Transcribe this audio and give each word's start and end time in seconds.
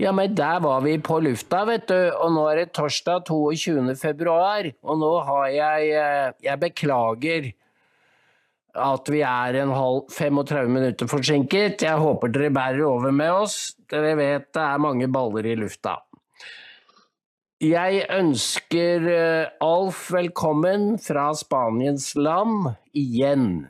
Ja, 0.00 0.12
men 0.12 0.34
der 0.34 0.60
var 0.64 0.80
vi 0.80 0.96
på 0.98 1.18
lufta, 1.20 1.64
vet 1.68 1.88
du. 1.90 1.98
Og 2.24 2.32
nå 2.34 2.46
er 2.50 2.62
det 2.62 2.72
torsdag 2.76 3.26
22. 3.28 3.96
februar. 4.00 4.70
Og 4.82 5.00
nå 5.00 5.10
har 5.28 5.48
jeg 5.52 5.90
eh, 5.96 6.32
Jeg 6.42 6.60
beklager 6.62 7.50
at 8.72 9.10
vi 9.12 9.20
er 9.20 9.58
en 9.60 9.74
halv 9.76 10.06
35 10.08 10.70
minutter 10.72 11.10
forsinket. 11.10 11.84
Jeg 11.84 12.00
håper 12.00 12.32
dere 12.32 12.54
bærer 12.54 12.86
over 12.88 13.12
med 13.12 13.30
oss. 13.44 13.76
Dere 13.90 14.16
vet 14.16 14.48
det 14.54 14.64
er 14.64 14.80
mange 14.80 15.10
baller 15.12 15.50
i 15.50 15.58
lufta. 15.60 15.98
Jeg 17.62 18.06
ønsker 18.10 19.04
eh, 19.06 19.52
Alf 19.62 20.08
velkommen 20.10 20.96
fra 20.98 21.28
Spaniens 21.38 22.08
land 22.18 22.72
igjen. 22.90 23.68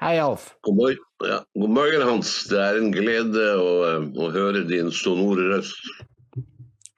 Hei, 0.00 0.16
Alf. 0.16 0.54
God 0.64 0.76
morgen, 0.76 0.96
ja. 1.28 1.44
God 1.54 1.70
morgen, 1.70 2.02
Hans. 2.08 2.30
Det 2.48 2.56
er 2.56 2.78
en 2.80 2.88
glede 2.88 3.42
å, 3.60 3.72
eh, 3.84 4.06
å 4.16 4.30
høre 4.32 4.62
din 4.64 4.88
sonore 4.96 5.44
røst. 5.50 5.90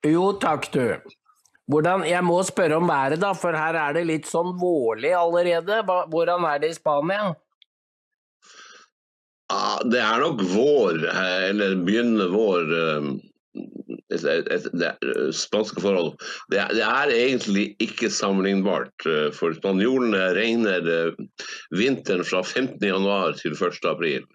Jo, 0.06 0.28
takk, 0.38 0.68
du. 0.70 0.84
Hvordan, 1.66 2.04
jeg 2.06 2.22
må 2.22 2.36
spørre 2.46 2.78
om 2.78 2.86
været, 2.86 3.18
da, 3.24 3.32
for 3.34 3.58
her 3.58 3.74
er 3.74 3.96
det 3.96 4.04
litt 4.06 4.30
sånn 4.30 4.54
vårlig 4.60 5.10
allerede. 5.18 5.80
Hvordan 6.14 6.46
er 6.46 6.62
det 6.62 6.70
i 6.70 6.78
Spania? 6.78 7.32
Ja, 9.50 9.82
det 9.82 9.98
er 9.98 10.22
nok 10.22 10.46
vår, 10.54 11.02
eh, 11.10 11.50
eller 11.50 11.74
begynnende 11.82 12.30
vår 12.30 12.70
Spanske 15.36 15.82
forhold. 15.84 16.12
Det 16.52 16.60
er, 16.62 16.74
det 16.76 16.84
er 16.86 17.14
egentlig 17.16 17.66
ikke 17.82 18.10
sammenlignbart. 18.12 19.08
For 19.36 19.56
spanjolene 19.56 20.30
regner 20.36 21.14
vinteren 21.74 22.24
fra 22.26 22.42
15. 22.42 22.78
januar 22.82 23.36
til 23.40 23.56
1. 23.56 23.82
april. 23.90 24.28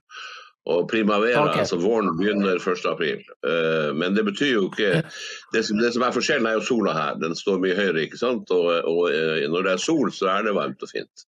Og 0.68 0.90
primavera, 0.92 1.46
okay. 1.48 1.62
altså 1.64 1.78
våren, 1.80 2.10
begynner 2.20 2.60
1. 2.60 2.82
april. 2.90 3.22
Eh, 3.48 3.94
Men 3.96 4.16
det 4.16 4.26
betyr 4.28 4.52
jo 4.58 4.66
ikke 4.68 5.04
det 5.54 5.64
som, 5.64 5.80
det 5.80 5.94
som 5.96 6.04
er 6.04 6.16
forskjellen, 6.16 6.50
er 6.50 6.58
jo 6.60 6.66
sola 6.68 6.96
her. 6.98 7.16
Den 7.22 7.38
står 7.40 7.62
mye 7.64 7.78
høyere, 7.78 8.04
ikke 8.04 8.20
sant. 8.20 8.52
Og, 8.52 8.68
og 8.84 9.08
når 9.54 9.68
det 9.68 9.74
er 9.74 9.84
sol, 9.86 10.12
så 10.12 10.28
er 10.36 10.48
det 10.48 10.58
varmt 10.60 10.84
og 10.84 10.92
fint. 10.92 11.28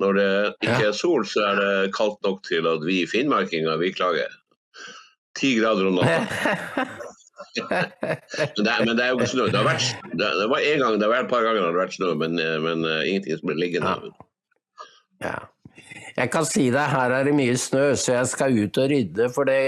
Når 0.00 0.16
det 0.16 0.30
ikke 0.64 0.86
er 0.88 0.96
sol, 0.96 1.26
så 1.28 1.44
er 1.50 1.60
det 1.60 1.94
kaldt 1.96 2.22
nok 2.24 2.40
til 2.48 2.68
at 2.70 2.84
vi 2.86 3.02
finnmarkinger, 3.10 3.76
vi 3.82 3.92
klager. 3.92 4.32
Ti 5.36 5.54
grader 5.60 5.90
om 5.90 6.00
natta. 6.00 6.86
Men 7.58 8.66
det, 8.66 8.74
men 8.86 8.92
det 8.96 9.04
er 9.04 9.12
jo 9.12 9.18
ikke 9.20 9.30
snø. 9.32 9.46
Det 9.52 9.58
har 9.60 9.66
vært, 9.66 10.04
det, 10.12 10.28
det 10.40 10.50
var 10.50 10.66
en 10.68 10.84
gang, 10.84 10.98
det 11.00 11.08
var 11.12 11.24
et 11.24 11.32
par 11.32 11.46
ganger 11.46 11.62
det 11.62 11.70
har 11.70 11.80
vært 11.80 11.96
snø, 11.96 12.12
men, 12.20 12.36
eh, 12.42 12.58
men 12.62 12.84
uh, 12.88 13.00
ingenting 13.06 13.40
som 13.40 13.50
ble 13.50 13.58
liggende. 13.60 13.96
Ja. 15.22 15.38
Jeg 16.16 16.30
kan 16.32 16.46
si 16.48 16.68
deg, 16.72 16.92
her 16.92 17.14
er 17.16 17.26
det 17.28 17.34
mye 17.36 17.56
snø, 17.58 17.92
så 17.96 18.18
jeg 18.18 18.30
skal 18.32 18.56
ut 18.58 18.80
og 18.82 18.88
rydde, 18.92 19.28
for 19.32 19.48
det, 19.48 19.60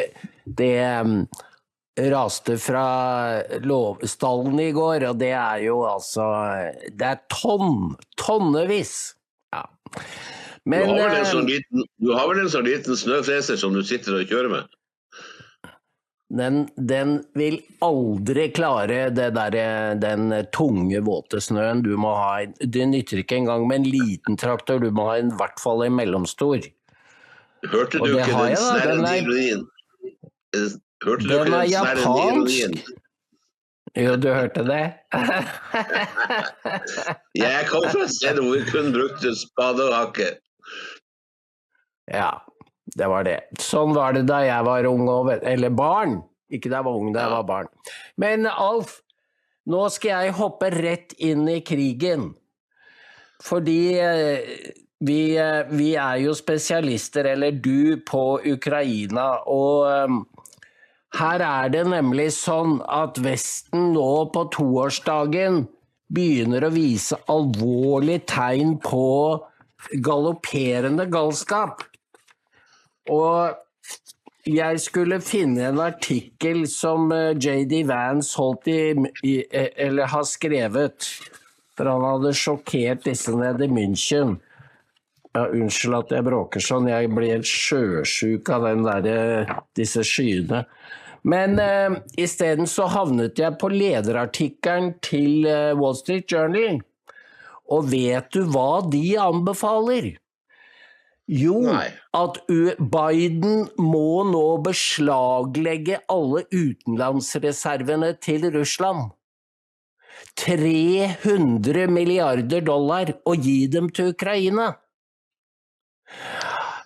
det 0.45 0.77
um, 1.01 1.17
raste 2.13 2.59
fra 2.61 2.87
låvstallen 3.65 4.61
i 4.61 4.71
går, 4.77 5.09
og 5.11 5.19
det 5.21 5.33
er 5.39 5.65
jo 5.69 5.83
altså 5.89 6.27
Det 6.93 7.11
er 7.15 7.21
tonn, 7.33 7.95
tonnevis. 8.21 9.15
Ja. 9.55 9.65
Du 10.65 10.73
har, 10.75 10.89
vel 10.89 11.11
en 11.13 11.21
eh, 11.21 11.29
sånn 11.29 11.49
liten, 11.49 11.85
du 12.01 12.15
har 12.17 12.29
vel 12.31 12.41
en 12.45 12.51
sånn 12.53 12.67
liten 12.67 12.97
snøfreser 12.97 13.61
som 13.61 13.77
du 13.77 13.83
sitter 13.85 14.17
og 14.19 14.31
kjører 14.31 14.53
med? 14.53 14.79
Den, 16.39 16.55
den 16.77 17.25
vil 17.39 17.57
aldri 17.85 18.49
klare 18.57 19.11
det 19.15 19.31
der, 19.37 19.51
den 20.03 20.23
tunge, 20.55 21.01
våte 21.07 21.39
snøen. 21.45 21.83
Du 21.87 21.93
må 22.01 22.11
ha 22.19 22.33
det 22.61 22.87
nytter 22.91 23.19
ikke 23.23 23.37
engang 23.43 23.63
med 23.71 23.77
en 23.83 23.89
liten 23.93 24.35
traktor, 24.41 24.79
du 24.83 24.91
må 24.95 25.03
ha 25.11 25.15
en, 25.23 25.31
i 25.35 25.39
hvert 25.41 25.59
fall 25.63 25.81
en 25.87 25.97
mellomstor. 25.99 26.59
Hørte 27.65 27.97
du 28.03 28.07
ikke 28.19 28.35
den 28.35 28.57
snerrende 28.61 29.11
er- 29.13 29.23
ironien? 29.23 29.61
Eh, 30.55 30.69
Hørte 31.05 31.23
du 31.25 31.29
Den 31.29 31.35
ikke 31.47 31.55
er 31.55 31.61
den 31.61 31.69
snerrende 31.71 31.71
japansk. 31.71 32.61
ironien? 32.61 32.75
Jo, 33.95 34.17
du 34.19 34.27
hørte 34.35 34.63
det? 34.67 34.85
Jeg 37.39 37.67
kom 37.71 37.85
fra 37.93 38.03
et 38.07 38.11
sted 38.15 38.39
hvor 38.41 38.55
vi 38.57 38.63
kun 38.71 38.89
brukte 38.95 39.31
spade 39.39 39.85
og 39.87 39.93
hakke. 39.95 40.27
Ja, 42.11 42.31
det 42.99 43.09
var 43.11 43.27
det. 43.27 43.39
Sånn 43.63 43.95
var 43.97 44.15
det 44.15 44.25
da 44.29 44.41
jeg 44.45 44.67
var 44.67 44.87
ung, 44.91 45.09
og, 45.11 45.33
eller 45.43 45.75
barn. 45.75 46.21
Ikke 46.53 46.71
da 46.71 46.81
jeg 46.81 46.87
var 46.87 47.01
ung, 47.01 47.11
da 47.15 47.27
jeg 47.27 47.35
var 47.35 47.49
barn. 47.49 47.71
Men 48.21 48.47
Alf, 48.51 49.01
nå 49.71 49.87
skal 49.93 50.27
jeg 50.27 50.39
hoppe 50.39 50.71
rett 50.75 51.15
inn 51.19 51.47
i 51.51 51.61
krigen. 51.67 52.33
Fordi 53.45 53.81
eh, 53.99 54.55
vi, 55.05 55.21
eh, 55.41 55.65
vi 55.75 55.95
er 56.01 56.21
jo 56.23 56.35
spesialister, 56.37 57.27
eller 57.35 57.57
du, 57.65 58.01
på 58.07 58.41
Ukraina. 58.55 59.31
Og 59.51 59.89
eh, 59.91 60.19
her 61.19 61.45
er 61.47 61.73
det 61.75 61.85
nemlig 61.91 62.31
sånn 62.37 62.79
at 62.91 63.19
Vesten 63.25 63.93
nå 63.97 64.11
på 64.35 64.47
toårsdagen 64.55 65.65
begynner 66.15 66.67
å 66.67 66.75
vise 66.75 67.19
alvorlige 67.33 68.27
tegn 68.35 68.77
på 68.85 69.09
galopperende 70.05 71.09
galskap. 71.13 71.83
Og 73.11 73.61
jeg 74.45 74.81
skulle 74.85 75.21
finne 75.25 75.71
en 75.71 75.81
artikkel 75.81 76.67
som 76.69 77.13
eh, 77.13 77.33
JD 77.33 77.87
Vance 77.89 78.37
holdt 78.37 78.69
i, 78.69 78.81
i 79.25 79.39
eh, 79.49 79.71
Eller 79.87 80.11
har 80.13 80.27
skrevet. 80.29 81.09
For 81.75 81.89
han 81.91 82.05
hadde 82.07 82.35
sjokkert 82.37 83.07
disse 83.09 83.33
nede 83.35 83.67
i 83.67 83.73
München. 83.73 84.37
Ja, 85.35 85.49
unnskyld 85.49 85.97
at 85.99 86.13
jeg 86.15 86.27
bråker 86.29 86.63
sånn, 86.63 86.87
jeg 86.87 87.09
blir 87.11 87.33
helt 87.35 87.49
sjøsjuk 87.49 88.51
av 88.55 88.69
der, 88.69 89.09
eh, 89.11 89.55
disse 89.75 90.05
skyene. 90.07 90.63
Men 91.27 91.59
eh, 91.59 91.97
isteden 92.21 92.69
så 92.71 92.87
havnet 92.93 93.41
jeg 93.41 93.57
på 93.59 93.73
lederartikkelen 93.73 94.93
til 95.03 95.49
eh, 95.49 95.73
Wall 95.75 95.97
Street 95.99 96.29
Journal. 96.31 96.79
Og 97.73 97.89
vet 97.91 98.29
du 98.37 98.45
hva 98.53 98.85
de 98.93 99.17
anbefaler? 99.19 100.13
Jo, 101.31 101.61
Nei. 101.65 101.89
at 102.13 102.41
Biden 102.79 103.69
må 103.81 104.25
nå 104.29 104.59
beslaglegge 104.67 106.03
alle 106.13 106.43
utenlandsreservene 106.53 108.11
til 108.21 108.45
Russland. 108.53 109.15
300 110.37 111.87
milliarder 111.89 112.61
dollar 112.67 113.15
og 113.25 113.41
gi 113.41 113.67
dem 113.73 113.89
til 113.95 114.13
Ukraina. 114.13 114.75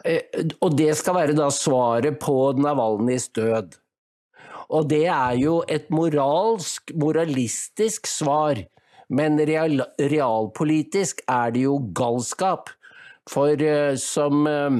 Eh, 0.05 0.23
Og 0.63 0.77
det 0.79 0.95
skal 0.97 1.19
være 1.19 1.35
da 1.37 1.51
svaret 1.51 2.21
på 2.23 2.53
Navalnyjs 2.57 3.29
død. 3.35 3.75
Og 4.71 4.89
det 4.89 5.07
er 5.09 5.35
jo 5.41 5.63
et 5.69 5.89
moralsk, 5.91 6.93
moralistisk 6.95 8.07
svar, 8.07 8.61
men 9.09 9.39
real, 9.49 9.81
realpolitisk 9.99 11.23
er 11.27 11.51
det 11.55 11.63
jo 11.65 11.79
galskap. 11.97 12.69
For 13.29 13.63
eh, 13.63 13.95
som, 14.01 14.47
eh, 14.47 14.79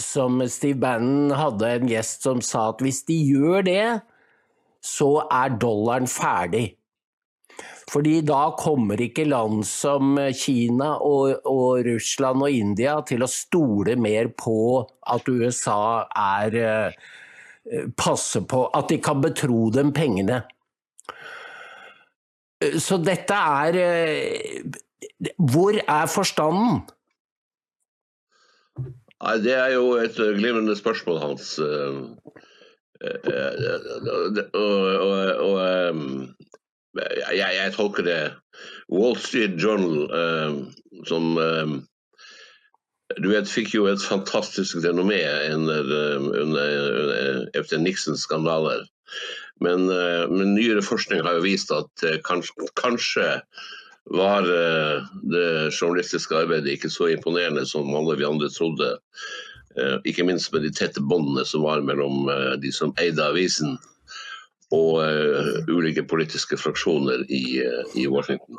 som 0.00 0.40
Steve 0.48 0.78
Bannon 0.82 1.34
hadde 1.36 1.72
en 1.72 1.90
gjest 1.90 2.26
som 2.26 2.42
sa 2.44 2.70
at 2.72 2.82
hvis 2.84 3.02
de 3.08 3.18
gjør 3.32 3.66
det, 3.66 3.86
så 4.84 5.10
er 5.32 5.56
dollaren 5.58 6.06
ferdig. 6.10 6.76
Fordi 7.90 8.18
da 8.26 8.50
kommer 8.58 8.98
ikke 9.00 9.28
land 9.28 9.62
som 9.66 10.16
Kina 10.34 10.96
og, 11.06 11.46
og 11.46 11.84
Russland 11.86 12.42
og 12.42 12.50
India 12.50 12.96
til 13.06 13.22
å 13.22 13.30
stole 13.30 13.94
mer 13.98 14.32
på 14.34 14.58
at 15.14 15.30
USA 15.30 15.78
er 16.10 16.58
Passer 17.98 18.44
på 18.46 18.60
at 18.78 18.92
de 18.92 18.98
kan 19.02 19.18
betro 19.22 19.70
dem 19.74 19.92
pengene. 19.94 20.44
Eh, 22.62 22.78
Så 22.78 22.98
dette 23.02 23.34
er 23.34 23.78
eh, 23.82 24.62
Hvor 25.36 25.74
er 25.82 26.06
forstanden? 26.06 26.84
Nei, 29.24 29.36
det 29.40 29.54
er 29.56 29.70
jo 29.72 29.94
et 29.96 30.16
glimrende 30.16 30.76
spørsmål, 30.76 31.18
Hans. 31.22 31.56
Eh, 31.58 32.00
eh, 33.00 33.28
eh, 33.32 34.42
Og, 34.52 35.60
jeg, 37.36 37.72
tolker 37.76 38.04
det 38.04 38.20
Wall 38.92 39.16
Street 39.20 39.56
Journal 39.60 40.08
som 41.08 41.36
Du 43.22 43.28
vet, 43.30 43.48
fikk 43.48 43.74
jo 43.74 43.86
et 43.88 44.02
fantastisk 44.02 44.80
renommé 44.84 45.22
under, 45.54 45.92
etter 47.54 47.80
Nixons 47.80 48.24
skandaler. 48.26 48.84
Men, 49.64 49.86
men 49.88 50.56
nyere 50.56 50.84
forskning 50.84 51.22
har 51.24 51.38
jo 51.38 51.46
vist 51.46 51.72
at 51.72 52.04
kanskje, 52.26 52.68
kanskje 52.76 53.28
var 54.06 54.42
eh, 54.42 55.02
det 55.22 55.70
journalistiske 55.80 56.36
arbeidet 56.36 56.76
ikke 56.76 56.90
så 56.92 57.10
imponerende 57.10 57.66
som 57.66 57.90
alle 57.94 58.16
vi 58.18 58.28
andre 58.28 58.50
trodde. 58.52 58.94
Eh, 59.76 59.98
Ikke 60.04 60.24
minst 60.24 60.52
med 60.52 60.62
de 60.62 60.72
tette 60.72 61.02
båndene 61.02 61.44
som 61.44 61.66
var 61.66 61.82
mellom 61.82 62.30
eh, 62.30 62.54
de 62.62 62.72
som 62.72 62.94
eide 63.02 63.24
avisen 63.24 63.76
og 64.74 64.98
ulike 65.70 66.02
politiske 66.10 66.56
fraksjoner 66.58 67.20
i, 67.30 67.62
Washington. 68.10 68.58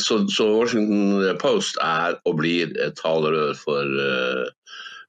Så, 0.00 0.46
Washington 0.48 1.36
Post 1.36 1.76
er 1.84 2.16
og 2.24 2.38
blir 2.38 2.72
et 2.80 2.96
talerør 2.96 3.52
for, 3.60 4.00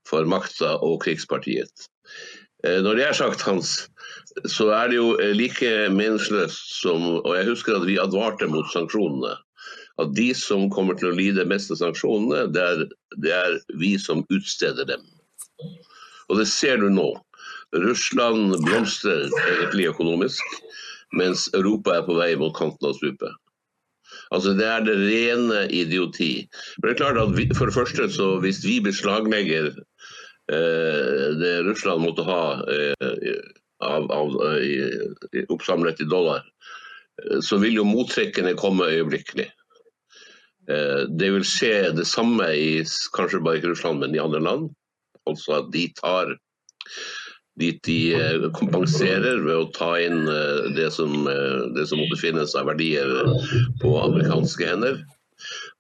for 0.04 0.28
makta 0.28 0.74
og 0.84 1.00
krigspartiet. 1.06 1.88
Når 2.64 2.98
det 2.98 3.06
er 3.08 3.16
sagt, 3.18 3.42
Hans, 3.42 3.72
så 4.46 4.70
er 4.76 4.92
det 4.92 5.00
jo 5.00 5.16
like 5.34 5.72
meningsløst 5.92 6.76
som 6.82 7.08
Og 7.20 7.32
jeg 7.36 7.48
husker 7.50 7.76
at 7.78 7.88
vi 7.88 7.98
advarte 8.02 8.48
mot 8.52 8.68
sanksjonene. 8.74 9.34
At 10.02 10.14
de 10.18 10.30
som 10.38 10.70
kommer 10.74 10.98
til 10.98 11.12
å 11.12 11.18
lide 11.18 11.46
mest 11.50 11.74
av 11.74 11.82
sanksjonene, 11.82 12.46
det 12.54 12.62
er, 12.62 12.86
det 13.24 13.34
er 13.36 13.58
vi 13.82 13.96
som 14.02 14.24
utsteder 14.34 14.88
dem. 14.90 15.04
Og 16.30 16.40
det 16.40 16.48
ser 16.50 16.80
du 16.82 16.90
nå. 16.94 17.10
Russland 17.76 18.56
blomstrer 18.66 19.30
egentlig 19.52 19.90
økonomisk, 19.92 20.58
mens 21.16 21.48
Europa 21.56 21.98
er 21.98 22.08
på 22.08 22.18
vei 22.18 22.34
mot 22.40 22.56
kanten 22.56 22.90
av 22.90 22.98
stupet. 22.98 23.36
Altså 24.32 24.54
Det 24.56 24.68
er 24.68 24.84
det 24.84 24.96
rene 25.00 25.66
idioti. 25.72 26.48
Men 26.78 26.88
det 26.88 26.94
er 26.94 27.00
klart 27.04 27.20
at 27.20 27.36
vi, 27.38 27.48
For 27.56 27.68
det 27.68 27.76
første, 27.76 28.08
så 28.12 28.40
hvis 28.44 28.64
vi 28.66 28.80
beslaglegger 28.84 29.72
eh, 29.72 29.84
det 30.52 31.52
Russland 31.64 32.04
måtte 32.04 32.26
ha 32.28 32.42
eh, 32.68 33.36
av, 33.82 34.12
av, 34.12 34.58
i, 34.62 35.46
oppsamlet 35.50 36.02
i 36.02 36.04
dollar, 36.04 36.44
eh, 37.24 37.40
så 37.40 37.58
vil 37.58 37.80
jo 37.82 37.88
mottrekkene 37.88 38.54
komme 38.60 38.90
øyeblikkelig. 38.92 39.48
Eh, 40.70 41.02
det 41.10 41.32
vil 41.36 41.48
skje 41.48 41.92
det 41.98 42.06
samme 42.10 42.52
i 42.54 42.84
kanskje 43.16 43.42
bare 43.42 43.62
ikke 43.62 43.74
Russland, 43.74 44.04
men 44.04 44.16
i 44.16 44.22
andre 44.22 44.44
land. 44.44 44.70
Altså 45.30 45.62
at 45.62 45.74
de 45.74 45.88
tar 45.98 46.36
dit 47.60 47.82
de 47.86 47.98
eh, 48.16 48.46
kompenserer 48.58 49.42
ved 49.44 49.58
å 49.58 49.72
ta 49.76 49.92
inn 50.02 50.24
eh, 50.30 50.70
det 50.78 50.90
som, 50.96 51.26
eh, 51.30 51.68
det 51.76 51.88
som 51.90 52.00
måtte 52.02 52.22
finnes 52.22 52.56
av 52.58 52.70
verdier 52.72 53.12
på 53.82 53.98
amerikanske 54.02 54.70
hender. 54.70 55.02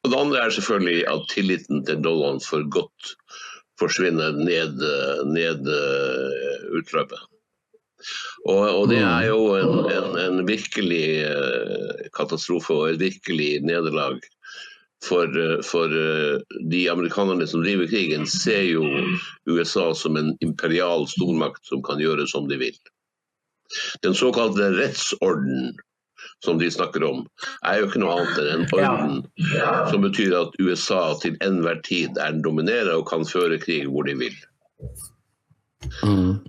Og 0.01 0.11
Det 0.11 0.17
andre 0.17 0.41
er 0.41 0.53
selvfølgelig 0.53 1.01
at 1.09 1.27
tilliten 1.29 1.83
til 1.85 2.01
dollaren 2.03 2.41
for 2.43 2.65
godt 2.73 3.13
forsvinner 3.81 4.37
ned, 4.37 4.81
ned 5.33 5.69
utløpet. 6.77 7.27
Og, 8.49 8.61
og, 8.65 8.85
det 8.89 9.01
er 9.05 9.27
jo 9.27 9.41
en, 9.57 9.75
en, 9.93 10.15
en 10.21 10.39
virkelig 10.47 11.03
katastrofe 12.17 12.73
og 12.73 12.93
et 12.93 13.01
virkelig 13.01 13.49
nederlag 13.65 14.21
for, 15.05 15.25
eh, 15.39 15.61
for, 15.61 15.85
eh, 15.85 16.39
de 16.69 16.89
amerikanerne 16.89 17.47
som 17.47 17.63
driver 17.63 17.87
krigen, 17.87 18.27
ser 18.27 18.63
jo 18.63 18.85
USA 19.49 19.93
som 19.95 20.17
en 20.17 20.37
imperial 20.41 21.07
stormakt 21.09 21.65
som 21.65 21.83
kan 21.83 21.99
gjøre 21.99 22.27
som 22.27 22.47
de 22.49 22.59
vil. 22.61 22.77
Den 24.03 24.13
såkalte 24.15 24.71
rettsorden 24.75 25.71
som 26.45 26.59
de 26.59 26.71
snakker 26.71 27.03
om, 27.05 27.25
er 27.67 27.79
jo 27.79 27.89
ikke 27.89 28.01
noe 28.01 28.15
annet 28.17 28.39
enn 28.41 28.63
en 28.63 28.71
orden 28.77 29.19
ja. 29.53 29.73
som 29.91 30.05
betyr 30.05 30.33
at 30.39 30.57
USA 30.61 31.01
til 31.21 31.37
enhver 31.45 31.81
tid 31.87 32.17
er 32.17 32.33
den 32.33 32.41
dominerende 32.45 32.97
og 32.97 33.09
kan 33.09 33.27
føre 33.27 33.59
krig 33.61 33.85
hvor 33.89 34.07
de 34.09 34.17
vil. 34.23 34.37
Mm. 36.05 36.39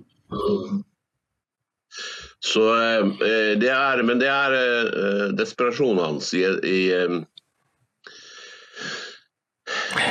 Så 2.43 2.63
eh, 2.75 3.05
det 3.61 3.71
er 3.71 4.03
Men 4.03 4.21
det 4.21 4.29
er 4.29 5.33
desperasjonen 5.37 6.03
hans 6.05 6.33
i, 6.35 6.43
i 6.45 6.81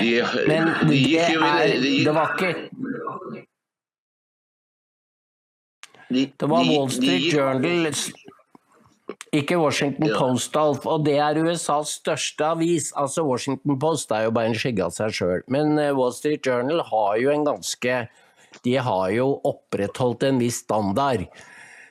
de, 0.01 0.27
Men 0.47 0.69
de 0.89 1.03
det, 1.03 1.19
er, 1.19 2.05
det 2.05 2.13
var 2.15 2.35
ikke 2.35 2.53
Det 6.11 6.47
var 6.47 6.65
Wall 6.67 6.89
Street 6.91 7.33
Journal, 7.33 7.93
ikke 9.31 9.55
Washington 9.61 10.09
Post, 10.17 10.55
Alf, 10.59 10.85
og 10.89 11.05
det 11.05 11.15
er 11.23 11.39
USAs 11.39 11.95
største 12.01 12.49
avis. 12.51 12.89
Altså 12.99 13.23
Washington 13.23 13.77
Post 13.79 14.11
er 14.11 14.25
jo 14.25 14.33
bare 14.35 14.51
en 14.51 14.57
skygge 14.57 14.83
av 14.83 14.95
seg 14.95 15.15
sjøl, 15.15 15.45
men 15.51 15.77
eh, 15.79 15.93
Wall 15.95 16.11
Street 16.15 16.43
Journal 16.47 16.83
har 16.89 17.15
jo 17.21 17.31
en 17.31 17.47
ganske 17.47 18.01
De 18.65 18.73
har 18.75 19.09
jo 19.15 19.29
opprettholdt 19.47 20.25
en 20.27 20.41
viss 20.41 20.59
standard. 20.65 21.23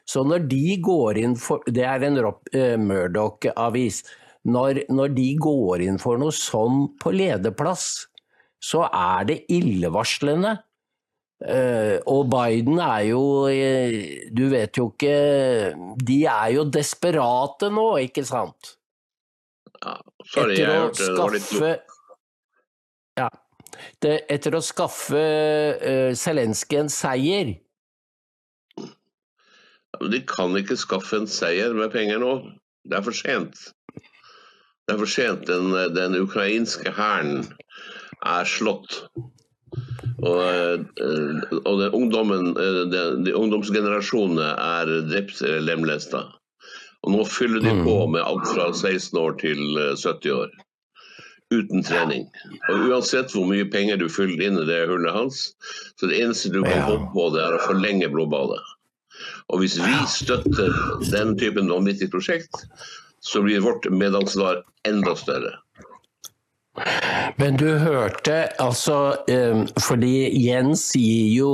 Så 0.05 0.25
når 0.27 0.44
de 0.50 0.77
går 0.82 1.21
inn 1.23 1.37
for 1.41 1.65
Det 1.65 1.87
er 1.87 2.05
en 2.05 2.19
uh, 2.21 2.77
Murdoch-avis 2.77 4.03
når, 4.44 4.85
når 4.88 5.15
de 5.17 5.29
går 5.41 5.85
inn 5.85 5.99
for 6.00 6.21
noe 6.21 6.32
sånn 6.32 6.87
på 7.00 7.12
lederplass, 7.12 8.06
så 8.61 8.87
er 8.88 9.27
det 9.29 9.43
illevarslende. 9.53 10.55
Uh, 11.41 11.97
og 12.05 12.27
Biden 12.29 12.77
er 12.85 13.07
jo 13.09 13.21
uh, 13.49 13.95
Du 14.37 14.43
vet 14.53 14.77
jo 14.77 14.91
ikke 14.91 15.73
De 15.97 16.19
er 16.29 16.51
jo 16.53 16.67
desperate 16.69 17.71
nå, 17.73 17.85
ikke 18.05 18.27
sant? 18.29 18.75
Ja, 19.81 19.95
sorry, 20.29 20.59
etter 20.59 20.75
å 20.77 20.91
skaffe 20.99 21.71
ja, 23.17 23.31
det, 24.05 24.13
Etter 24.37 24.59
å 24.59 24.61
skaffe 24.61 25.25
uh, 25.81 26.13
Zelenskyj 26.13 26.83
en 26.83 26.93
seier 26.93 27.55
De 30.13 30.23
kan 30.29 30.61
ikke 30.61 30.77
skaffe 30.77 31.23
en 31.23 31.29
seier 31.41 31.73
med 31.73 31.89
penger 31.97 32.21
nå. 32.21 32.37
Det 32.85 33.01
er 33.01 33.09
for 33.09 33.17
sent. 33.17 33.65
Det 33.97 34.95
er 34.95 35.01
for 35.01 35.09
sent. 35.09 35.49
Den, 35.49 35.73
den 35.97 36.21
ukrainske 36.21 36.93
hæren 36.97 37.45
er 38.25 38.49
slått. 38.49 39.03
Og, 40.20 40.40
eh, 40.43 41.55
og 41.64 41.84
ungdommen, 41.96 42.52
eh, 42.56 42.82
de, 42.93 43.05
de 43.26 43.34
ungdomsgenerasjonene 43.37 44.50
er 44.56 44.93
drept 45.08 45.43
eller 45.43 45.64
lemlesta. 45.69 46.26
Og 47.06 47.14
nå 47.14 47.22
fyller 47.25 47.62
de 47.64 47.72
på 47.81 47.94
mm. 48.05 48.17
med 48.17 48.26
alt 48.26 48.50
fra 48.50 48.69
16 48.72 49.17
år 49.20 49.38
til 49.40 49.62
70 49.78 50.11
eh, 50.11 50.43
år. 50.43 50.50
Uten 51.50 51.82
trening. 51.82 52.28
Og 52.70 52.90
Uansett 52.90 53.32
hvor 53.34 53.49
mye 53.49 53.67
penger 53.67 53.99
du 53.99 54.06
fyller 54.12 54.44
inn 54.46 54.61
i 54.61 54.67
det 54.69 54.84
hullet 54.90 55.17
hans, 55.17 55.49
så 55.99 56.11
det 56.11 56.20
eneste 56.20 56.52
du 56.55 56.61
kan 56.62 56.84
håpe 56.87 57.08
på, 57.14 57.25
det 57.34 57.43
er 57.43 57.56
å 57.56 57.64
forlenge 57.64 58.11
blodbadet. 58.12 58.61
Og 59.50 59.64
hvis 59.64 59.81
vi 59.82 59.96
støtter 60.08 60.76
den 61.11 61.34
typen 61.40 61.72
vanvittig 61.72 62.11
prosjekt, 62.12 62.62
så 63.20 63.43
blir 63.43 63.64
vårt 63.64 63.88
medansvar 63.90 64.62
enda 64.88 65.17
større. 65.19 65.56
Men 67.40 67.56
du 67.58 67.67
hørte 67.82 68.44
altså 68.62 69.25
eh, 69.28 69.64
Fordi 69.82 70.31
Jens 70.38 70.84
gir 70.94 71.32
jo 71.34 71.50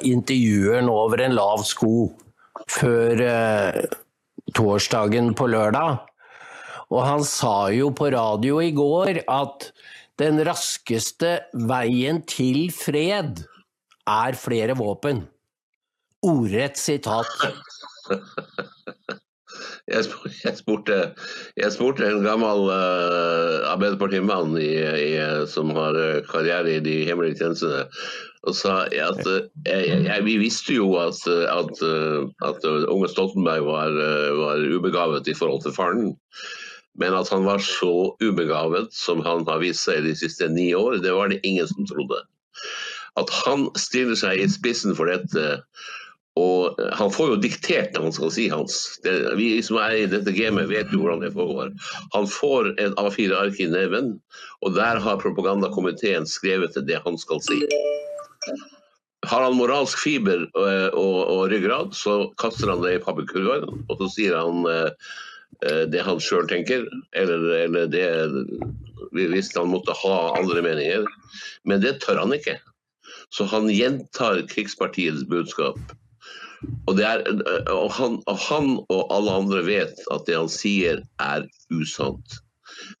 intervjueren 0.00 0.88
over 0.88 1.20
en 1.20 1.36
lav 1.36 1.64
sko 1.68 2.08
før 2.70 3.20
eh, 3.20 3.82
torsdagen 4.56 5.34
på 5.36 5.48
lørdag. 5.52 5.98
Og 6.94 7.02
han 7.04 7.24
sa 7.28 7.68
jo 7.74 7.90
på 7.96 8.08
radio 8.14 8.60
i 8.62 8.70
går 8.76 9.24
at 9.28 9.68
den 10.20 10.38
raskeste 10.46 11.36
veien 11.68 12.22
til 12.30 12.68
fred 12.72 13.42
er 14.08 14.38
flere 14.38 14.76
våpen. 14.78 15.24
Ordrett 16.24 16.78
sitat. 16.80 17.28
Jeg, 19.92 20.06
spurte, 20.56 20.98
jeg 21.60 21.72
spurte, 21.74 22.06
en 22.08 22.24
gammel 22.24 22.70
uh, 22.72 23.66
Arbeiderpartimann 23.68 24.56
som 25.50 25.74
har 25.76 25.98
uh, 25.98 26.22
karriere 26.30 26.78
i 26.78 26.84
de 26.84 27.02
hemmelige 27.04 27.42
tjenestene, 27.42 27.82
og 28.48 28.56
sa 28.56 28.86
at 28.88 29.20
uh, 29.28 29.44
jeg, 29.68 30.22
vi 30.24 30.38
visste 30.40 30.78
jo 30.78 30.94
at, 31.02 31.20
at, 31.28 31.84
at 32.48 32.68
unge 32.88 33.10
Stoltenberg 33.12 33.68
var, 33.68 33.92
var, 34.40 34.64
ubegavet 34.64 35.28
i 35.28 35.36
forhold 35.36 35.66
til 35.66 35.76
faren. 35.76 36.14
Men 36.96 37.16
at 37.18 37.28
han 37.34 37.44
var 37.44 37.60
så 37.60 38.14
ubegavet 38.22 38.92
som 38.94 39.20
han 39.26 39.44
har 39.48 39.60
vist 39.60 39.84
seg 39.84 40.06
de 40.06 40.14
siste 40.16 40.48
ni 40.48 40.70
år, 40.78 41.00
det 41.02 41.12
var 41.12 41.28
det 41.32 41.42
ingen 41.44 41.68
som 41.68 41.88
trodde. 41.90 42.22
At 43.20 43.30
han 43.44 43.68
stiller 43.78 44.16
seg 44.18 44.40
i 44.40 44.48
spissen 44.50 44.94
for 44.96 45.10
dette 45.10 45.58
og 46.40 46.80
eh, 46.82 46.92
han 46.98 47.12
får 47.14 47.34
jo 47.34 47.40
diktert 47.44 47.92
det 47.94 48.02
han 48.02 48.14
skal 48.14 48.32
si, 48.34 48.48
Hans. 48.50 48.78
Det, 49.04 49.14
vi 49.38 49.48
som 49.62 49.78
er 49.82 49.98
i 50.02 50.06
dette 50.10 50.34
gamet, 50.34 50.70
vet 50.70 50.92
jo 50.92 51.04
hvordan 51.04 51.22
det 51.22 51.34
foregår. 51.36 51.74
Han 52.16 52.26
får 52.30 52.72
et 52.74 52.96
A4-ark 53.00 53.60
i 53.62 53.68
neven, 53.70 54.16
og 54.64 54.74
der 54.78 55.02
har 55.04 55.20
propagandakomiteen 55.22 56.26
skrevet 56.28 56.78
det 56.88 56.98
han 57.06 57.20
skal 57.20 57.42
si. 57.44 57.60
Har 59.24 59.46
han 59.46 59.56
moralsk 59.56 60.02
fiber 60.02 60.42
og, 60.52 60.64
eh, 60.68 60.88
og, 60.90 61.20
og 61.22 61.44
ryggrad, 61.54 61.94
så 61.96 62.24
kaster 62.40 62.72
han 62.72 62.82
det 62.84 62.98
i 62.98 63.04
papirkurven, 63.04 63.86
og 63.86 64.02
så 64.02 64.10
sier 64.18 64.38
han 64.40 64.66
eh, 64.70 64.90
eh 65.64 65.84
det 65.88 66.02
han 66.02 66.18
sjøl 66.20 66.48
tenker, 66.50 66.82
eller, 67.14 67.46
eller 67.62 67.86
det 67.86 68.06
hvis 69.14 69.52
han 69.54 69.70
måtte 69.70 69.94
ha 70.02 70.16
andre 70.34 70.62
meninger. 70.64 71.06
Men 71.62 71.82
det 71.84 72.00
tør 72.02 72.24
han 72.24 72.34
ikke. 72.34 72.58
Så 73.30 73.46
han 73.50 73.70
gjentar 73.70 74.42
krigspartiets 74.50 75.22
budskap. 75.30 75.78
Og, 76.86 77.00
er, 77.00 77.24
og, 77.72 77.90
han, 77.96 78.18
og, 78.30 78.38
han, 78.48 78.72
og 78.92 79.12
alle 79.14 79.36
andre 79.42 79.62
vet 79.66 80.02
at 80.14 80.26
det 80.28 80.38
han 80.38 80.50
sier 80.52 81.04
er 81.22 81.46
usant. 81.72 82.40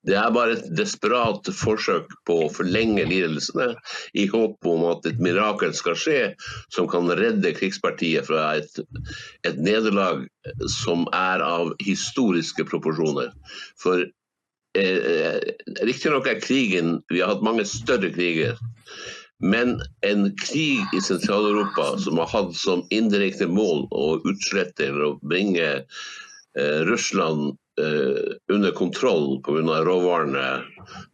Det 0.06 0.16
er 0.16 0.32
bare 0.34 0.56
et 0.56 0.66
desperat 0.76 1.48
forsøk 1.56 2.12
på 2.28 2.36
å 2.44 2.50
forlenge 2.52 3.06
lidelsene 3.08 3.72
i 4.20 4.26
håp 4.30 4.68
om 4.68 4.84
at 4.90 5.06
et 5.08 5.22
mirakel 5.22 5.74
skal 5.76 5.96
skje 5.98 6.18
som 6.74 6.88
kan 6.90 7.10
redde 7.18 7.54
krigspartiet 7.56 8.28
fra 8.28 8.52
et, 8.60 8.82
et 9.48 9.58
nederlag 9.60 10.24
som 10.70 11.08
er 11.16 11.44
av 11.44 11.72
historiske 11.84 12.66
proporsjoner. 12.68 13.32
For 13.80 14.04
eh, 14.78 15.40
Riktignok 15.82 16.28
er 16.30 16.42
krigen 16.44 16.98
Vi 17.10 17.22
har 17.24 17.34
hatt 17.34 17.46
mange 17.46 17.66
større 17.68 18.12
kriger. 18.14 18.60
Men 19.42 19.80
en 20.06 20.36
krig 20.36 20.86
i 20.94 21.00
Sentral-Europa 21.00 21.98
som 21.98 22.18
har 22.18 22.26
hatt 22.26 22.54
som 22.56 22.86
indirekte 22.90 23.48
mål 23.50 23.86
å 23.90 24.06
utslette 24.28 24.86
eller 24.86 25.08
å 25.08 25.18
bringe 25.26 25.68
eh, 25.82 26.80
Russland 26.86 27.56
eh, 27.80 28.34
under 28.52 28.70
kontroll 28.70 29.42
pga. 29.42 29.82
råvarene 29.84 30.62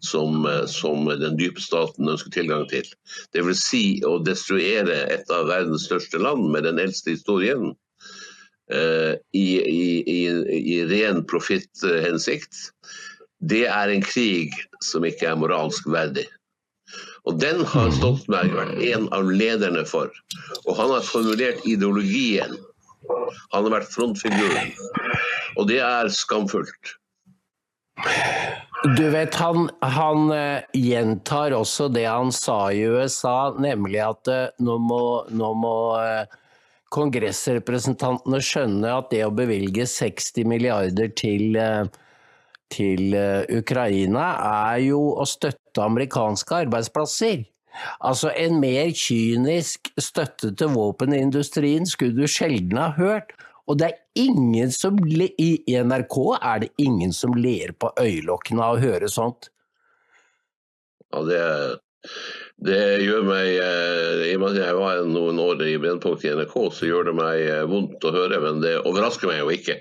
som, 0.05 0.45
eh, 0.47 0.67
som, 0.67 1.05
den 1.09 1.37
dype 1.37 1.61
staten 1.61 2.09
ønsker 2.09 2.31
tilgang 2.31 2.67
til. 2.69 2.87
Dvs. 3.33 3.65
Si 3.65 3.85
å 4.05 4.19
destruere 4.19 5.07
et 5.09 5.31
av 5.33 5.49
verdens 5.49 5.89
største 5.89 6.21
land 6.21 6.51
med 6.53 6.69
den 6.69 6.79
eldste 6.79 7.17
historien 7.17 7.73
eh, 8.73 9.17
i, 9.33 9.49
i, 9.59 9.87
i, 10.05 10.21
i 10.77 10.83
ren 10.93 11.25
profitthensikt. 11.25 12.69
Det 13.41 13.65
er 13.65 13.89
en 13.89 14.05
krig 14.05 14.53
som 14.85 15.07
ikke 15.09 15.33
er 15.33 15.41
moralsk 15.41 15.89
verdig. 15.89 16.29
Og 17.29 17.37
Den 17.41 17.65
har 17.69 17.91
Stoltenberg 17.97 18.55
vært 18.57 18.81
en 18.91 19.09
av 19.17 19.29
lederne 19.29 19.85
for. 19.89 20.09
Og 20.65 20.73
han 20.79 20.95
har 20.95 21.05
formulert 21.07 21.67
ideologien. 21.69 22.57
Han 23.53 23.67
har 23.67 23.75
vært 23.75 23.93
frontfiguren. 23.93 24.73
Og 25.59 25.69
det 25.69 25.81
er 25.85 26.11
skamfullt. 26.15 26.97
Du 28.97 29.05
vet, 29.13 29.35
han, 29.37 29.67
han 29.85 30.31
uh, 30.33 30.63
gjentar 30.73 31.53
også 31.53 31.91
det 31.93 32.07
han 32.09 32.31
sa 32.33 32.71
i 32.73 32.87
USA, 32.89 33.53
nemlig 33.61 34.01
at 34.01 34.31
uh, 34.33 34.47
nå 34.65 34.79
må, 34.81 35.01
nå 35.37 35.51
må 35.61 35.75
uh, 36.01 36.39
kongressrepresentantene 36.95 38.41
skjønne 38.41 38.95
at 39.03 39.11
det 39.13 39.27
å 39.27 39.35
bevilge 39.37 39.85
60 39.85 40.49
milliarder 40.49 41.13
til 41.13 41.61
til 42.73 43.15
eh, 43.17 43.45
Ukraina, 43.59 44.33
er 44.71 44.81
jo 44.87 45.01
å 45.19 45.27
støtte 45.29 45.85
amerikanske 45.85 46.63
arbeidsplasser. 46.67 47.45
Altså 48.05 48.33
En 48.37 48.59
mer 48.61 48.91
kynisk 48.97 49.93
støtte 50.01 50.51
til 50.59 50.73
våpenindustrien 50.75 51.87
skulle 51.89 52.19
du 52.19 52.27
sjelden 52.31 52.81
ha 52.81 52.91
hørt. 52.97 53.33
Og 53.71 53.79
det 53.79 53.93
er 53.93 53.99
ingen 54.19 54.73
som 54.75 54.99
I 55.07 55.53
NRK 55.69 56.17
er 56.41 56.65
det 56.65 56.73
ingen 56.83 57.13
som 57.15 57.37
ler 57.39 57.71
på 57.79 57.93
øyelokkene 58.01 58.65
av 58.67 58.79
å 58.79 58.83
høre 58.83 59.11
sånt. 59.13 59.53
Ja, 61.11 61.23
det, 61.27 61.45
det 62.67 62.81
gjør 63.05 63.25
meg 63.29 63.47
eh, 63.55 64.25
I 64.31 64.35
og 64.37 64.43
med 64.43 64.57
at 64.57 64.61
jeg 64.65 64.79
var 64.79 65.05
noen 65.07 65.39
år 65.43 65.63
i 65.67 65.79
Brennpunkt 65.83 66.27
i 66.27 66.35
NRK, 66.35 66.57
så 66.75 66.91
gjør 66.91 67.11
det 67.11 67.17
meg 67.19 67.45
eh, 67.47 67.63
vondt 67.71 68.07
å 68.07 68.15
høre, 68.15 68.43
men 68.43 68.63
det 68.65 68.77
overrasker 68.83 69.31
meg 69.31 69.43
jo 69.43 69.55
ikke. 69.55 69.81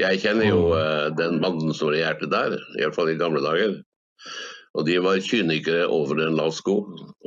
Jeg 0.00 0.20
kjenner 0.22 0.48
jo 0.48 0.60
uh, 0.72 1.10
den 1.16 1.40
banden 1.42 1.74
som 1.76 1.92
regjerte 1.92 2.28
der, 2.30 2.56
iallfall 2.80 3.12
i 3.12 3.18
gamle 3.20 3.42
dager. 3.44 3.76
Og 4.72 4.86
de 4.88 4.96
var 5.04 5.20
kynikere 5.20 5.84
over 5.92 6.22
en 6.24 6.38
lav 6.38 6.52
sko. 6.56 6.76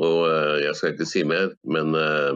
Og 0.02 0.18
uh, 0.26 0.58
jeg 0.64 0.76
skal 0.76 0.96
ikke 0.96 1.10
si 1.10 1.24
mer, 1.28 1.54
men 1.64 1.94
uh, 1.96 2.34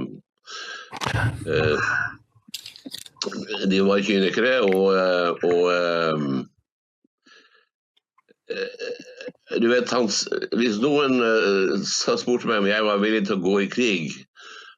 De 3.70 3.82
var 3.86 4.00
kynikere, 4.02 4.62
og, 4.64 4.96
og 5.44 6.46
du 9.60 9.68
vet, 9.70 9.92
Hans, 9.92 10.24
Hvis 10.56 10.80
noen 10.82 11.20
spurte 11.86 12.48
meg 12.50 12.64
om 12.64 12.70
jeg 12.70 12.88
var 12.88 13.04
villig 13.04 13.26
til 13.28 13.38
å 13.38 13.44
gå 13.44 13.56
i 13.66 13.70
krig 13.70 14.16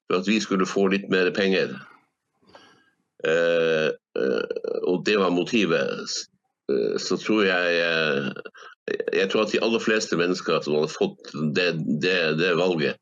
for 0.09 0.19
at 0.19 0.27
vi 0.27 0.41
skulle 0.43 0.67
få 0.67 0.89
litt 0.91 1.07
mer 1.13 1.29
penger, 1.37 1.77
Eh, 3.23 3.31
eh, 3.31 3.91
og 4.83 5.03
det 5.07 5.17
var 5.19 5.33
motivet, 5.33 6.15
eh, 6.71 6.97
så 6.99 7.17
tror 7.17 7.45
jeg 7.45 8.33
Jeg 9.13 9.29
tror 9.29 9.43
at 9.43 9.51
de 9.53 9.61
aller 9.63 9.79
fleste 9.79 10.17
mennesker 10.17 10.63
som 10.65 10.75
hadde 10.75 10.91
fått 10.91 11.31
det, 11.55 11.69
det, 12.01 12.37
det 12.39 12.55
valget 12.57 12.97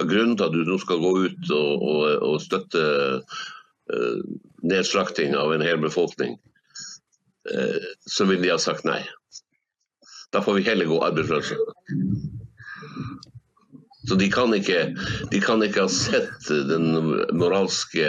Grunnen 0.00 0.36
til 0.36 0.48
at 0.48 0.54
du 0.54 0.64
nå 0.66 0.78
skal 0.82 0.98
gå 1.02 1.12
ut 1.26 1.50
og, 1.54 1.82
og, 1.82 2.06
og 2.30 2.40
støtte 2.42 2.80
nedslakting 4.64 5.36
av 5.36 5.52
en 5.52 5.62
hel 5.62 5.76
befolkning, 5.78 6.38
så 8.08 8.24
ville 8.26 8.42
de 8.42 8.50
ha 8.50 8.56
sagt 8.58 8.88
nei. 8.88 9.02
Da 10.34 10.40
får 10.42 10.56
vi 10.56 10.64
heller 10.66 10.88
gå 10.90 10.98
arbeidsløse. 11.04 11.58
Så 14.08 14.18
de 14.20 14.28
kan, 14.32 14.52
ikke, 14.54 14.90
de 15.30 15.40
kan 15.40 15.62
ikke 15.64 15.86
ha 15.86 15.92
sett 15.92 16.50
den 16.68 16.90
moralske 17.36 18.08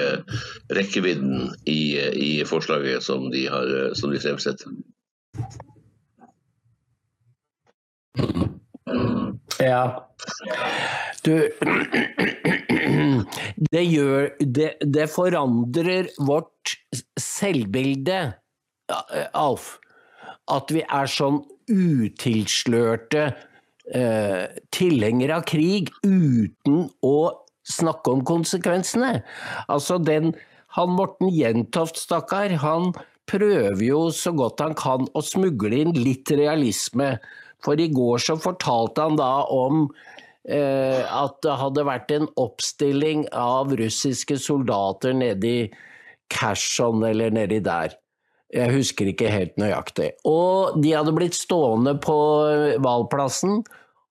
rekkevidden 0.76 1.54
i, 1.72 1.96
i 2.20 2.32
forslaget 2.48 3.06
som 3.06 3.30
de, 3.32 3.46
har, 3.52 3.72
som 3.96 4.12
de 4.12 4.20
fremsetter. 4.20 4.76
Ja. 9.64 10.04
Du 11.24 11.50
Det 13.72 13.84
gjør 13.88 14.30
det, 14.40 14.70
det 14.82 15.08
forandrer 15.12 16.12
vårt 16.28 16.76
selvbilde, 17.20 18.20
Alf. 19.34 19.76
At 20.52 20.70
vi 20.70 20.84
er 20.84 21.10
sånn 21.10 21.42
utilslørte 21.72 23.32
eh, 23.94 24.46
tilhenger 24.76 25.34
av 25.38 25.46
krig 25.50 25.92
uten 26.04 26.86
å 27.06 27.18
snakke 27.66 28.14
om 28.14 28.24
konsekvensene. 28.26 29.20
Altså 29.72 29.98
den, 30.02 30.34
han 30.78 30.94
Morten 30.98 31.32
Jentoft, 31.34 32.00
stakkar, 32.02 32.54
han 32.62 32.94
prøver 33.30 33.82
jo 33.84 34.04
så 34.14 34.36
godt 34.38 34.62
han 34.62 34.76
kan 34.78 35.08
å 35.18 35.24
smugle 35.26 35.82
inn 35.82 35.96
litt 35.98 36.30
realisme. 36.34 37.16
For 37.66 37.80
i 37.82 37.90
går 37.90 38.22
så 38.22 38.38
fortalte 38.38 39.08
han 39.08 39.18
da 39.18 39.32
om 39.50 39.88
eh, 40.46 41.02
at 41.02 41.40
det 41.46 41.58
hadde 41.62 41.88
vært 41.88 42.14
en 42.14 42.30
oppstilling 42.42 43.26
av 43.34 43.74
russiske 43.80 44.38
soldater 44.42 45.16
nede 45.18 45.50
i 45.50 45.62
Kherson 46.34 47.04
eller 47.06 47.34
nedi 47.34 47.62
der. 47.66 47.96
Jeg 48.56 48.72
husker 48.72 49.10
ikke 49.12 49.32
helt 49.32 49.58
nøyaktig. 49.60 50.14
Og 50.28 50.78
de 50.80 50.94
hadde 50.96 51.14
blitt 51.16 51.36
stående 51.36 51.96
på 52.02 52.16
valplassen, 52.84 53.64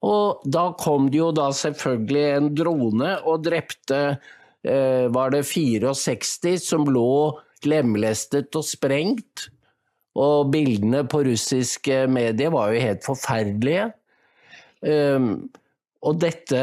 og 0.04 0.44
da 0.44 0.66
kom 0.76 1.08
det 1.12 1.20
jo 1.22 1.30
da 1.32 1.48
selvfølgelig 1.56 2.24
en 2.34 2.50
drone 2.52 3.14
og 3.24 3.44
drepte 3.46 4.00
eh, 4.04 5.06
Var 5.08 5.32
det 5.32 5.46
64 5.48 6.58
som 6.60 6.84
lå 6.92 7.32
lemlestet 7.64 8.52
og 8.58 8.66
sprengt? 8.68 9.48
Og 10.14 10.52
bildene 10.52 11.02
på 11.10 11.24
russiske 11.26 12.04
medier 12.12 12.52
var 12.54 12.74
jo 12.74 12.84
helt 12.84 13.06
forferdelige. 13.06 13.88
Um, 14.84 15.48
og 16.04 16.18
dette 16.20 16.60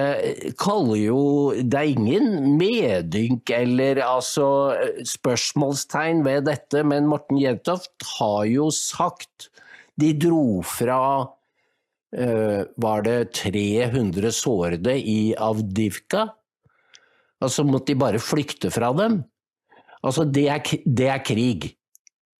kaller 0.61 0.99
jo 0.99 1.21
Det 1.65 1.77
er 1.79 1.91
ingen 1.91 2.57
medynk 2.59 3.49
eller 3.55 4.01
altså 4.05 4.47
spørsmålstegn 5.07 6.23
ved 6.27 6.45
dette, 6.49 6.83
men 6.85 7.09
Morten 7.09 7.39
Jentoft 7.41 8.05
har 8.19 8.45
jo 8.51 8.69
sagt 8.75 9.49
De 9.99 10.13
dro 10.13 10.61
fra 10.65 11.01
uh, 11.25 12.61
Var 12.85 13.07
det 13.07 13.17
300 13.39 14.31
sårede 14.35 14.95
i 14.99 15.33
Avdivka? 15.33 16.27
Altså 17.41 17.65
måtte 17.65 17.95
de 17.95 18.01
bare 18.01 18.21
flykte 18.21 18.69
fra 18.73 18.93
dem? 18.93 19.23
Altså, 20.01 20.25
det 20.25 20.47
er, 20.49 20.61
det 20.85 21.07
er 21.09 21.21
krig. 21.25 21.71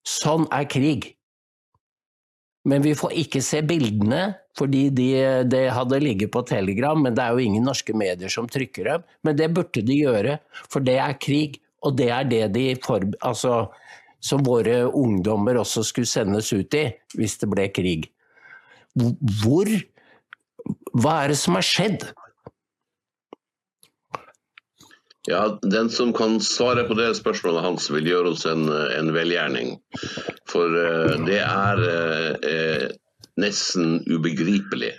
Sånn 0.07 0.47
er 0.53 0.67
krig. 0.69 1.11
Men 2.65 2.83
vi 2.85 2.93
får 2.97 3.13
ikke 3.23 3.41
se 3.45 3.61
bildene, 3.65 4.35
fordi 4.57 4.87
det 4.93 5.49
de, 5.51 5.65
hadde 5.71 6.01
ligget 6.03 6.31
på 6.33 6.43
Telegram. 6.47 6.99
Men 6.99 7.15
det 7.15 7.23
er 7.23 7.35
jo 7.35 7.45
ingen 7.45 7.67
norske 7.67 7.95
medier 7.97 8.31
som 8.31 8.49
trykker 8.51 8.89
dem. 8.89 9.05
Men 9.23 9.37
det 9.39 9.51
burde 9.55 9.83
de 9.85 9.99
gjøre, 10.01 10.39
for 10.71 10.83
det 10.85 10.97
er 11.01 11.19
krig. 11.21 11.59
Og 11.81 11.95
det 11.97 12.11
er 12.13 12.27
det 12.29 12.43
de 12.53 12.65
for, 12.83 13.05
altså, 13.25 13.71
som 14.21 14.43
våre 14.45 14.83
ungdommer 14.85 15.57
også 15.61 15.83
skulle 15.87 16.09
sendes 16.09 16.51
ut 16.53 16.77
i, 16.77 16.85
hvis 17.17 17.39
det 17.41 17.49
ble 17.51 17.69
krig. 17.73 18.11
Hvor 18.95 19.71
Hva 20.93 21.13
er 21.23 21.31
det 21.31 21.39
som 21.41 21.55
har 21.57 21.65
skjedd? 21.65 22.03
Ja, 25.29 25.59
Den 25.61 25.89
som 25.89 26.13
kan 26.13 26.39
svare 26.41 26.83
på 26.83 26.93
det 26.97 27.11
spørsmålet 27.17 27.63
hans, 27.65 27.89
vil 27.93 28.09
gjøre 28.09 28.33
oss 28.33 28.45
en, 28.49 28.67
en 28.69 29.11
velgjerning. 29.13 29.75
For 30.49 30.69
uh, 30.69 31.17
det 31.27 31.39
er 31.41 31.81
uh, 31.81 32.85
nesten 33.39 34.01
ubegripelig. 34.09 34.95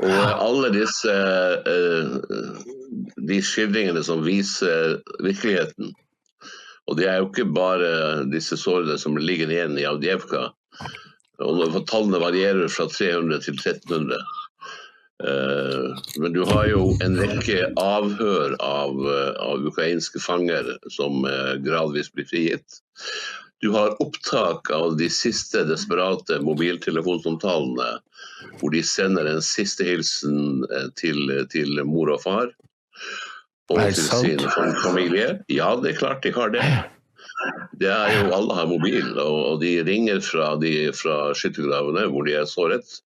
Og 0.00 0.12
alle 0.12 0.70
disse 0.74 1.10
uh, 1.10 2.60
de 3.16 3.40
skildringene 3.42 4.04
som 4.06 4.22
viser 4.24 5.00
virkeligheten, 5.24 5.90
og 6.90 6.98
det 6.98 7.06
er 7.06 7.20
jo 7.20 7.28
ikke 7.28 7.50
bare 7.54 7.90
disse 8.30 8.58
sårene 8.58 8.96
som 8.98 9.18
ligger 9.18 9.50
igjen 9.52 9.76
i 9.78 9.86
Avdjevka. 9.86 10.48
Og 11.40 11.76
tallene 11.88 12.20
varierer 12.20 12.70
fra 12.72 12.88
300 12.90 13.44
til 13.46 13.60
1300. 13.60 14.18
Eh, 15.24 15.98
men 16.18 16.32
du 16.32 16.42
har 16.48 16.66
jo 16.70 16.94
en 17.04 17.18
rekke 17.20 17.68
avhør 17.80 18.56
av, 18.64 18.96
eh, 19.12 19.32
av 19.44 19.66
ukrainske 19.68 20.20
fanger 20.22 20.72
som 20.92 21.26
eh, 21.28 21.58
gradvis 21.64 22.08
blir 22.14 22.28
frigitt. 22.30 22.80
Du 23.60 23.70
har 23.74 23.96
opptak 24.02 24.70
av 24.72 24.96
de 24.96 25.10
siste 25.12 25.64
desperate 25.68 26.40
mobiltelefonsamtalene 26.44 27.90
hvor 28.60 28.72
de 28.72 28.80
sender 28.86 29.28
en 29.28 29.42
siste 29.44 29.84
hilsen 29.84 30.64
eh, 30.70 30.88
til, 31.00 31.28
til 31.52 31.82
mor 31.88 32.14
og 32.14 32.22
far. 32.24 32.54
Og 33.70 33.82
til 33.94 34.40
sin 34.40 34.40
familie. 34.82 35.36
Ja, 35.52 35.74
det 35.78 35.92
er 35.92 36.00
klart 36.00 36.24
de 36.24 36.32
har 36.34 36.50
det. 36.54 36.64
Det 37.80 37.88
er 37.92 38.16
jo, 38.16 38.32
Alle 38.36 38.56
har 38.56 38.66
mobil, 38.68 39.14
og, 39.20 39.60
de 39.62 39.78
ringer 39.86 40.20
fra, 40.24 40.54
de, 40.60 40.90
fra 40.96 41.30
skyttergravene 41.36 42.08
hvor 42.10 42.26
de 42.26 42.34
er 42.40 42.48
såret 42.48 42.98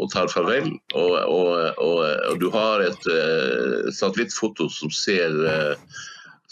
og 0.00 0.08
tar 0.12 0.30
farvel. 0.32 0.70
Og, 0.94 1.16
og, 1.18 1.80
og, 1.82 1.98
og 2.30 2.38
du 2.40 2.48
har 2.54 2.84
et 2.84 3.08
uh, 3.10 3.90
satellittfoto 3.92 4.68
som 4.72 4.92
ser 4.94 5.36
eh, 5.48 6.00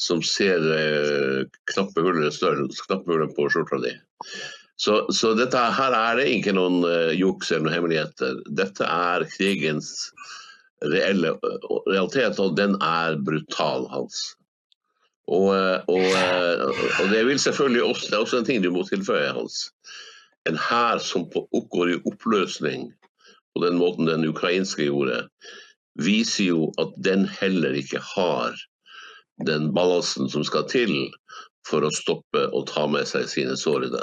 som 0.01 0.23
ser 0.25 0.65
eh, 0.73 1.45
knappehullet 1.75 2.33
større, 2.35 2.65
knappehullet 2.87 3.35
på 3.37 3.51
skjorta 3.53 3.81
di. 3.83 3.93
Så, 4.81 5.03
så 5.13 5.35
dette 5.37 5.61
her 5.77 5.93
er 5.93 6.17
det 6.17 6.31
ikke 6.33 6.55
noen 6.57 6.81
eh, 6.89 7.13
juks 7.19 7.53
eller 7.53 7.75
hemmeligheter. 7.75 8.39
Dette 8.49 8.87
er 8.89 9.27
krigens 9.35 9.91
reelle 10.89 11.35
eh, 11.37 11.67
realitet, 11.91 12.41
og 12.41 12.57
den 12.57 12.79
er 12.81 13.19
brutal, 13.27 13.85
Hans. 13.93 14.31
Og, 15.31 15.53
og, 15.53 16.07
og 16.11 17.13
det 17.13 17.21
også, 17.23 17.53
det 17.63 18.17
er 18.17 18.19
også 18.19 18.41
en 18.41 18.49
ting 18.49 18.65
du 18.65 18.73
må 18.75 18.87
tilføye, 18.89 19.35
Hans. 19.37 19.69
En 20.49 20.57
hær 20.59 20.99
som 21.05 21.29
på, 21.31 21.45
oppgår 21.55 21.93
i 21.93 22.01
oppløsning 22.09 22.89
på 23.53 23.63
den 23.67 23.77
måten 23.79 24.09
den 24.09 24.25
ukrainske 24.27 24.89
gjorde, 24.89 25.27
viser 26.01 26.49
jo 26.49 26.73
at 26.81 26.97
den 27.05 27.29
heller 27.29 27.77
ikke 27.77 28.01
har 28.15 28.57
den 29.47 29.71
ballasten 29.77 30.31
som 30.33 30.45
skal 30.47 30.67
til 30.71 30.95
for 31.69 31.85
å 31.85 31.93
stoppe 31.95 32.47
og 32.57 32.69
ta 32.71 32.87
med 32.91 33.09
seg 33.09 33.29
sine 33.31 33.57
sårede. 33.59 34.03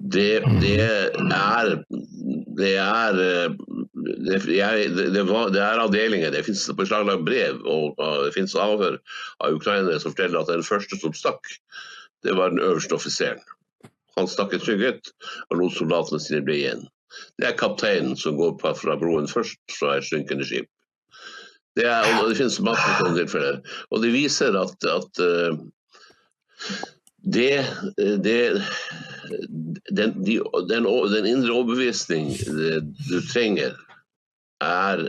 Det, 0.00 0.40
det 0.62 0.78
er 0.80 1.74
det 2.60 2.74
er 2.80 3.18
det, 4.26 4.36
jeg, 4.52 4.90
det, 4.96 5.22
var, 5.28 5.50
det 5.54 5.60
er 5.62 5.82
avdelinger, 5.82 6.32
det 6.32 6.44
finnes 6.46 6.66
beslaglagt 6.76 7.24
brev 7.26 7.60
og, 7.68 7.98
det 8.24 8.34
finnes 8.36 8.56
avhør 8.58 8.98
av 9.44 9.56
ukrainere 9.56 10.00
som 10.00 10.14
forteller 10.14 10.40
at 10.40 10.52
den 10.52 10.66
første 10.66 10.98
som 11.00 11.14
stakk, 11.16 11.52
det 12.24 12.36
var 12.36 12.52
den 12.52 12.62
øverste 12.64 12.96
offiseren. 12.96 13.40
Han 14.18 14.28
stakk 14.28 14.54
i 14.56 14.60
trygghet 14.60 15.12
og 15.48 15.60
lot 15.60 15.76
soldatene 15.76 16.20
sine 16.20 16.42
bli 16.44 16.60
igjen. 16.64 16.84
Det 17.40 17.48
er 17.48 17.58
kapteinen 17.60 18.16
som 18.18 18.36
går 18.38 18.58
fra 18.78 18.96
broen 19.00 19.28
først 19.30 19.60
fra 19.78 19.96
et 19.98 20.06
synkende 20.06 20.46
skip. 20.46 20.68
Det, 21.78 21.86
er, 21.86 22.06
og 22.18 22.30
det 22.30 22.38
finnes 22.40 22.58
masse 22.66 22.96
sånne 22.98 23.16
tilfeller. 23.20 23.60
Og 23.90 24.02
det 24.02 24.10
viser 24.14 24.56
at, 24.58 24.86
at 24.90 25.22
uh, 25.22 25.60
det, 27.22 27.62
det 28.24 28.40
den, 29.90 30.16
de, 30.24 30.40
den, 30.68 30.88
den, 31.14 31.28
indre 31.30 31.54
overbevisning 31.54 32.32
du 33.10 33.20
trenger, 33.30 33.76
er 34.60 35.06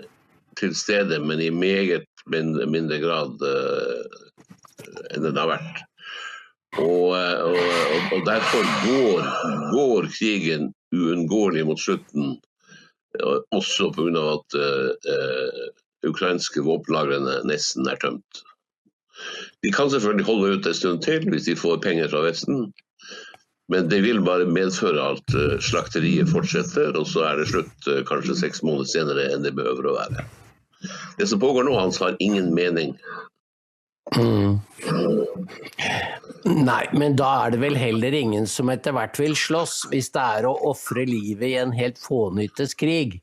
til 0.60 0.76
stede, 0.78 1.18
men 1.20 1.42
i 1.42 1.50
meget 1.50 2.06
mindre, 2.30 2.68
mindre 2.70 3.00
grad 3.02 3.42
uh, 3.42 4.20
enn 5.12 5.26
den 5.26 5.40
har 5.40 5.50
vært. 5.56 5.82
Og, 6.80 7.12
og, 7.12 7.58
og 8.16 8.22
derfor 8.24 8.64
går, 8.86 9.26
går, 9.74 10.08
krigen 10.16 10.70
uunngåelig 10.96 11.66
mot 11.68 11.80
slutten, 11.80 12.38
også 13.52 13.90
pga. 13.96 14.24
at 14.38 14.56
uh, 14.56 15.66
ukrainske 16.08 16.64
våpenlagrene 16.66 17.42
nesten 17.50 17.90
er 17.90 18.00
tømt. 18.02 18.44
De 19.62 19.72
kan 19.74 19.92
selvfølgelig 19.94 20.26
holde 20.26 20.54
ut 20.56 20.70
en 20.70 20.78
stund 20.78 21.04
til 21.06 21.28
hvis 21.30 21.50
de 21.50 21.58
får 21.60 21.82
penger 21.84 22.10
fra 22.10 22.24
Vesten. 22.26 22.72
Men 23.72 23.88
det 23.92 24.02
vil 24.04 24.20
bare 24.26 24.50
medføre 24.50 25.12
at 25.14 25.36
slakteriet 25.64 26.32
fortsetter, 26.32 26.92
og 26.98 27.06
så 27.08 27.24
er 27.30 27.40
det 27.40 27.52
slutt 27.54 27.92
kanskje 28.10 28.36
seks 28.42 28.66
måneder 28.68 28.90
senere 28.90 29.30
enn 29.32 29.46
det 29.46 29.54
behøver 29.56 29.88
å 29.88 29.98
være. 30.00 30.26
Det 31.18 31.28
som 31.30 31.40
pågår 31.40 31.64
nå, 31.68 31.78
Hans, 31.78 32.02
har 32.02 32.18
ingen 32.20 32.54
mening. 32.58 32.96
Mm. 34.18 34.60
Nei, 36.46 36.84
men 36.98 37.16
da 37.16 37.30
er 37.46 37.54
det 37.54 37.62
vel 37.62 37.78
heller 37.80 38.16
ingen 38.18 38.48
som 38.50 38.72
etter 38.74 38.96
hvert 38.98 39.20
vil 39.22 39.36
slåss, 39.38 39.86
hvis 39.92 40.10
det 40.16 40.24
er 40.40 40.48
å 40.50 40.56
ofre 40.72 41.06
livet 41.08 41.48
i 41.52 41.58
en 41.62 41.74
helt 41.76 42.02
fånyttes 42.02 42.76
krig. 42.80 43.20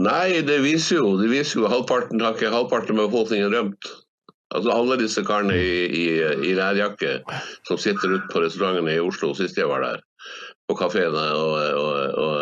Nei, 0.00 0.40
det 0.46 0.62
viser 0.64 0.96
jo, 0.96 1.16
det 1.20 1.28
viser 1.28 1.60
jo 1.60 1.68
halvparten 1.68 2.22
har 2.24 2.36
ikke 2.36 2.52
halvparten 2.54 2.96
av 2.96 3.10
befolkningen 3.10 3.52
rømt. 3.52 3.90
Altså 4.50 4.72
Alle 4.72 4.96
disse 4.98 5.22
karene 5.26 5.54
i, 5.60 5.74
i, 5.94 6.06
i 6.48 6.54
lærjakke 6.56 7.18
som 7.68 7.78
sitter 7.78 8.16
ute 8.16 8.30
på 8.32 8.40
restaurantene 8.42 8.96
i 8.96 9.02
Oslo 9.02 9.34
sist 9.36 9.60
jeg 9.60 9.68
var 9.70 9.84
der, 9.84 10.00
på 10.66 10.76
kafeene 10.78 11.26
og, 11.36 11.52
og, 11.78 11.92
og, 12.24 12.32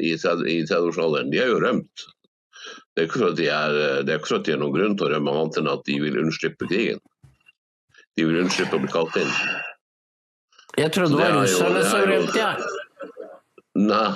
i 0.00 0.14
30-årsalderen, 0.16 1.30
de 1.30 1.42
er 1.42 1.52
jo 1.52 1.60
rømt. 1.62 2.06
Det 2.96 3.04
er 3.04 3.06
ikke 3.10 3.20
for 3.20 3.30
at 3.34 3.38
de 3.38 3.46
er, 3.52 3.76
det 4.08 4.14
er 4.14 4.18
ikke 4.18 4.32
for 4.32 4.40
at 4.40 4.48
de 4.48 4.54
har 4.54 4.62
noen 4.62 4.74
grunn 4.74 4.96
til 4.96 5.06
å 5.06 5.12
rømme, 5.12 5.36
annet 5.36 5.60
enn 5.60 5.70
at 5.70 5.84
de 5.86 5.98
vil 6.00 6.18
unnslippe 6.22 6.70
krigen. 6.70 7.02
De 8.16 8.24
vil 8.24 8.40
unnslippe 8.40 8.78
å 8.78 8.82
bli 8.82 8.90
kalt 8.90 9.20
inn. 9.20 9.34
Jeg 10.80 10.96
trodde 10.96 11.20
det 11.20 11.28
var 11.28 11.38
russerne 11.42 11.84
som 11.84 12.08
rømte, 12.08 12.40
jeg. 12.40 12.56
Nei. 13.84 14.08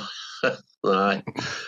Nei. 0.80 1.20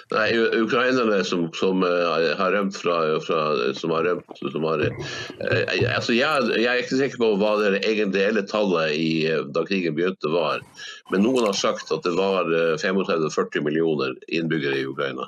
Nei, 0.09 0.29
ukrainerne 0.57 1.19
som, 1.29 1.45
som 1.53 1.83
uh, 1.85 2.33
har 2.39 2.55
rømt 2.55 2.77
fra, 2.81 2.97
fra, 3.21 3.41
Som 3.77 3.93
har 3.93 4.07
rømt 4.09 4.41
som 4.41 4.65
har, 4.65 4.87
uh, 4.89 5.75
altså 5.93 6.17
jeg, 6.17 6.49
jeg, 6.57 6.69
er 6.71 6.81
ikke 6.81 7.01
sikker 7.03 7.21
på 7.21 7.29
hva 7.43 7.51
det 7.61 7.83
egentlige 7.85 8.47
tallet 8.49 8.97
i, 8.97 9.11
uh, 9.29 9.45
da 9.53 9.67
krigen 9.69 9.99
begynte 9.99 10.33
var. 10.33 10.65
Men 11.11 11.25
noen 11.27 11.45
har 11.45 11.57
sagt 11.57 11.91
at 11.93 12.05
det 12.07 12.13
var 12.17 12.49
35-40 12.81 13.65
millioner 13.67 14.15
innbyggere 14.33 14.79
i 14.81 14.87
Ukraina. 14.87 15.27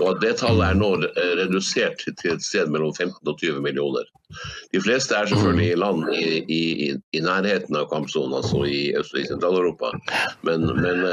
Og 0.00 0.06
at 0.14 0.22
det 0.24 0.32
tallet 0.40 0.72
er 0.72 0.78
nå 0.80 0.90
redusert 1.42 2.02
til 2.06 2.32
et 2.32 2.44
sted 2.44 2.72
mellom 2.72 2.94
15 2.94 3.20
og 3.22 3.36
20 3.42 3.60
millioner. 3.64 4.08
De 4.74 4.80
fleste 4.82 5.14
er 5.14 5.28
selvfølgelig 5.30 5.68
i 5.70 5.80
land 5.82 6.06
i, 6.16 6.26
i, 6.58 6.62
i 7.14 7.22
nærheten 7.22 7.78
av 7.78 7.90
kampsonen, 7.92 8.34
altså 8.40 8.64
i 8.66 8.80
Øst- 8.98 9.14
og 9.14 9.28
Sentral-Europa. 9.28 9.92
Men, 10.48 10.66
men 10.80 11.04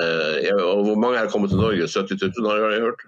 jeg, 0.42 0.56
hvor 0.58 0.96
mange 0.96 1.20
er 1.20 1.30
kommet 1.34 1.54
til 1.54 1.62
Norge? 1.62 1.90
70 1.90 2.32
000 2.40 2.50
har 2.50 2.74
jeg 2.74 2.88
hørt. 2.88 3.06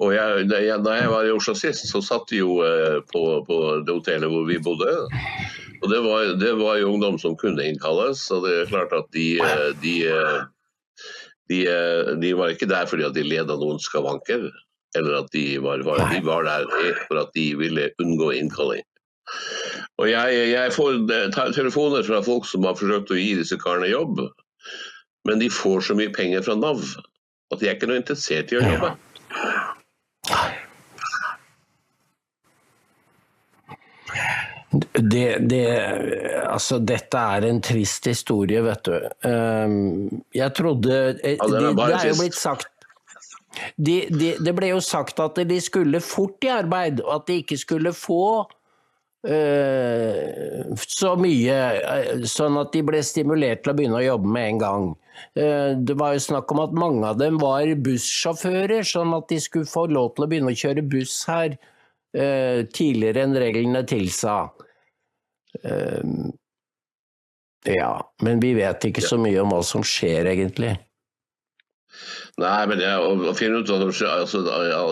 Og 0.00 0.14
jeg, 0.14 0.46
da 0.48 0.60
jeg 0.96 1.10
var 1.12 1.26
i 1.28 1.32
Oslo 1.34 1.52
sist, 1.58 1.84
så 1.90 2.00
satt 2.00 2.32
vi 2.32 2.40
jo 2.40 2.56
på, 3.12 3.24
på, 3.44 3.56
det 3.84 3.92
hotellet 3.98 4.32
hvor 4.32 4.46
vi 4.48 4.56
bodde. 4.64 4.94
Og 5.80 5.88
det 5.92 6.00
var, 6.04 6.32
det 6.40 6.52
var 6.60 6.76
jo 6.80 6.90
ungdom 6.92 7.18
som 7.20 7.36
kunne 7.40 7.64
innkalles. 7.64 8.26
Og 8.34 8.44
det 8.46 8.56
er 8.56 8.72
klart 8.72 8.92
at 8.96 9.08
de, 9.16 9.28
de, 9.82 9.94
de, 11.52 11.60
de 12.20 12.32
var 12.36 12.52
ikke 12.52 12.68
der 12.70 12.90
fordi 12.90 13.06
at 13.08 13.16
de 13.16 13.24
led 13.24 13.52
av 13.52 13.62
noen 13.62 13.80
skavanker. 13.82 14.50
Eller 14.98 15.20
at 15.22 15.30
de 15.32 15.44
var, 15.62 15.84
var, 15.86 16.02
de 16.10 16.20
var 16.26 16.44
der 16.48 16.66
for 17.06 17.22
at 17.22 17.32
de 17.36 17.46
ville 17.58 17.90
unngå 18.02 18.32
innkalling. 18.36 18.84
Og 20.02 20.08
jeg, 20.10 20.38
jeg 20.50 20.72
får 20.74 20.98
telefoner 21.54 22.04
fra 22.06 22.20
folk 22.26 22.48
som 22.48 22.64
har 22.66 22.78
forsøkt 22.78 23.12
å 23.14 23.20
gi 23.20 23.34
disse 23.38 23.58
karene 23.60 23.92
jobb. 23.92 24.24
Men 25.28 25.40
de 25.42 25.50
får 25.52 25.86
så 25.86 25.96
mye 25.96 26.12
penger 26.12 26.44
fra 26.46 26.56
Nav 26.58 26.82
at 27.50 27.60
de 27.60 27.68
er 27.68 27.76
ikke 27.76 27.88
noe 27.90 28.00
interessert 28.00 28.52
i 28.52 28.58
å 28.60 28.64
jobbe. 28.64 28.92
Det, 35.00 35.26
det, 35.48 35.64
altså, 36.44 36.80
dette 36.82 37.22
er 37.36 37.46
en 37.48 37.60
trist 37.64 38.08
historie, 38.10 38.60
vet 38.64 38.84
du. 38.84 38.96
Jeg 40.36 40.54
trodde 40.58 40.92
ja, 40.92 41.14
det, 41.14 41.72
det, 41.78 41.88
er 41.94 42.10
jo 42.10 42.20
blitt 42.20 42.38
sagt 42.38 42.68
de, 43.76 43.96
de, 44.14 44.30
det 44.38 44.52
ble 44.56 44.70
jo 44.72 44.80
sagt 44.84 45.20
at 45.22 45.38
de 45.48 45.58
skulle 45.62 46.00
fort 46.04 46.44
i 46.46 46.52
arbeid, 46.54 47.02
og 47.04 47.20
at 47.20 47.28
de 47.30 47.40
ikke 47.42 47.58
skulle 47.60 47.92
få 47.96 48.46
uh, 49.26 50.76
så 50.86 51.14
mye, 51.18 51.56
sånn 52.30 52.60
at 52.60 52.72
de 52.76 52.84
ble 52.86 53.02
stimulert 53.06 53.64
til 53.64 53.72
å 53.72 53.78
begynne 53.78 53.98
å 54.00 54.06
jobbe 54.06 54.34
med 54.36 54.54
en 54.54 54.62
gang. 54.64 54.88
Det 55.34 55.94
var 56.00 56.14
jo 56.14 56.22
snakk 56.24 56.52
om 56.54 56.62
at 56.62 56.72
mange 56.72 57.04
av 57.10 57.18
dem 57.20 57.36
var 57.42 57.68
bussjåfører, 57.84 58.86
sånn 58.88 59.12
at 59.18 59.26
de 59.28 59.36
skulle 59.42 59.68
få 59.68 59.84
lov 59.90 60.14
til 60.14 60.24
å 60.24 60.30
begynne 60.30 60.54
å 60.54 60.60
kjøre 60.62 60.86
buss 60.88 61.18
her 61.28 61.58
tidligere 62.72 63.26
enn 63.26 63.36
reglene 63.38 63.82
tilsa. 63.86 64.46
Ja, 67.68 67.92
men 68.24 68.40
vi 68.40 68.54
vet 68.56 68.86
ikke 68.88 69.04
så 69.04 69.18
mye 69.20 69.42
om 69.42 69.50
hva 69.52 69.60
som 69.66 69.82
skjer, 69.86 70.28
egentlig. 70.30 70.76
Nei, 72.40 72.60
men 72.70 72.80
ja, 72.80 72.94
å 73.02 73.32
finne 73.36 73.60
ut 73.60 73.70
altså, 73.72 74.42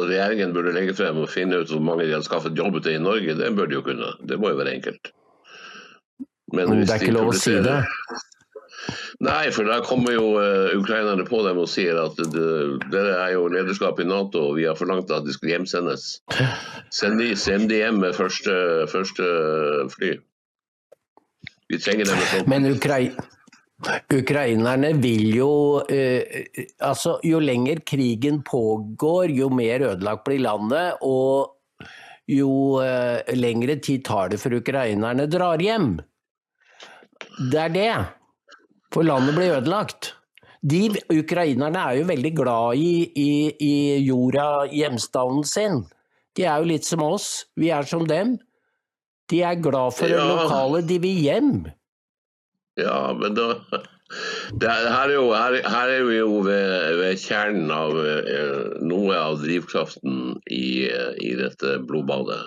Regjeringen 0.08 0.52
burde 0.56 0.74
legge 0.74 0.96
frem 0.98 1.20
og 1.22 1.30
finne 1.32 1.62
ut 1.62 1.70
hvor 1.72 1.84
mange 1.84 2.08
de 2.08 2.16
har 2.16 2.24
skaffet 2.26 2.58
jobb 2.58 2.80
til 2.82 2.98
i 2.98 3.02
Norge. 3.02 3.36
Det 3.38 3.52
bør 3.56 3.70
de 3.70 3.78
jo 3.78 3.84
kunne. 3.86 4.10
Det 4.28 4.38
må 4.40 4.52
jo 4.52 4.58
være 4.60 4.74
enkelt. 4.76 5.12
Men, 6.52 6.72
det 6.80 6.90
er 6.90 7.04
ikke 7.04 7.16
lov 7.16 7.30
å 7.32 7.36
si 7.36 7.54
det? 7.64 7.78
Nei, 9.24 9.48
for 9.50 9.66
da 9.66 9.80
kommer 9.82 10.14
jo 10.14 10.26
uh, 10.38 10.70
ukrainerne 10.78 11.24
på 11.26 11.40
dem 11.44 11.58
og 11.58 11.66
sier 11.70 11.98
at 11.98 12.20
dere 12.30 13.16
er 13.18 13.32
jo 13.34 13.48
lederskap 13.50 13.98
i 14.00 14.06
Nato, 14.06 14.44
og 14.50 14.58
vi 14.60 14.68
har 14.68 14.78
forlangt 14.78 15.10
at 15.12 15.26
de 15.26 15.34
skal 15.34 15.56
hjemsendes. 15.56 16.06
Send 16.94 17.18
de, 17.20 17.32
send 17.36 17.68
de 17.72 17.82
hjem 17.82 17.98
med 18.04 18.16
første, 18.16 18.54
første 18.92 19.26
fly. 19.96 20.14
Vi 21.68 21.78
trenger 21.78 22.08
dem. 22.08 22.48
Men 22.48 22.66
Ukrai 22.70 23.10
ukrainerne 24.10 24.92
vil 24.98 25.36
jo 25.36 25.52
eh, 25.86 26.48
Altså, 26.82 27.18
jo 27.22 27.38
lenger 27.38 27.84
krigen 27.86 28.42
pågår, 28.42 29.30
jo 29.30 29.48
mer 29.54 29.84
ødelagt 29.92 30.24
blir 30.26 30.42
landet, 30.42 30.98
og 31.02 31.54
jo 32.28 32.80
eh, 32.82 33.22
lengre 33.38 33.78
tid 33.80 34.04
tar 34.04 34.32
det 34.32 34.40
før 34.42 34.58
ukrainerne 34.58 35.28
drar 35.30 35.62
hjem. 35.62 35.96
Det 37.52 37.60
er 37.68 37.74
det. 37.74 37.92
For 38.92 39.06
landet 39.06 39.36
blir 39.36 39.56
ødelagt. 39.60 40.14
De 40.58 40.88
Ukrainerne 41.14 41.78
er 41.78 42.00
jo 42.00 42.08
veldig 42.08 42.34
glad 42.34 42.82
i, 42.82 43.06
i, 43.14 43.30
i 43.62 43.74
jorda, 44.02 44.66
hjemstavnen 44.74 45.46
sin. 45.46 45.84
De 46.36 46.44
er 46.44 46.58
jo 46.58 46.70
litt 46.72 46.86
som 46.86 47.04
oss. 47.06 47.46
Vi 47.56 47.70
er 47.74 47.86
som 47.86 48.04
dem. 48.08 48.36
De 49.28 49.42
er 49.44 49.60
glad 49.60 49.94
for 49.96 50.08
det 50.08 50.16
Ja. 50.16 50.24
lokale, 50.24 50.82
de 50.88 50.98
vil 51.02 51.22
hjem. 51.24 51.52
Ja, 52.78 53.12
men 53.18 53.34
da 53.34 53.48
er, 54.62 54.86
her, 54.88 55.08
er 55.08 55.12
jo, 55.12 55.32
her, 55.34 55.58
her 55.68 55.90
er 55.92 56.04
vi 56.08 56.16
jo 56.16 56.38
ved, 56.46 56.94
ved 57.00 57.18
kjernen 57.20 57.72
av 57.74 57.98
eh, 58.00 58.78
noe 58.80 59.16
av 59.18 59.42
drivkraften 59.42 60.38
i, 60.48 60.88
eh, 60.88 61.12
i 61.20 61.34
dette 61.36 61.76
blodbadet. 61.88 62.46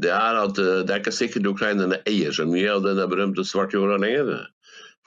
Det 0.00 0.12
er 0.14 0.38
at 0.40 0.60
eh, 0.62 0.80
det 0.86 0.94
er 0.94 1.02
ikke 1.02 1.12
sikkert 1.12 1.50
ukrainerne 1.50 2.00
eier 2.08 2.32
så 2.32 2.46
mye 2.48 2.70
av 2.72 2.86
den 2.86 3.02
berømte 3.10 3.44
svartjorda 3.44 3.98
lenger. 4.00 4.46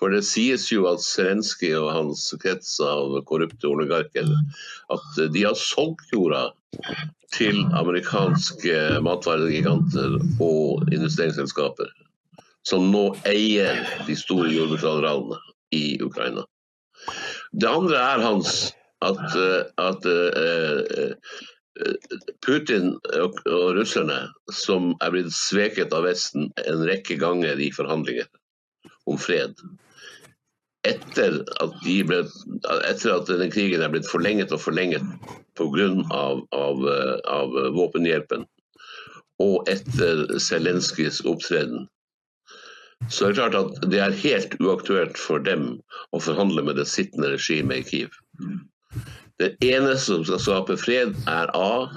For 0.02 0.14
det 0.14 0.24
sies 0.28 0.66
jo 0.72 0.88
at 0.90 1.04
Zelenskyj 1.06 1.76
og 1.80 1.92
hans 1.94 2.26
krets 2.42 2.76
av 2.84 3.14
korrupte 3.30 3.70
oligarker 3.70 4.30
at 4.94 5.20
de 5.36 5.46
har 5.46 5.58
solgt 5.60 6.10
jorda 6.14 6.48
til 7.34 7.62
amerikanske 7.78 8.76
matvaregiganter 9.06 10.18
og 10.44 10.90
investeringsselskaper 10.94 11.92
som 12.68 12.90
nå 12.94 13.10
eier 13.28 13.82
de 14.08 14.16
store 14.18 14.52
jordbruksarealene 14.54 15.40
i 15.76 15.86
Ukraina. 16.04 16.46
Det 17.52 17.70
andre 17.70 18.00
er 18.00 18.24
hans 18.24 18.54
at, 19.04 19.24
at 19.82 20.06
eh, 20.08 21.02
eh, 21.04 22.14
Putin 22.46 22.94
og 23.20 23.42
russerne, 23.76 24.20
som 24.54 24.94
er 25.04 25.12
blitt 25.16 25.34
sveket 25.36 25.94
av 25.96 26.08
Vesten 26.08 26.52
en 26.64 26.86
rekke 26.88 27.18
ganger 27.20 27.60
i 27.60 27.74
forhandlinger 27.76 28.30
om 29.10 29.18
fred, 29.20 29.56
etter 30.88 31.40
at, 31.64 31.76
de 31.86 32.00
ble, 32.08 32.24
etter 32.90 33.14
at 33.14 33.30
denne 33.30 33.50
krigen 33.54 33.84
er 33.84 33.92
blitt 33.94 34.10
forlenget 34.10 34.52
og 34.56 34.62
forlenget 34.64 35.06
pga. 35.58 35.88
Av, 36.12 36.42
av, 36.52 36.84
eh, 36.90 37.16
av 37.30 37.56
våpenhjelpen, 37.76 38.46
og 39.44 39.70
etter 39.72 40.26
Zelenskyjs 40.42 41.22
opptreden, 41.30 41.88
så 43.12 43.28
er 43.28 43.34
det 43.34 43.40
klart 43.40 43.58
at 43.60 43.90
det 43.92 44.00
er 44.00 44.22
helt 44.24 44.56
uaktuelt 44.64 45.20
for 45.20 45.44
dem 45.44 45.66
å 46.16 46.22
forhandle 46.24 46.64
med 46.64 46.80
det 46.80 46.88
sittende 46.88 47.34
regimet 47.34 47.84
i 47.84 47.88
Kiev. 47.90 48.16
Det 49.42 49.54
eneste 49.66 50.14
som 50.14 50.26
skal 50.28 50.42
skape 50.42 50.78
fred, 50.80 51.16
er 51.28 51.52
A. 51.58 51.90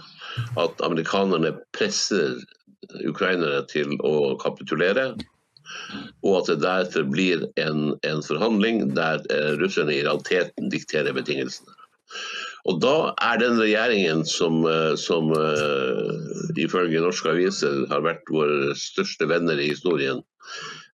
At 0.61 0.83
amerikanerne 0.85 1.55
presser 1.77 2.37
ukrainere 3.07 3.63
til 3.71 3.95
å 4.05 4.35
kapitulere. 4.43 5.15
Og 6.25 6.41
at 6.41 6.51
det 6.51 6.61
deretter 6.65 7.07
blir 7.09 7.47
en, 7.63 7.95
en 8.07 8.23
forhandling 8.25 8.85
der 8.97 9.23
eh, 9.33 9.53
russerne 9.61 9.95
i 9.95 10.05
realiteten 10.05 10.71
dikterer 10.73 11.17
betingelsene. 11.17 11.75
Og 12.67 12.81
da 12.83 13.13
er 13.23 13.39
den 13.39 13.61
regjeringen 13.61 14.25
som, 14.27 14.63
eh, 14.67 14.95
som 14.99 15.31
eh, 15.37 16.57
ifølge 16.63 17.03
norske 17.03 17.31
aviser 17.31 17.85
har 17.93 18.03
vært 18.07 18.33
våre 18.33 18.75
største 18.79 19.29
venner 19.31 19.61
i 19.61 19.71
historien, 19.71 20.23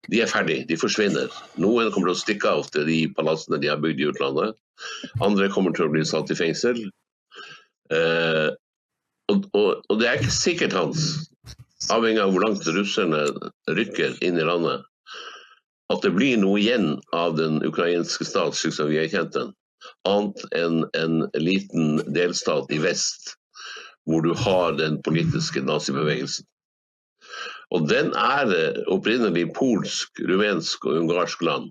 de 0.10 0.24
er 0.24 0.30
ferdig, 0.32 0.64
de 0.68 0.80
forsvinner. 0.80 1.30
Noen 1.62 1.92
kommer 1.94 2.12
til 2.12 2.18
å 2.18 2.24
stikke 2.24 2.52
av 2.58 2.68
til 2.74 2.88
de 2.90 3.00
palassene 3.16 3.62
de 3.62 3.70
har 3.72 3.80
bygd 3.84 4.02
i 4.02 4.10
utlandet. 4.10 4.58
Andre 5.24 5.50
kommer 5.54 5.76
til 5.78 5.88
å 5.88 5.94
bli 5.94 6.04
satt 6.08 6.34
i 6.34 6.38
fengsel. 6.40 6.82
Eh, 7.94 8.50
og, 9.32 9.46
og, 9.56 9.86
og 9.88 10.02
det 10.02 10.10
er 10.10 10.20
ikke 10.20 10.34
sikkert, 10.34 10.76
Hans, 10.76 11.31
avhengig 11.90 12.22
av 12.22 12.34
hvor 12.34 12.46
langt 12.46 12.68
russerne 12.68 13.24
rykker 13.74 14.20
inn 14.26 14.38
i 14.40 14.46
landet, 14.46 14.86
at 15.92 16.06
det 16.06 16.14
blir 16.16 16.38
noe 16.40 16.60
igjen 16.62 16.94
av 17.16 17.36
den 17.40 17.60
ukrainske 17.68 18.28
stat 18.28 18.56
slik 18.56 18.76
som 18.78 18.92
vi 18.92 19.00
har 19.02 19.10
kjent 19.12 19.34
den. 19.36 19.52
Annet 20.08 20.44
enn 20.58 20.86
en 20.98 21.26
liten 21.42 22.00
delstat 22.14 22.72
i 22.72 22.80
vest, 22.84 23.36
hvor 24.08 24.24
du 24.26 24.32
har 24.38 24.78
den 24.78 25.02
politiske 25.06 25.64
nazibevegelsen. 25.66 26.46
Og 27.72 27.88
den 27.88 28.12
er 28.20 28.52
opprinnelig 28.92 29.48
polsk, 29.56 30.20
rumensk 30.28 30.86
og 30.86 31.04
ungarsk 31.04 31.44
land. 31.48 31.70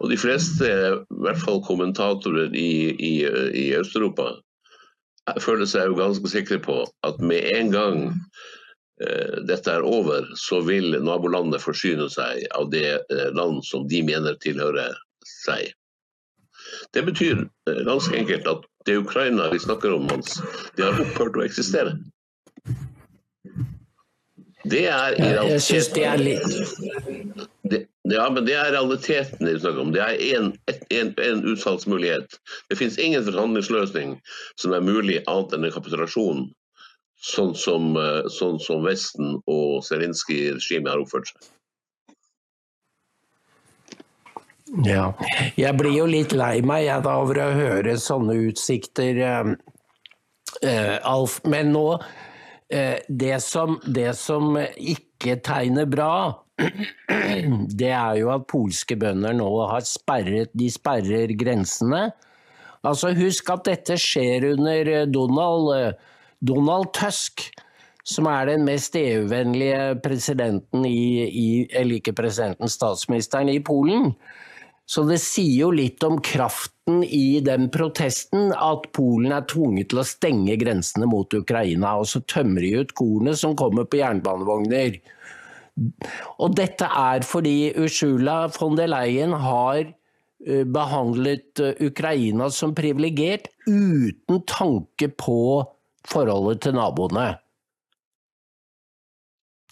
Og 0.00 0.08
de 0.10 0.16
fleste, 0.16 0.66
i 0.66 1.20
hvert 1.24 1.40
fall 1.44 1.60
kommentatorer 1.66 2.54
i, 2.56 2.72
i, 2.96 3.12
i 3.62 3.66
Øst-Europa, 3.78 4.32
føler 5.44 5.68
seg 5.70 5.90
jo 5.90 5.98
ganske 6.00 6.30
sikre 6.32 6.58
på 6.62 6.80
at 7.06 7.20
med 7.22 7.46
en 7.54 7.70
gang 7.74 8.00
dette 9.48 9.72
er 9.72 9.82
over, 9.88 10.26
så 10.38 10.60
vil 10.66 10.92
nabolandet 11.02 11.62
forsyne 11.64 12.08
seg 12.12 12.44
av 12.58 12.68
det 12.74 12.86
eh, 13.10 13.30
land 13.34 13.64
som 13.66 13.86
de 13.88 14.02
mener 14.06 14.36
tilhører 14.44 14.94
seg. 15.26 15.72
Det 16.94 17.02
betyr 17.08 17.44
eh, 17.70 17.82
ganske 17.88 18.16
enkelt 18.20 18.46
at 18.52 18.66
det 18.86 18.98
Ukraina 19.00 19.48
vi 19.52 19.58
snakker 19.62 19.94
om, 19.96 20.08
Hans, 20.10 20.36
det 20.76 20.84
har 20.86 21.00
opphørt 21.02 21.36
å 21.38 21.44
eksistere. 21.46 21.96
Det 24.70 24.84
er 24.86 25.16
i 25.18 25.22
det 25.22 25.32
realiteten 25.34 26.14
det, 27.66 27.80
Ja, 28.10 28.28
men 28.30 28.44
det 28.46 28.54
er 28.58 28.70
realiteten 28.74 29.46
vi 29.46 29.56
snakker 29.58 29.80
om. 29.82 29.90
Det 29.94 30.02
er 30.02 30.18
en, 30.36 30.52
et- 30.70 30.84
en, 30.94 31.10
en 31.18 31.42
utsalgsmulighet. 31.52 32.36
Det 32.70 32.78
finnes 32.78 32.98
ingen 32.98 33.24
forhandlingsløsning 33.26 34.16
som 34.60 34.74
er 34.76 34.84
mulig 34.86 35.20
annet 35.30 35.54
enn 35.56 35.66
en 35.66 35.74
kapitulasjon, 35.74 36.44
sånn 37.22 37.54
som, 37.58 37.96
eh, 37.96 38.28
sånn 38.32 38.58
som 38.60 38.84
Vesten 38.86 39.36
og 39.46 39.82
Zelenskyj-regimet 39.86 40.90
har 40.90 41.02
oppført 41.02 41.30
seg. 41.30 41.50
Ja. 44.86 45.12
Jeg 45.58 45.76
blir 45.76 45.92
jo 45.98 46.06
litt 46.08 46.32
lei 46.32 46.62
meg 46.64 46.86
jeg, 46.86 47.04
da, 47.04 47.18
over 47.20 47.42
å 47.44 47.50
høre 47.52 47.98
sånne 48.00 48.38
utsikter, 48.48 49.18
eh, 49.20 49.52
eh, 50.64 50.98
Alf. 51.04 51.40
Men 51.44 51.74
nå 51.74 51.86
eh, 52.72 52.98
det, 53.08 53.36
som, 53.44 53.76
det 53.84 54.14
som 54.16 54.56
ikke 54.56 55.36
tegner 55.44 55.86
bra, 55.90 56.14
det 57.80 57.92
er 57.92 58.18
jo 58.22 58.32
at 58.32 58.48
polske 58.50 58.96
bønder 58.96 59.34
nå 59.34 59.48
har 59.70 59.84
sperret 59.88 60.52
De 60.54 60.68
sperrer 60.70 61.32
grensene. 61.38 62.10
Altså 62.86 63.12
Husk 63.16 63.50
at 63.54 63.66
dette 63.68 63.96
skjer 64.00 64.48
under 64.54 64.90
eh, 64.90 65.04
Donald, 65.10 65.70
eh, 65.76 66.11
Donald 66.42 66.90
Tusk 66.96 67.46
som 68.02 68.26
er 68.26 68.48
den 68.50 68.64
mest 68.66 68.96
EU-vennlige 68.98 69.98
presidenten 70.02 70.86
i, 70.86 71.26
i 71.26 71.48
Eller 71.70 72.00
ikke 72.00 72.16
presidenten, 72.18 72.70
statsministeren 72.70 73.50
i 73.52 73.60
Polen. 73.62 74.12
Så 74.86 75.04
det 75.06 75.20
sier 75.22 75.68
jo 75.68 75.70
litt 75.72 76.02
om 76.04 76.18
kraften 76.20 77.04
i 77.06 77.38
den 77.44 77.68
protesten 77.72 78.50
at 78.52 78.88
Polen 78.96 79.32
er 79.32 79.46
tvunget 79.48 79.92
til 79.92 80.02
å 80.02 80.06
stenge 80.06 80.58
grensene 80.60 81.06
mot 81.08 81.32
Ukraina, 81.38 81.94
og 82.00 82.10
så 82.10 82.20
tømmer 82.26 82.66
de 82.66 82.72
ut 82.82 82.94
kornet 82.98 83.38
som 83.38 83.54
kommer 83.56 83.86
på 83.86 84.02
jernbanevogner. 84.02 84.98
Og 86.42 86.56
dette 86.58 86.88
er 86.90 87.24
fordi 87.24 87.72
Ursula 87.78 88.42
von 88.52 88.74
der 88.76 88.90
Leyen 88.90 89.32
har 89.40 89.78
eh, 89.86 90.66
behandlet 90.68 91.62
eh, 91.62 91.78
Ukraina 91.86 92.50
som 92.52 92.74
privilegert 92.76 93.46
uten 93.64 94.42
tanke 94.50 95.08
på 95.14 95.38
forholdet 96.08 96.62
til 96.64 96.76
naboene. 96.76 97.32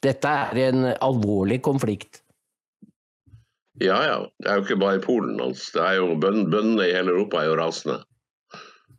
Dette 0.05 0.29
er 0.29 0.61
en 0.71 0.90
alvorlig 0.93 1.61
konflikt. 1.64 2.23
Ja 3.81 3.97
ja, 4.05 4.16
det 4.40 4.49
er 4.49 4.59
jo 4.59 4.66
ikke 4.66 4.81
bare 4.81 5.01
i 5.01 5.05
Polen. 5.05 5.40
Altså. 5.40 5.73
Det 5.77 5.83
er 5.85 5.99
jo 6.01 6.16
Bøndene 6.21 6.88
i 6.88 6.95
hele 6.95 7.14
Europa 7.14 7.40
er 7.40 7.51
jo 7.51 7.59
rasende. 7.61 8.01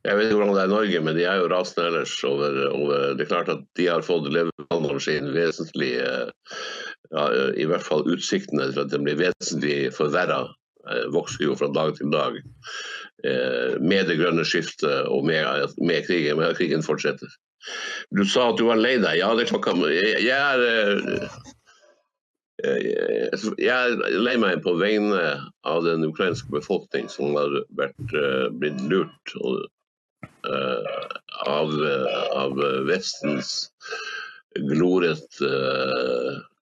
Jeg 0.02 0.18
vet 0.18 0.32
ikke 0.32 0.38
hvordan 0.40 0.56
det 0.56 0.62
er 0.62 0.70
i 0.70 0.74
Norge, 0.74 1.02
men 1.06 1.18
de 1.18 1.26
er 1.30 1.42
jo 1.42 1.50
rasende 1.52 1.88
ellers. 1.92 2.14
Over, 2.26 2.56
over, 2.74 3.12
det 3.14 3.26
er 3.26 3.30
klart 3.30 3.52
at 3.54 3.62
de 3.78 3.86
har 3.86 4.06
fått 4.06 4.30
levealderen 4.34 5.04
sin 5.04 5.30
vesentlig 5.36 5.92
eh, 6.02 6.56
ja, 7.12 7.26
I 7.54 7.68
hvert 7.70 7.86
fall 7.86 8.08
utsiktene 8.10 8.72
til 8.72 8.82
at 8.82 8.90
den 8.94 9.06
blir 9.06 9.20
vesentlig 9.20 9.92
forverra, 9.94 10.48
vokser 11.14 11.46
jo 11.46 11.56
fra 11.60 11.70
dag 11.74 11.96
til 11.98 12.12
dag. 12.14 12.38
Eh, 13.24 13.78
Med 13.82 14.10
det 14.10 14.18
grønne 14.20 14.46
skiftet 14.48 15.08
og 15.08 15.26
med, 15.26 15.46
med 15.78 16.06
krigen. 16.08 16.42
At 16.42 16.58
krigen 16.58 16.84
fortsetter. 16.86 17.30
Du 18.10 18.24
sa 18.26 18.50
at 18.50 18.58
du 18.58 18.66
var 18.70 18.82
lei 18.82 18.98
deg. 18.98 19.20
Ja, 19.22 19.34
det 19.38 19.46
er 19.46 19.52
klokka 19.54 19.76
Jeg 19.92 20.30
er 20.34 20.64
eh, 20.68 21.42
jeg 22.62 23.74
er 23.74 24.20
lei 24.22 24.36
meg 24.38 24.62
på 24.66 24.76
vegne 24.78 25.22
av 25.66 25.82
den 25.86 26.06
ukrainske 26.06 26.50
befolkning 26.54 27.08
som 27.10 27.34
har 27.38 27.56
vært, 27.78 28.14
eh, 28.14 28.50
blitt 28.54 28.82
lurt 28.90 29.34
eh, 30.46 31.00
av, 31.50 31.74
av 32.38 32.62
Vestens 32.86 33.72
gloret 34.70 35.42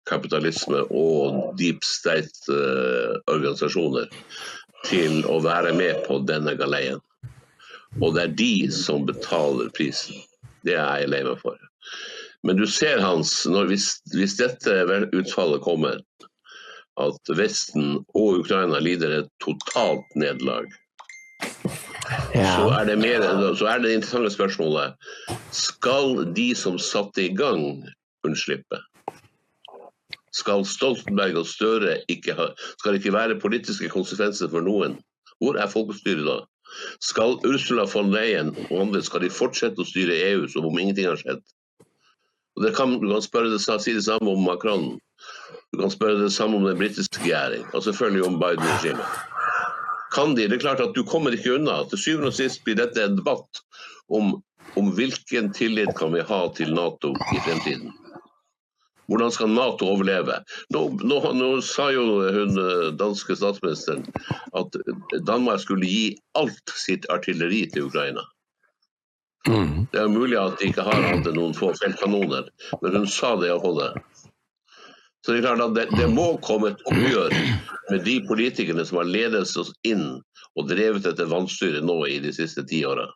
kapitalisme 0.09 0.79
og 0.89 1.53
deep 1.59 1.83
state-organisasjoner 1.85 4.09
til 4.87 5.25
å 5.29 5.39
være 5.43 5.73
med 5.75 6.05
på 6.07 6.19
denne 6.27 6.55
galeien. 6.59 6.99
Og 7.99 8.15
det 8.15 8.23
er 8.23 8.37
de 8.37 8.71
som 8.73 9.05
betaler 9.07 9.69
prisen. 9.75 10.15
Det 10.65 10.75
er 10.77 11.01
jeg 11.01 11.11
lei 11.11 11.23
meg 11.25 11.37
for. 11.41 11.57
Men 12.45 12.59
du 12.59 12.65
ser, 12.69 13.01
Hans, 13.03 13.31
hvis, 13.67 13.99
hvis, 14.13 14.37
dette 14.39 14.71
utfallet 15.15 15.61
kommer, 15.65 15.99
at 16.99 17.31
Vesten 17.35 17.99
og 18.17 18.43
Ukraina 18.43 18.79
lider 18.83 19.21
et 19.21 19.29
totalt 19.43 20.07
nederlag, 20.19 20.65
ja. 22.33 22.55
så, 22.55 22.69
er 22.79 22.89
det 22.89 22.97
mer, 22.99 23.23
så 23.59 23.65
er 23.71 23.83
det 23.83 23.93
interessante 23.95 24.31
spørsmålet 24.33 24.87
skal 25.55 26.25
de 26.35 26.49
som 26.57 26.79
satte 26.81 27.27
i 27.27 27.33
gang, 27.35 27.83
unnslippe? 28.27 28.81
Skal 30.35 30.65
Stoltenberg 30.67 31.39
og 31.41 31.47
Støre 31.49 31.97
ikke 32.11 32.35
ha 32.37 32.51
Skal 32.79 32.99
ikke 32.99 33.13
være 33.15 33.39
politiske 33.41 33.89
konsekvenser 33.89 34.51
for 34.51 34.65
noen? 34.65 34.99
Hvor 35.39 35.57
er 35.57 35.71
folkestyret 35.71 36.25
da? 36.27 36.39
Skal 37.01 37.39
Ursula 37.47 37.87
von 37.89 38.11
Leyen 38.13 38.51
og 38.69 38.81
andre 38.83 39.01
skal 39.05 39.23
de 39.25 39.31
fortsette 39.33 39.81
å 39.81 39.87
styre 39.87 40.17
EU 40.29 40.45
som 40.51 40.67
om 40.69 40.77
ingenting 40.77 41.09
har 41.09 41.17
skjedd? 41.21 41.41
Og 42.57 42.65
det 42.65 42.75
kan, 42.75 42.97
du 42.99 43.07
kan 43.07 43.23
spørre 43.23 43.53
det, 43.53 43.61
si 43.63 43.95
det 43.95 44.03
samme 44.05 44.33
om 44.35 44.43
Macron. 44.43 44.91
Du 45.71 45.79
kan 45.79 45.91
spørre 45.93 46.19
det 46.19 46.33
samme 46.35 46.57
om 46.59 46.65
den 46.67 46.77
britiske 46.77 47.21
regjering, 47.23 47.63
og 47.73 47.85
selvfølgelig 47.85 48.25
om 48.27 48.39
Biden-regimet. 48.41 49.19
Kan 50.11 50.35
de? 50.35 50.47
Det 50.49 50.57
er 50.57 50.65
klart 50.65 50.81
at 50.83 50.95
Du 50.95 51.03
kommer 51.05 51.31
ikke 51.31 51.55
unna. 51.55 51.83
Til 51.89 52.01
syvende 52.01 52.33
og 52.33 52.37
sist 52.37 52.63
blir 52.65 52.75
dette 52.79 53.05
en 53.05 53.17
debatt 53.17 53.61
om, 54.09 54.35
om 54.75 54.91
hvilken 54.97 55.53
tillit 55.53 55.93
kan 55.97 56.13
vi 56.13 56.25
ha 56.25 56.41
til 56.57 56.73
Nato 56.73 57.13
i 57.13 57.41
fremtiden. 57.45 57.93
Hvordan 59.09 59.31
skal 59.33 59.53
Nato 59.53 59.89
overleve? 59.89 60.39
Nå, 60.75 60.83
nå, 61.01 61.19
nå, 61.33 61.47
sa 61.65 61.89
jo 61.93 62.03
hun 62.21 62.59
eh, 62.61 62.89
danske 62.99 63.37
statsministeren 63.39 64.05
at 64.57 64.77
Danmark 65.25 65.63
skulle 65.63 65.89
gi 65.89 66.11
alt 66.37 66.75
sitt 66.77 67.09
artilleri 67.13 67.65
til 67.73 67.89
Ukraina. 67.89 68.25
Mm. 69.47 69.87
Det 69.91 70.01
er 70.01 70.11
mulig 70.11 70.37
at 70.37 70.59
de 70.59 70.69
ikke 70.69 70.85
har 70.85 71.05
hatt 71.09 71.29
noen 71.33 71.55
få 71.57 71.71
feltkanoner, 71.79 72.49
men 72.83 72.97
hun 73.01 73.07
sa 73.09 73.33
det 73.39 73.49
iallfall 73.49 73.79
det. 73.79 73.91
Så 75.25 75.33
det 75.33 75.39
er 75.39 75.47
klart 75.47 75.63
at 75.63 75.75
det, 75.75 75.85
det, 75.97 76.07
må 76.13 76.31
komme 76.45 76.71
et 76.71 76.83
oppgjør 76.87 77.33
med 77.91 78.03
de 78.05 78.15
politikerne 78.27 78.85
som 78.87 79.01
har 79.01 79.09
ledet 79.09 79.47
oss 79.59 79.71
inn 79.87 80.19
og 80.57 80.69
drevet 80.69 81.03
dette 81.07 81.27
vannstyret 81.27 81.83
nå 81.85 81.97
i 82.07 82.19
de 82.23 82.31
siste 82.35 82.63
ti 82.69 82.83
åra. 82.87 83.07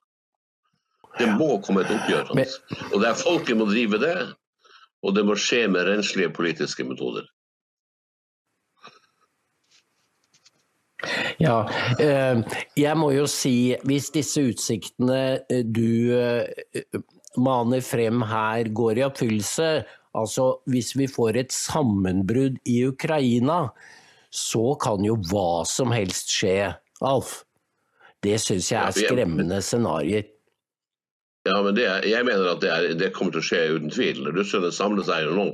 Det 1.20 1.30
må 1.38 1.60
komme 1.64 1.84
et 1.84 1.94
oppgjør. 1.94 2.34
Altså. 2.34 2.80
Og 2.92 3.04
det 3.04 3.10
er 3.10 3.20
folket 3.20 3.60
må 3.60 3.68
drive 3.70 4.00
det. 4.02 4.16
Og 5.04 5.16
det 5.16 5.26
må 5.28 5.36
skje 5.40 5.66
med 5.72 5.88
renslige 5.90 6.32
politiske 6.34 6.86
metoder. 6.88 7.28
Ja, 11.42 11.64
eh, 12.00 12.40
jeg 12.80 12.96
må 13.00 13.10
jo 13.12 13.26
si 13.28 13.74
hvis 13.84 14.08
disse 14.16 14.46
utsiktene 14.54 15.42
eh, 15.52 15.66
du 15.66 16.16
eh, 16.16 17.02
maner 17.36 17.84
frem 17.84 18.24
her 18.30 18.70
går 18.72 19.02
i 19.02 19.06
oppfyllelse, 19.08 19.70
altså 20.16 20.48
hvis 20.72 20.94
vi 20.96 21.10
får 21.12 21.42
et 21.42 21.56
sammenbrudd 21.56 22.62
i 22.70 22.84
Ukraina, 22.88 23.66
så 24.34 24.74
kan 24.82 25.04
jo 25.06 25.18
hva 25.30 25.66
som 25.68 25.92
helst 25.94 26.32
skje, 26.34 26.72
Alf. 27.04 27.42
Det 28.24 28.38
syns 28.40 28.72
jeg 28.72 28.80
er 28.80 28.96
skremmende 28.96 29.60
scenarioer. 29.60 30.30
Ja, 31.44 31.58
men 31.64 31.76
det, 31.76 31.88
jeg 32.08 32.26
mener 32.26 32.54
at 32.54 32.62
det, 32.64 32.70
er, 32.72 32.94
det, 32.96 33.12
kommer 33.16 33.36
til 33.36 33.44
å 33.44 33.48
skje 33.48 33.64
uten 33.76 33.92
tvil. 33.92 34.22
Russerne 34.32 34.72
samler 34.72 35.04
seg 35.08 35.28
jo 35.28 35.34
nå. 35.36 35.48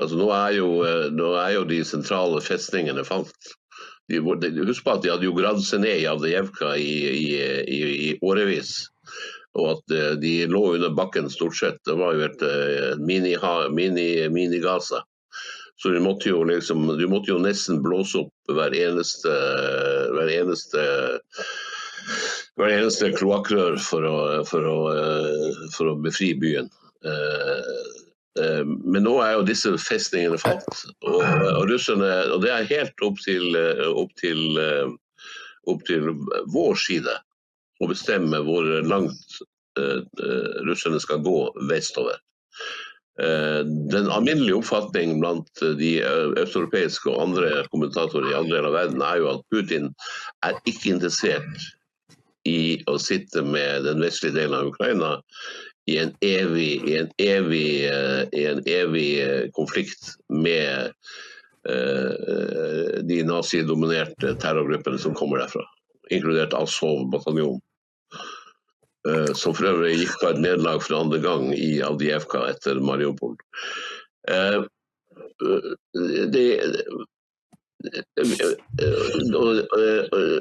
Altså, 0.00 0.16
nå, 0.16 0.30
er 0.32 0.54
jo, 0.56 0.68
eh, 0.88 1.10
nå 1.12 1.34
er 1.36 1.50
jo 1.58 1.66
de 1.68 1.82
sentrale 1.84 2.40
festningene 2.40 3.04
falt. 3.04 3.52
De, 4.08 4.18
de, 4.40 4.52
husk 4.64 4.86
på 4.86 4.94
at 4.94 5.04
de 5.04 5.12
hadde 5.12 5.28
jo 5.28 5.36
gravd 5.36 5.62
seg 5.66 5.84
ned 5.84 6.00
i 6.00 6.08
Avdijevka 6.08 6.72
i, 6.80 6.94
i, 7.12 7.28
i, 7.60 7.82
i, 8.08 8.10
årevis. 8.24 8.72
Og 9.60 9.74
at 9.74 9.94
eh, 9.98 10.14
de 10.22 10.32
lå 10.48 10.64
under 10.78 10.96
bakken 10.96 11.28
stort 11.32 11.60
sett. 11.60 11.82
Det 11.84 11.98
var 12.00 12.16
jo 12.16 12.24
et 12.30 12.44
uh, 12.48 12.96
mini-Gaza. 13.04 13.68
Mini, 13.76 14.08
mini 14.32 14.62
så 15.82 15.90
du 15.90 15.98
måtte, 16.00 16.28
jo 16.30 16.44
liksom, 16.46 16.86
du 16.94 17.08
måtte 17.10 17.32
jo 17.32 17.40
nesten 17.42 17.80
blåse 17.82 18.20
opp 18.20 18.52
hver 18.54 18.74
eneste, 18.78 19.32
hver 20.14 20.28
eneste 20.30 20.84
hver 22.60 22.74
eneste 22.74 23.12
kloakkrør 23.16 23.78
for, 23.80 24.06
for, 24.48 24.68
eh, 24.92 25.60
for, 25.74 25.92
å 25.92 25.98
befri 26.04 26.32
byen. 26.38 26.68
Eh, 27.08 27.70
eh, 28.42 28.62
men 28.66 29.06
nå 29.06 29.16
er 29.24 29.36
jo 29.38 29.46
disse 29.48 29.72
festningene 29.80 30.40
falt, 30.40 30.84
og, 31.06 31.22
og, 31.22 31.64
russerne, 31.70 32.12
og 32.34 32.44
det 32.44 32.52
er 32.52 32.70
helt 32.74 33.06
opp 33.06 33.20
til, 33.24 33.56
opp 33.88 34.12
til, 34.20 34.60
opp 35.72 35.88
til 35.88 36.12
vår 36.52 36.78
side 36.84 37.18
å 37.82 37.90
bestemme 37.90 38.44
hvor 38.46 38.68
langt 38.86 39.40
russerne 40.68 41.00
skal 41.00 41.22
gå 41.24 41.36
vestover. 41.70 42.18
Den 43.16 44.10
alminnelige 44.12 44.58
oppfatning 44.58 45.16
blant 45.20 45.62
de 45.80 45.94
østeuropeiske 46.40 47.08
og 47.08 47.22
andre 47.24 47.62
kommentatorer 47.72 48.28
i 48.30 48.36
andre 48.36 48.58
deler 48.58 48.68
av 48.68 48.76
verden 48.76 49.04
er 49.04 49.20
jo 49.20 49.30
at 49.32 49.46
Putin 49.52 49.88
er 50.44 50.60
ikke 50.68 50.92
interessert 50.92 51.66
i 52.48 52.82
å 52.90 52.98
sitte 52.98 53.42
med 53.46 53.84
den 53.86 54.02
vestlige 54.02 54.40
delen 54.40 54.58
av 54.58 54.72
Ukraina 54.72 55.16
i 55.90 55.98
en 55.98 56.12
evig, 56.20 56.82
i 56.88 56.96
en 56.98 57.10
evig, 57.18 57.84
eh, 57.90 58.22
i 58.32 58.46
en 58.46 58.62
evig 58.66 59.08
eh, 59.22 59.50
konflikt 59.56 60.14
med 60.28 60.92
uh, 61.68 62.98
de 63.06 63.18
nazidominerte 63.26 64.34
terrorgruppene 64.42 64.98
som 64.98 65.14
kommer 65.14 65.42
derfra, 65.42 65.62
inkludert 66.10 66.54
Azov-bataljonen. 66.58 67.62
Som 69.34 69.54
for 69.58 69.66
øvrig 69.66 69.96
gikk 69.96 70.12
på 70.20 70.28
et 70.30 70.36
nederlag 70.38 70.78
for 70.84 70.94
andre 70.94 71.18
gang 71.18 71.48
i 71.56 71.80
Avdijevka 71.82 72.44
etter 72.52 72.78
Mariupol. 72.78 73.34
Det, 76.30 76.44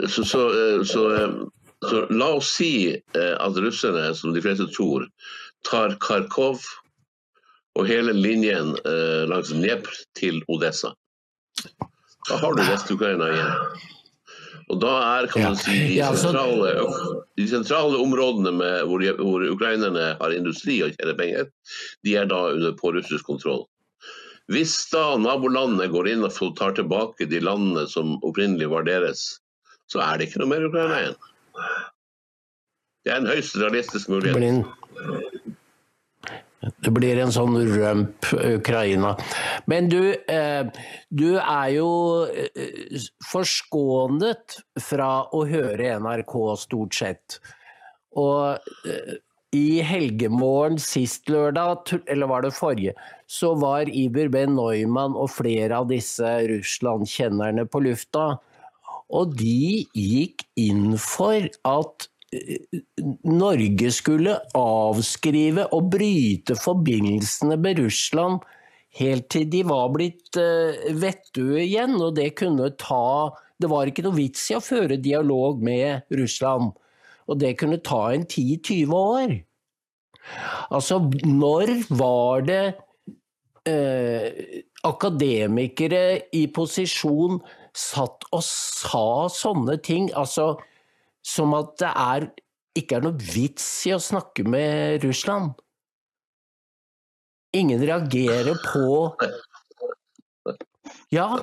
så, 0.05 0.21
så, 0.29 0.43
så 0.85 1.05
så 1.89 2.06
la 2.13 2.28
oss 2.38 2.52
si 2.58 2.74
eh, 2.94 3.36
at 3.39 3.58
russerne, 3.58 4.12
som 4.15 4.34
de 4.36 4.41
fleste 4.44 4.67
tror, 4.76 5.08
tar 5.70 5.98
Kharkov 6.02 6.62
og 7.80 7.88
hele 7.88 8.13
linjen 8.13 8.76
eh, 8.86 9.24
langs 9.30 9.54
Dnepr 9.56 9.96
til 10.17 10.41
Odessa. 10.52 10.94
Da 12.30 12.38
har 12.38 12.54
du 12.54 12.62
Vest-Ukraina 12.67 13.32
igjen. 13.32 13.89
Og 14.72 14.80
da 14.80 14.91
er 15.17 15.28
kan 15.32 15.50
man 15.50 15.58
si, 15.60 15.78
de 15.98 16.06
sentrale, 16.15 16.70
de 17.39 17.48
sentrale 17.50 17.98
områdene 18.00 18.54
med, 18.56 18.86
hvor, 18.88 19.04
hvor, 19.20 19.44
ukrainerne 19.52 20.13
har 20.22 20.36
industri 20.36 20.78
og 20.86 20.94
tjener 20.96 21.17
penger, 21.17 21.50
de 22.08 22.15
er 22.22 22.30
da 22.32 22.46
under 22.54 22.76
på 22.78 22.94
russisk 22.96 23.28
kontroll. 23.28 23.65
Hvis 24.52 24.76
da 24.91 25.17
nabolandene 25.20 25.89
går 25.91 26.12
inn 26.13 26.24
og 26.28 26.56
tar 26.60 26.76
tilbake 26.78 27.28
de 27.32 27.41
landene 27.44 27.84
som 27.89 28.17
opprinnelig 28.28 28.70
var 28.72 28.88
deres, 28.88 29.26
så 29.91 30.00
er 30.06 30.20
det 30.20 30.30
ikke 30.30 30.44
noe 30.44 30.54
mer 30.54 30.70
Ukraina 30.70 31.02
igjen. 31.02 31.20
Det 33.02 33.13
er 33.13 33.21
en 33.21 33.32
høyst 33.32 33.58
realistisk 33.58 34.12
mulighet. 34.12 34.69
Det 36.62 36.91
blir 36.93 37.17
en 37.17 37.32
sånn 37.34 37.56
rump 37.71 38.28
Ukraina. 38.38 39.15
Men 39.65 39.89
du, 39.89 40.13
eh, 40.13 40.67
du 41.10 41.39
er 41.39 41.71
jo 41.74 41.89
eh, 42.30 43.02
forskånet 43.32 44.60
fra 44.86 45.10
å 45.34 45.41
høre 45.50 45.95
NRK 46.04 46.36
stort 46.62 47.00
sett. 47.00 47.39
Og 48.13 48.62
eh, 48.86 49.17
i 49.58 49.82
helgemorgen 49.84 50.78
sist 50.80 51.28
lørdag, 51.34 51.95
eller 52.06 52.30
var 52.30 52.45
det 52.45 52.54
forrige, 52.56 52.93
så 53.28 53.56
var 53.58 53.89
Iber 53.89 54.30
Ben 54.32 54.54
Neumann 54.56 55.17
og 55.17 55.34
flere 55.34 55.82
av 55.82 55.89
disse 55.89 56.30
Russland-kjennerne 56.52 57.65
på 57.67 57.82
lufta. 57.84 58.36
Og 59.12 59.36
de 59.38 59.84
gikk 59.91 60.45
inn 60.60 60.95
for 61.01 61.47
at 61.67 62.08
Norge 63.27 63.91
skulle 63.91 64.38
avskrive 64.56 65.65
og 65.75 65.89
bryte 65.91 66.56
forbindelsene 66.56 67.58
med 67.60 67.82
Russland 67.84 68.39
helt 68.99 69.27
til 69.32 69.47
de 69.51 69.63
var 69.67 69.91
blitt 69.93 70.39
uh, 70.39 70.91
vettue 70.99 71.65
igjen, 71.65 71.97
og 71.99 72.15
det 72.17 72.32
kunne 72.39 72.71
ta 72.80 73.32
Det 73.62 73.69
var 73.69 73.88
ikke 73.88 74.04
noe 74.08 74.17
vits 74.17 74.47
i 74.49 74.58
å 74.58 74.63
føre 74.63 74.97
dialog 74.97 75.60
med 75.62 76.08
Russland, 76.17 76.71
og 77.30 77.38
det 77.38 77.54
kunne 77.60 77.77
ta 77.86 78.08
en 78.10 78.23
10-20 78.25 78.95
år. 78.97 79.36
Altså, 80.73 80.97
når 81.27 81.69
var 81.93 82.41
det 82.47 82.63
eh, 83.69 84.63
akademikere 84.82 86.01
i 86.34 86.47
posisjon 86.49 87.38
satt 87.77 88.25
og 88.31 88.43
sa 88.45 89.27
sånne 89.31 89.77
ting? 89.84 90.10
Altså, 90.17 90.55
som 91.25 91.55
at 91.57 91.75
det 91.81 91.91
er, 91.91 92.27
ikke 92.77 92.99
er 92.99 93.05
noe 93.05 93.31
vits 93.34 93.67
i 93.89 93.95
å 93.95 94.01
snakke 94.01 94.45
med 94.47 95.05
Russland. 95.05 95.53
Ingen 97.57 97.81
reagerer 97.84 98.55
på 98.63 99.12
Ja, 101.12 101.41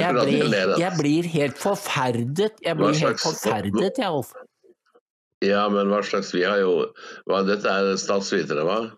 jeg 0.00 0.12
blir, 0.16 0.54
jeg 0.80 0.92
blir 0.98 1.28
helt 1.32 1.58
forferdet. 1.60 2.60
Jeg 2.64 2.76
blir 2.76 2.96
helt 3.00 3.20
forferdet, 3.20 3.98
jeg, 4.00 4.08
Alf. 4.08 4.32
Ja, 5.42 5.66
men 5.72 5.90
hva 5.90 5.98
slags 6.06 6.30
Vi 6.34 6.44
har 6.46 6.60
jo 6.62 6.86
hva, 7.26 7.42
Dette 7.48 7.66
er 7.66 7.96
statsvitere, 8.00 8.62
hva? 8.68 8.92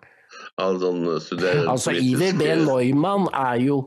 Altså, 0.61 1.95
Iver 1.95 2.37
B. 2.39 2.51
Neumann 2.63 3.27
er 3.33 3.63
jo 3.65 3.81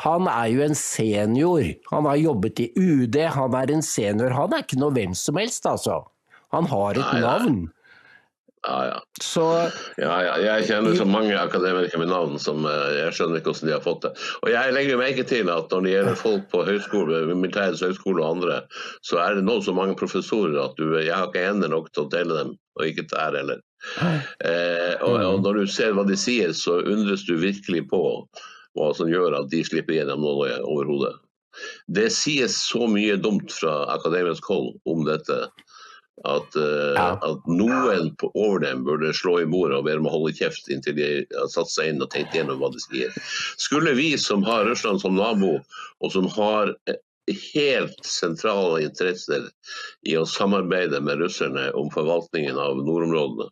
han 0.00 0.28
er 0.30 0.46
jo 0.52 0.62
en 0.64 0.78
senior. 0.78 1.66
Han 1.90 2.08
har 2.08 2.20
jobbet 2.20 2.62
i 2.64 2.70
UD, 2.76 3.18
han 3.36 3.56
er 3.58 3.74
en 3.74 3.84
senior. 3.84 4.32
Han 4.36 4.54
er 4.56 4.64
ikke 4.64 4.80
noe 4.80 4.94
hvem 4.96 5.12
som 5.18 5.40
helst, 5.40 5.68
altså. 5.68 6.02
Han 6.54 6.66
har 6.70 6.98
et 6.98 7.12
nei, 7.12 7.20
navn. 7.22 7.60
Ja, 8.66 8.78
ja. 8.86 8.96
Så, 9.22 9.44
ja, 9.96 10.14
ja. 10.24 10.32
Jeg 10.40 10.66
kjenner 10.68 10.96
så 10.96 11.06
mange 11.08 11.36
akademikere 11.38 12.02
med 12.02 12.10
navn 12.12 12.36
som 12.42 12.66
eh, 12.68 12.88
jeg 12.98 13.16
skjønner 13.16 13.40
ikke 13.40 13.54
hvordan 13.54 13.70
de 13.70 13.74
har 13.76 13.84
fått 13.84 14.02
det. 14.04 14.12
Og 14.42 14.52
jeg 14.52 14.74
legger 14.76 15.00
merke 15.00 15.24
til 15.28 15.52
at 15.52 15.72
når 15.72 15.86
det 15.86 15.94
gjelder 15.94 16.20
folk 16.20 16.46
på 16.52 16.64
høyskole, 16.68 17.22
Militærets 17.30 17.84
høyskole 17.84 18.24
og 18.24 18.36
andre, 18.36 18.60
så 19.06 19.20
er 19.22 19.38
det 19.38 19.46
nå 19.48 19.60
så 19.64 19.76
mange 19.76 19.96
professorer 20.00 20.58
at 20.64 20.76
du, 20.80 20.92
jeg 20.98 21.14
har 21.14 21.28
ikke 21.30 21.46
hender 21.46 21.72
nok 21.72 21.88
til 21.94 22.04
å 22.04 22.12
dele 22.12 22.40
dem, 22.42 22.54
og 22.76 22.88
ikke 22.88 23.08
tær 23.12 23.36
heller. 23.38 23.64
Eh, 24.44 24.96
og, 25.00 25.16
og, 25.16 25.36
mm. 25.38 25.44
når 25.46 25.60
du 25.62 25.72
ser 25.72 25.96
hva 25.96 26.04
de 26.08 26.18
sier, 26.20 26.52
så 26.56 26.82
undres 26.84 27.24
du 27.28 27.38
virkelig 27.40 27.86
på 27.92 28.00
hva 28.78 28.92
som 28.96 29.10
gjør 29.10 29.38
at 29.40 29.50
de 29.52 29.64
slipper 29.66 29.98
gjennom 29.98 30.22
noe 30.24 30.52
overhodet. 30.62 31.16
Det 31.90 32.06
sies 32.14 32.54
så 32.62 32.86
mye 32.90 33.16
dumt 33.18 33.50
fra 33.52 33.82
akademisk 33.96 34.46
hold 34.52 34.76
om 34.88 35.02
dette 35.08 35.42
at, 36.28 36.56
uh, 36.56 36.94
ja. 36.94 37.18
at 37.24 37.46
noen 37.48 38.10
på, 38.20 38.30
over 38.36 38.60
dem 38.60 38.84
burde 38.84 39.12
slå 39.16 39.38
i 39.40 39.48
bordet 39.48 39.78
og 39.78 39.86
be 39.86 39.94
dem 39.96 40.08
å 40.08 40.14
holde 40.14 40.34
kjeft 40.36 40.68
inntil 40.72 40.98
de 40.98 41.10
har 41.32 41.52
satt 41.52 41.72
seg 41.72 41.92
inn 41.92 42.02
og 42.04 42.10
tenkt 42.12 42.36
gjennom 42.36 42.60
hva 42.60 42.72
de 42.74 42.82
sier. 42.84 43.14
Skulle 43.60 43.96
vi 43.96 44.12
som 44.20 44.44
har 44.46 44.66
Russland 44.68 45.00
som 45.02 45.16
nabo, 45.16 45.56
og 46.00 46.12
som 46.12 46.28
har 46.36 46.74
eh, 46.90 47.00
helt 47.54 48.04
sentrale 48.06 48.82
interesser 48.84 49.48
i 50.08 50.18
å 50.20 50.26
samarbeide 50.28 51.00
med 51.04 51.24
russerne 51.24 51.70
om 51.78 51.88
forvaltningen 51.94 52.60
av 52.60 52.82
nordområdene, 52.84 53.48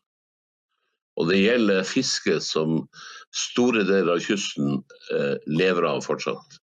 og 1.19 1.29
det 1.31 1.41
gjelder 1.43 1.87
fiske 1.87 2.39
som 2.45 2.83
store 3.35 3.85
deler 3.89 4.15
av 4.15 4.25
kysten 4.25 4.79
eh, 5.15 5.35
lever 5.51 5.87
av 5.89 6.05
fortsatt, 6.07 6.59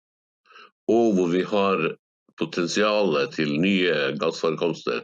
og 0.90 1.16
hvor 1.18 1.30
vi 1.34 1.44
har 1.46 1.90
potensialet 2.40 3.32
til 3.36 3.54
nye 3.60 3.94
gassforekomster 4.20 5.02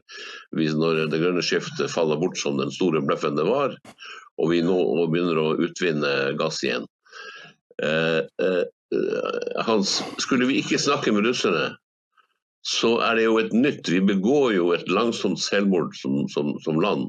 når 0.53 1.07
det 1.13 1.21
grønne 1.21 1.45
skiftet 1.45 1.93
faller 1.93 2.21
bort 2.21 2.37
som 2.41 2.59
den 2.61 2.73
store 2.75 3.01
bløffen 3.05 3.39
det 3.39 3.47
var, 3.49 3.77
og 4.41 4.53
vi 4.53 4.61
nå 4.65 4.77
begynner 5.13 5.41
å 5.41 5.55
utvinne 5.61 6.13
gass 6.41 6.61
igjen. 6.65 6.85
Eh, 7.83 8.21
eh, 8.21 8.65
Hans, 9.65 10.03
skulle 10.21 10.49
vi 10.51 10.59
ikke 10.61 10.81
snakke 10.81 11.13
med 11.15 11.25
russerne, 11.25 11.71
så 12.63 12.99
er 13.03 13.17
det 13.19 13.25
jo 13.25 13.39
et 13.41 13.55
nytt 13.57 13.89
Vi 13.91 13.99
begår 14.07 14.53
jo 14.55 14.69
et 14.77 14.87
langsomt 14.93 15.41
selvmord 15.43 15.97
som, 15.99 16.21
som, 16.31 16.53
som 16.63 16.79
land. 16.81 17.09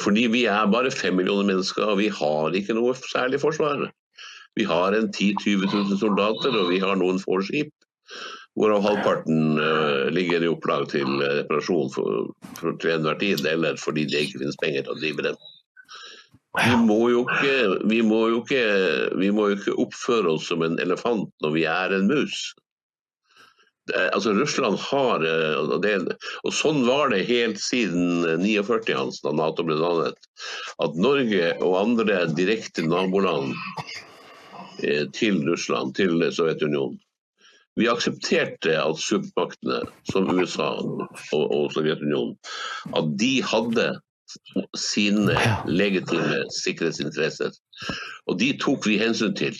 Fordi 0.00 0.26
vi 0.32 0.44
er 0.48 0.70
bare 0.72 0.92
fem 0.94 1.18
millioner 1.18 1.46
mennesker, 1.48 1.92
og 1.92 2.00
vi 2.00 2.08
har 2.08 2.56
ikke 2.56 2.76
noe 2.76 2.94
særlig 3.12 3.40
forsvar. 3.42 3.88
Vi 4.58 4.66
har 4.66 4.96
en 4.96 5.10
10 5.12 5.34
000-20 5.44 5.68
000 5.92 6.00
soldater, 6.00 6.56
og 6.56 6.72
vi 6.72 6.80
har 6.82 6.98
noen 6.98 7.20
få 7.22 7.40
skip 7.46 7.72
hvorav 8.58 8.82
halvparten 8.82 9.60
uh, 9.62 10.08
ligger 10.10 10.42
i 10.42 10.50
opplag 10.50 10.88
til 10.90 11.06
reparasjon 11.22 11.92
for, 11.94 12.32
for, 12.58 12.74
til 12.82 12.96
enhver 12.96 13.18
tid, 13.20 13.44
eller 13.46 13.78
fordi 13.78 14.08
det 14.10 14.26
ikke 14.26 14.40
finnes 14.42 14.58
penger 14.60 14.84
til 14.84 14.96
å 14.96 14.98
drive 14.98 15.26
dem. 15.28 15.38
Vi 16.58 16.74
må, 16.82 16.98
ikke, 17.22 17.52
vi, 17.86 18.00
må 18.02 18.24
ikke, 18.40 18.62
vi 19.20 19.28
må 19.30 19.46
jo 19.52 19.58
ikke 19.60 19.76
oppføre 19.84 20.32
oss 20.34 20.48
som 20.50 20.64
en 20.66 20.80
elefant 20.82 21.30
når 21.44 21.54
vi 21.54 21.62
er 21.70 21.94
en 21.94 22.10
mus. 22.10 22.40
Det, 23.90 24.06
altså 24.14 24.32
Russland 24.36 24.78
har 24.78 25.24
eh, 25.26 25.58
og, 25.58 25.76
det, 25.82 25.94
og 26.46 26.54
Sånn 26.54 26.84
var 26.86 27.12
det 27.12 27.24
helt 27.28 27.60
siden 27.62 28.24
49, 28.42 28.94
hans, 28.96 29.20
da 29.24 29.34
Nato 29.34 29.66
ble 29.66 29.78
dannet. 29.80 30.30
At 30.82 30.98
Norge 30.98 31.52
og 31.58 31.78
andre 31.80 32.24
direkte 32.36 32.86
naboland 32.86 33.54
eh, 34.84 35.06
til 35.16 35.42
Russland, 35.48 35.96
til 35.98 36.22
Sovjetunionen, 36.30 37.00
vi 37.78 37.86
aksepterte 37.88 38.74
at 38.76 38.98
supermaktene 39.00 39.84
som 40.10 40.28
USA 40.34 40.72
og, 40.82 41.04
og 41.32 41.70
Sovjetunionen 41.72 42.34
at 42.98 43.12
de 43.20 43.36
hadde 43.46 43.92
sine 44.78 45.36
legitime 45.66 46.44
sikkerhetsinteresser. 46.54 47.54
Og 48.30 48.38
de 48.42 48.52
tok 48.62 48.86
vi 48.86 48.98
hensyn 49.00 49.34
til. 49.38 49.56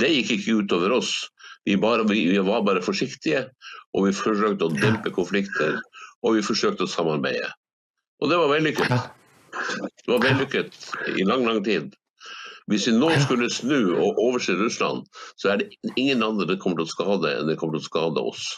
Det 0.00 0.10
gikk 0.12 0.36
ikke 0.36 0.60
utover 0.62 0.94
oss. 1.00 1.12
Vi, 1.68 1.76
bare, 1.76 2.06
vi, 2.08 2.38
var 2.40 2.62
bare 2.64 2.80
forsiktige, 2.80 3.44
og 3.92 4.06
vi 4.06 4.16
forsøkte 4.16 4.64
å 4.64 4.72
dempe 4.72 5.12
konflikter. 5.12 5.76
Og 6.24 6.38
vi 6.38 6.44
forsøkte 6.46 6.86
å 6.86 6.90
samarbeide. 6.90 7.50
Og 8.24 8.32
det 8.32 8.38
var 8.40 8.48
vellykket. 8.54 8.94
Det 9.52 10.10
var 10.14 10.24
vellykket 10.24 10.78
i 11.12 11.26
lang, 11.28 11.44
lang 11.44 11.60
tid. 11.66 11.92
Hvis 12.72 12.88
vi 12.88 12.94
nå 12.96 13.10
skulle 13.20 13.50
snu 13.52 13.94
og 13.96 14.18
overse 14.20 14.56
Russland, 14.56 15.04
så 15.40 15.52
er 15.52 15.60
det 15.60 15.92
ingen 15.96 16.24
andre 16.24 16.48
det 16.48 16.58
kommer 16.62 16.80
til 16.80 16.88
å 16.88 16.94
skade 16.94 17.34
enn 17.36 17.48
det 17.48 17.56
kommer 17.60 17.76
til 17.78 17.84
å 17.84 17.88
skade 17.88 18.24
oss. 18.32 18.48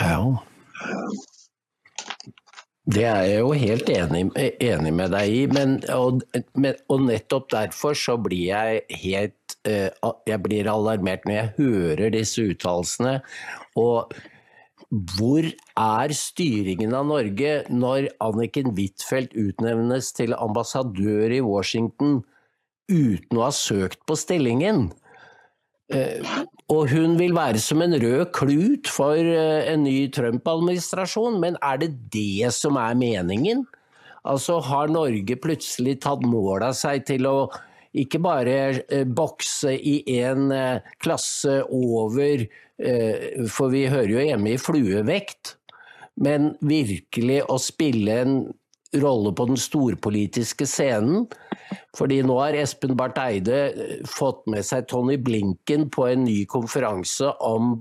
Ja. 0.00 0.18
Det 2.84 3.04
er 3.08 3.22
jeg 3.24 3.40
jo 3.40 3.52
helt 3.56 3.88
enig, 3.88 4.26
enig 4.60 4.90
med 4.92 5.14
deg 5.14 5.30
i, 5.32 5.44
men 5.48 5.78
og, 5.94 6.20
men, 6.52 6.76
og, 6.92 7.06
nettopp 7.06 7.48
derfor 7.54 7.96
så 7.96 8.18
blir 8.20 8.50
jeg 8.50 8.82
helt 9.00 9.56
uh, 9.64 9.88
Jeg 10.28 10.42
blir 10.44 10.68
alarmert 10.68 11.24
når 11.24 11.38
jeg 11.38 11.52
hører 11.56 12.12
disse 12.12 12.44
uttalelsene. 12.44 13.14
Og 13.80 14.12
hvor 15.16 15.48
er 15.48 16.12
styringen 16.14 16.92
av 16.94 17.08
Norge 17.08 17.54
når 17.72 18.10
Anniken 18.22 18.74
Huitfeldt 18.76 19.32
utnevnes 19.32 20.12
til 20.14 20.36
ambassadør 20.36 21.32
i 21.32 21.40
Washington 21.40 22.20
uten 22.92 23.40
å 23.40 23.46
ha 23.46 23.54
søkt 23.56 24.04
på 24.04 24.16
stillingen. 24.18 24.90
Eh, 25.94 26.34
og 26.72 26.88
hun 26.90 27.18
vil 27.20 27.34
være 27.36 27.60
som 27.62 27.82
en 27.84 27.94
rød 28.00 28.26
klut 28.34 28.90
for 28.90 29.18
eh, 29.18 29.68
en 29.70 29.84
ny 29.86 30.08
Trump-administrasjon, 30.14 31.38
men 31.42 31.58
er 31.62 31.80
det 31.82 31.92
det 32.14 32.50
som 32.56 32.78
er 32.80 32.96
meningen? 32.98 33.64
Altså 34.24 34.58
Har 34.64 34.88
Norge 34.88 35.36
plutselig 35.36 35.98
tatt 36.02 36.24
mål 36.24 36.64
av 36.70 36.76
seg 36.78 37.04
til 37.10 37.28
å 37.28 37.36
ikke 37.94 38.18
bare 38.24 38.56
eh, 38.82 39.04
bokse 39.06 39.76
i 39.76 40.00
en 40.24 40.48
klasse 41.02 41.60
over, 41.70 42.48
for 43.54 43.70
vi 43.70 43.84
hører 43.86 44.10
jo 44.10 44.22
hjemme 44.24 44.50
i 44.50 44.58
fluevekt, 44.58 45.52
men 46.18 46.48
virkelig 46.58 47.36
å 47.46 47.54
spille 47.62 48.16
en 48.24 48.32
rolle 48.98 49.30
på 49.38 49.46
den 49.46 49.60
storpolitiske 49.60 50.66
scenen. 50.66 51.28
Fordi 51.96 52.20
nå 52.26 52.36
har 52.40 52.56
Espen 52.58 52.96
Barth 52.98 53.20
Eide 53.22 53.60
eh, 53.70 54.00
fått 54.08 54.44
med 54.50 54.66
seg 54.66 54.88
Tony 54.90 55.16
Blinken 55.20 55.88
på 55.94 56.08
en 56.10 56.24
ny 56.26 56.42
konferanse 56.50 57.30
om 57.44 57.76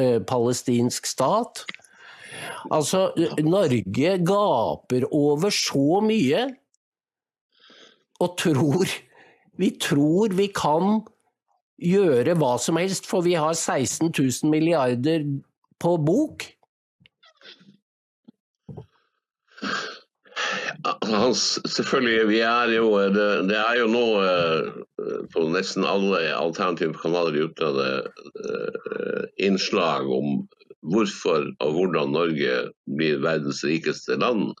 eh, 0.00 0.20
palestinsk 0.24 1.08
stat. 1.08 1.64
Altså, 2.74 3.08
Norge 3.44 4.18
gaper 4.26 5.08
over 5.14 5.54
så 5.54 6.00
mye 6.04 6.46
og 8.22 8.38
tror 8.40 8.90
Vi 9.54 9.68
tror 9.78 10.32
vi 10.34 10.48
kan 10.50 11.04
gjøre 11.78 12.34
hva 12.38 12.56
som 12.58 12.78
helst, 12.78 13.06
for 13.06 13.22
vi 13.22 13.36
har 13.38 13.54
16 13.54 14.10
000 14.10 14.50
milliarder 14.50 15.22
på 15.78 15.92
bok. 16.02 16.46
Hans, 20.84 21.60
selvfølgelig, 21.64 22.28
vi 22.28 22.40
er 22.44 22.72
jo, 22.76 22.88
det, 23.14 23.28
det 23.48 23.56
er 23.56 23.78
jo 23.80 23.86
nå 23.88 24.04
eh, 24.20 24.66
på 25.32 25.46
nesten 25.54 25.86
alle 25.88 26.20
alternative 26.36 26.96
kanaler 27.00 27.46
ute 27.46 27.70
det 27.78 27.92
eh, 28.44 29.22
innslag 29.46 30.10
om 30.12 30.42
hvorfor 30.84 31.48
og 31.64 31.72
hvordan 31.78 32.12
Norge 32.12 32.58
blir 32.98 33.22
verdens 33.24 33.62
rikeste 33.64 34.18
land 34.20 34.52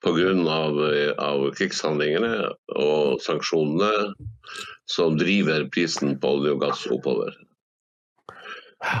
pga. 0.00 0.32
Av, 0.48 0.80
av 1.20 1.44
krigshandlingene 1.58 2.48
og 2.80 3.20
sanksjonene 3.20 4.14
som 4.88 5.20
driver 5.20 5.68
prisen 5.74 6.16
på 6.16 6.36
olje 6.38 6.56
og 6.56 6.64
gass 6.64 6.86
oppover. 6.88 7.36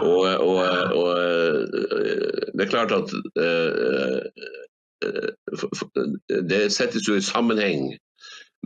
Og, 0.04 0.26
og, 0.44 0.60
og, 0.92 1.12
eh, 1.16 2.50
det 2.52 2.66
er 2.66 2.74
klart 2.76 2.92
at 2.92 3.08
det 6.50 6.62
settes 6.74 7.08
jo 7.08 7.16
i 7.16 7.24
sammenheng 7.24 7.90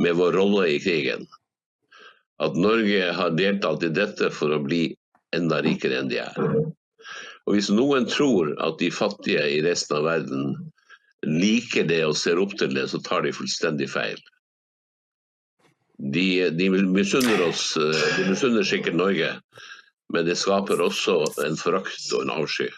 med 0.01 0.18
vår 0.18 0.32
rolle 0.39 0.66
i 0.74 0.80
krigen. 0.82 1.26
At 2.43 2.57
Norge 2.59 3.12
har 3.14 3.37
deltatt 3.39 3.85
i 3.87 3.93
dette 3.95 4.30
for 4.35 4.55
å 4.55 4.62
bli 4.64 4.89
enda 5.37 5.61
rikere 5.62 6.01
enn 6.01 6.11
de 6.11 6.20
er. 6.24 6.39
Og 7.45 7.55
Hvis 7.55 7.70
noen 7.70 8.09
tror 8.11 8.55
at 8.64 8.80
de 8.80 8.91
fattige 8.91 9.45
i 9.57 9.61
resten 9.62 9.99
av 10.01 10.09
verden 10.09 10.55
liker 11.24 11.87
det 11.89 12.03
og 12.07 12.16
ser 12.18 12.41
opp 12.41 12.57
til 12.59 12.74
det, 12.74 12.89
så 12.91 13.01
tar 13.05 13.24
de 13.24 13.35
fullstendig 13.37 13.89
feil. 13.93 14.18
De, 16.14 16.51
de 16.51 16.66
misunner 16.74 17.45
oss, 17.47 17.76
de 17.78 18.26
misunner 18.26 18.66
sikkert 18.66 18.99
Norge 18.99 19.30
men 20.14 20.26
det 20.28 20.37
skaper 20.39 20.82
også 20.85 21.16
en 21.47 21.57
forakt 21.59 22.12
og 22.14 22.24
en 22.24 22.35
avsky. 22.35 22.68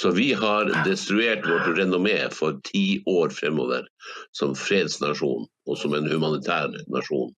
Så 0.00 0.10
vi 0.16 0.32
har 0.32 0.70
destruert 0.86 1.44
vårt 1.44 1.76
renommé 1.76 2.16
for 2.32 2.56
ti 2.64 3.02
år 3.08 3.34
fremover 3.36 3.86
som 4.32 4.54
fredsnasjon 4.56 5.44
og 5.68 5.78
som 5.78 5.94
en 5.94 6.08
humanitær 6.08 6.72
nasjon. 6.92 7.32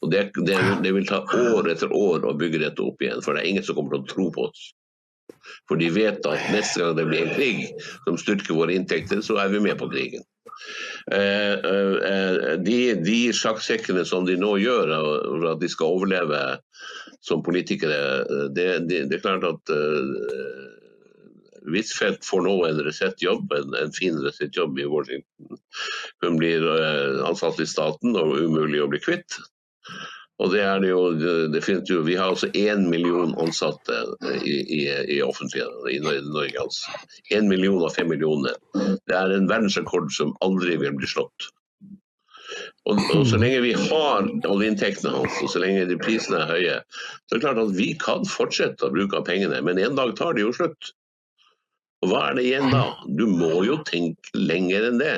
Og 0.00 0.12
det, 0.12 0.30
det, 0.46 0.56
det, 0.80 0.94
vil 0.96 1.08
ta 1.08 1.20
år 1.52 1.68
etter 1.68 1.92
år 1.92 2.24
å 2.24 2.36
bygge 2.40 2.62
dette 2.62 2.80
opp 2.80 3.02
igjen, 3.04 3.20
for 3.20 3.36
det 3.36 3.42
er 3.42 3.50
ingen 3.52 3.66
som 3.66 3.76
kommer 3.76 3.98
til 3.98 4.06
å 4.06 4.12
tro 4.14 4.28
på 4.32 4.46
oss. 4.48 4.62
For 5.68 5.80
de 5.80 5.90
vet 5.92 6.24
at 6.26 6.48
neste 6.54 6.80
gang 6.80 6.96
det 6.96 7.06
blir 7.08 7.26
en 7.26 7.36
krig 7.36 7.66
som 8.06 8.16
styrker 8.18 8.56
våre 8.56 8.74
inntekter, 8.74 9.20
så 9.24 9.36
er 9.44 9.52
vi 9.52 9.60
med 9.62 9.76
på 9.80 9.90
krigen. 9.92 10.24
Eh, 11.12 11.52
eh, 11.52 11.94
eh, 12.10 12.56
de, 12.64 12.78
de 13.04 13.20
sjakksekkene 13.36 14.04
som 14.08 14.26
de 14.28 14.36
nå 14.40 14.54
gjør 14.60 14.92
for 14.96 15.46
at 15.52 15.62
de 15.62 15.70
skal 15.72 15.96
overleve 15.96 16.40
som 17.24 17.44
politikere, 17.44 18.48
det, 18.56 18.66
det, 18.88 19.04
er 19.12 19.22
klart 19.24 19.44
at 19.44 19.72
Huitfeldt 21.68 22.24
får 22.24 22.44
nå 22.46 22.54
en 22.68 22.82
resettjobb, 22.86 23.52
en, 23.56 23.76
en 23.82 23.92
fin 23.96 24.16
resettjobb 24.24 24.78
i 24.80 24.88
Washington. 24.88 25.60
Hun 26.24 26.38
blir 26.40 26.64
ansatt 27.28 27.60
i 27.60 27.68
staten 27.68 28.16
og 28.16 28.38
umulig 28.40 28.82
å 28.84 28.88
bli 28.92 29.02
kvitt. 29.02 29.40
Og 30.40 30.54
det 30.54 30.62
er 30.64 30.80
det 30.80 30.88
jo, 30.88 31.00
definitivt. 31.52 32.06
Vi 32.06 32.16
har 32.16 32.32
altså 32.32 32.48
én 32.56 32.86
million 32.88 33.34
ansatte 33.42 33.98
i, 34.40 34.56
i, 34.78 34.82
i 35.16 35.20
offentligheten 35.20 35.90
i 35.92 36.00
Norge. 36.00 36.62
altså. 36.62 36.96
Én 37.36 37.48
million 37.50 37.84
av 37.84 37.92
fem 37.92 38.08
millioner. 38.08 38.56
Det 39.04 39.16
er 39.16 39.36
en 39.36 39.50
verdensrekord 39.50 40.08
som 40.16 40.32
aldri 40.46 40.78
vil 40.80 40.96
bli 40.96 41.10
slått. 41.10 41.50
Og, 42.88 42.96
og, 43.14 43.26
Så 43.28 43.38
lenge 43.38 43.60
vi 43.62 43.74
har 43.76 44.30
oljeinntektene 44.48 45.12
hans, 45.12 45.36
og 45.44 45.52
så 45.52 45.60
lenge 45.62 45.98
prisene 46.00 46.40
er 46.40 46.54
høye, 46.54 46.78
så 47.28 47.36
er 47.36 47.36
det 47.36 47.44
klart 47.44 47.60
at 47.62 47.76
vi 47.76 47.90
kan 48.00 48.24
fortsette 48.26 48.88
å 48.88 48.94
bruke 48.94 49.20
av 49.20 49.28
pengene, 49.28 49.60
men 49.66 49.78
en 49.78 49.98
dag 49.98 50.16
tar 50.18 50.34
det 50.34 50.46
jo 50.46 50.54
slutt. 50.56 50.94
Hva 52.06 52.30
er 52.30 52.38
det 52.38 52.46
igjen 52.48 52.70
da? 52.72 52.84
Du 53.04 53.26
må 53.28 53.60
jo 53.66 53.76
tenke 53.84 54.32
lenger 54.36 54.88
enn 54.88 55.00
det. 55.02 55.16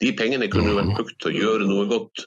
De 0.00 0.12
pengene 0.16 0.48
kunne 0.52 0.72
jo 0.72 0.76
vært 0.80 0.92
brukt 0.98 1.16
til 1.22 1.32
å 1.32 1.38
gjøre 1.38 1.68
noe 1.68 1.86
godt. 1.88 2.26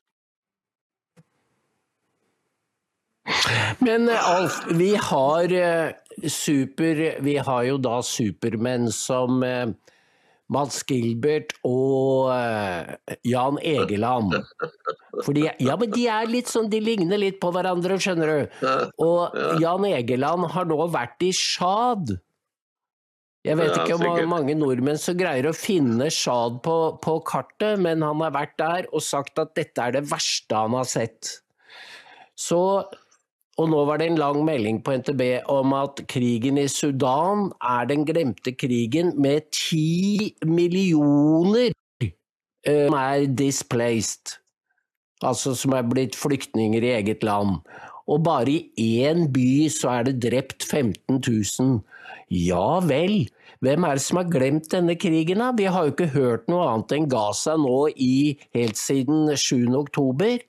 Men 3.83 4.09
eh, 4.09 4.29
Alf, 4.29 4.59
vi 4.75 4.91
har 4.99 5.53
eh, 5.55 5.93
super 6.29 6.99
Vi 7.23 7.37
har 7.39 7.63
jo 7.65 7.77
da 7.81 8.01
supermenn 8.05 8.89
som 8.93 9.39
Mads 9.39 9.79
Mats 10.53 10.81
Gilbert 10.85 11.55
og 11.65 12.29
Jan 13.25 13.57
Egeland. 13.63 14.35
Fordi, 15.23 15.47
ja, 15.63 15.77
men 15.79 15.93
de 15.93 16.03
er 16.11 16.27
litt 16.29 16.51
sånn, 16.51 16.67
de 16.69 16.81
ligner 16.83 17.17
litt 17.17 17.39
på 17.41 17.49
hverandre, 17.55 17.97
skjønner 17.97 18.33
du. 18.33 18.67
Og 19.01 19.39
Jan 19.63 19.87
Egeland 19.87 20.51
har 20.53 20.69
nå 20.69 20.77
vært 20.93 21.25
i 21.25 21.31
Tsjad. 21.33 22.13
Jeg 23.43 23.59
vet 23.59 23.75
ikke 23.75 23.97
om 23.97 24.29
mange 24.31 24.55
nordmenn 24.55 24.99
som 24.99 25.17
greier 25.19 25.49
å 25.49 25.55
finne 25.55 26.07
Tsjad 26.13 26.61
på, 26.63 26.75
på 27.03 27.17
kartet, 27.27 27.75
men 27.83 28.03
han 28.05 28.21
har 28.23 28.31
vært 28.31 28.55
der 28.61 28.87
og 28.93 29.03
sagt 29.03 29.39
at 29.41 29.51
dette 29.59 29.83
er 29.83 29.97
det 29.97 30.05
verste 30.07 30.55
han 30.55 30.77
har 30.77 30.87
sett. 30.87 31.41
Så 32.39 32.61
og 33.61 33.69
nå 33.69 33.83
var 33.85 33.99
det 34.01 34.07
en 34.09 34.17
lang 34.17 34.39
melding 34.47 34.79
på 34.81 34.95
NTB 34.97 35.21
om 35.53 35.75
at 35.77 36.01
krigen 36.09 36.57
i 36.57 36.65
Sudan 36.71 37.51
er 37.61 37.85
den 37.85 38.05
glemte 38.07 38.55
krigen 38.57 39.11
med 39.21 39.51
ti 39.53 40.33
millioner 40.41 41.69
uh, 42.01 42.09
som 42.65 42.97
er 42.97 43.27
displaced. 43.29 44.39
Altså 45.21 45.53
som 45.55 45.75
er 45.77 45.85
blitt 45.85 46.17
flyktninger 46.17 46.81
i 46.81 46.95
eget 46.97 47.21
land. 47.23 47.61
Og 48.09 48.23
bare 48.25 48.57
i 48.57 48.89
én 49.05 49.27
by 49.31 49.69
så 49.71 49.99
er 49.99 50.09
det 50.09 50.17
drept 50.25 50.65
15 50.65 51.21
000. 51.21 51.77
Ja 52.33 52.79
vel, 52.81 53.27
hvem 53.61 53.85
er 53.85 53.99
det 53.99 54.03
som 54.05 54.17
har 54.17 54.31
glemt 54.31 54.71
denne 54.71 54.95
krigen, 54.97 55.43
da? 55.43 55.51
Vi 55.53 55.67
har 55.69 55.85
jo 55.85 55.93
ikke 55.93 56.09
hørt 56.15 56.49
noe 56.49 56.65
annet 56.71 56.95
enn 56.97 57.05
Gaza 57.11 57.53
nå 57.59 57.85
i, 57.93 58.39
helt 58.57 58.79
siden 58.79 59.29
7. 59.37 59.69
oktober. 59.77 60.41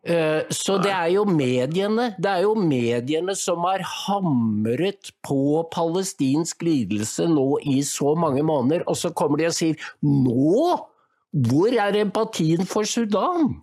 Eh, 0.00 0.42
så 0.52 0.78
det 0.80 0.92
er 0.96 1.10
jo 1.12 1.26
mediene 1.28 2.06
det 2.16 2.30
er 2.30 2.46
jo 2.46 2.54
mediene 2.56 3.34
som 3.36 3.66
har 3.68 3.82
hamret 3.84 5.10
på 5.28 5.60
palestinsk 5.74 6.64
lidelse 6.64 7.26
nå 7.28 7.58
i 7.68 7.82
så 7.84 8.14
mange 8.16 8.44
måneder, 8.44 8.86
og 8.88 8.96
så 8.96 9.12
kommer 9.12 9.40
de 9.40 9.50
og 9.50 9.56
sier 9.56 9.90
nå! 10.04 10.78
Hvor 11.30 11.76
er 11.78 12.00
empatien 12.00 12.64
for 12.66 12.88
Sudan? 12.88 13.60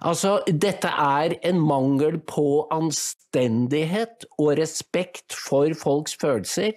Altså, 0.00 0.38
dette 0.48 0.88
er 0.88 1.34
en 1.46 1.58
mangel 1.60 2.18
på 2.24 2.66
anstendighet 2.72 4.24
og 4.38 4.54
respekt 4.60 5.36
for 5.36 5.74
folks 5.76 6.16
følelser. 6.20 6.76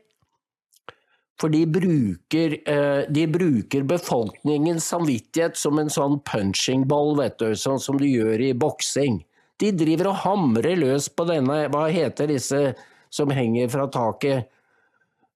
For 1.41 1.49
de 1.49 1.63
bruker, 1.65 2.57
eh, 2.69 3.07
de 3.09 3.25
bruker, 3.31 3.85
befolkningens 3.87 4.85
samvittighet 4.91 5.57
som 5.57 5.79
en 5.81 5.89
sånn 5.89 6.19
punching 6.27 6.85
ball, 6.87 7.15
vet 7.17 7.39
du, 7.39 7.55
sånn 7.57 7.79
som 7.81 7.97
du 7.97 8.05
gjør 8.05 8.43
i 8.49 8.53
boksing. 8.53 9.23
De 9.61 9.71
driver 9.73 10.11
og 10.11 10.21
hamrer 10.25 10.77
løs 10.77 11.09
på 11.09 11.25
denne, 11.29 11.63
hva 11.73 11.87
heter 11.89 12.29
disse 12.29 12.61
som 13.09 13.33
henger 13.33 13.71
fra 13.73 13.87
taket? 13.89 14.51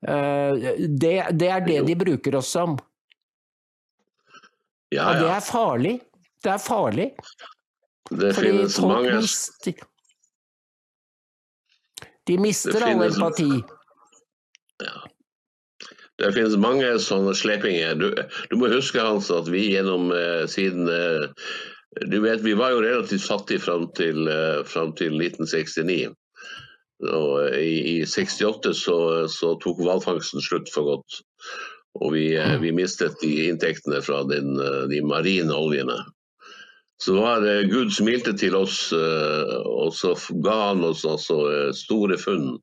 Eh, 0.05 0.75
det, 0.89 1.15
det 1.33 1.49
er 1.49 1.65
det 1.65 1.79
de 1.87 1.95
bruker 1.97 2.37
oss 2.37 2.51
som. 2.53 2.77
Ja, 4.93 4.99
ja. 4.99 5.07
Og 5.09 5.23
det 5.23 5.31
er 5.31 5.45
farlig. 5.45 5.95
Det 6.43 6.51
er 6.53 6.61
farlig. 6.61 7.09
Det 8.09 8.33
Fordi 8.35 8.51
finnes 8.51 8.79
mange 8.81 9.15
mister, 9.17 9.83
De 12.27 12.37
mister 12.41 12.85
all 12.85 13.03
empati. 13.05 13.49
Ja. 14.83 14.97
Det 16.21 16.31
finnes 16.33 16.55
mange 16.57 16.89
sånne 17.03 17.33
slepinger. 17.35 17.95
Du, 17.99 18.11
du 18.49 18.57
må 18.59 18.69
huske 18.71 19.03
Hans, 19.03 19.31
at 19.33 19.49
vi 19.51 19.65
gjennom 19.73 20.11
eh, 20.15 20.45
siden 20.49 20.87
eh, 20.89 21.49
du 22.11 22.19
vet, 22.23 22.43
Vi 22.43 22.53
var 22.53 22.71
jo 22.71 22.83
relativt 22.83 23.23
fattige 23.27 23.59
fram 23.63 23.89
til, 23.95 24.27
eh, 24.27 24.63
fram 24.67 24.93
til 24.95 25.15
1969. 25.19 26.13
Og 27.03 27.31
eh, 27.49 27.59
i, 27.59 27.75
i 27.99 28.05
68 28.05 28.73
så, 28.79 28.97
så, 29.31 29.55
tok 29.63 29.81
hvalfangsten 29.83 30.43
slutt 30.43 30.71
for 30.73 30.91
godt. 30.93 31.21
Og 31.99 32.15
vi, 32.15 32.27
eh, 32.39 32.55
vi 32.61 32.73
mistet 32.75 33.19
de 33.21 33.49
inntektene 33.49 34.01
fra 34.03 34.23
den, 34.27 34.55
eh, 34.59 34.83
de 34.91 35.01
marine 35.03 35.55
oljene. 35.55 35.99
Så 37.03 37.15
var 37.19 37.41
det 37.43 37.69
Gud 37.71 37.91
smilte 37.91 38.31
til 38.39 38.55
oss, 38.55 38.77
og 38.95 39.89
så 39.91 40.13
ga 40.45 40.53
han 40.69 40.83
oss 40.87 41.03
altså 41.03 41.41
store 41.75 42.15
funn 42.21 42.53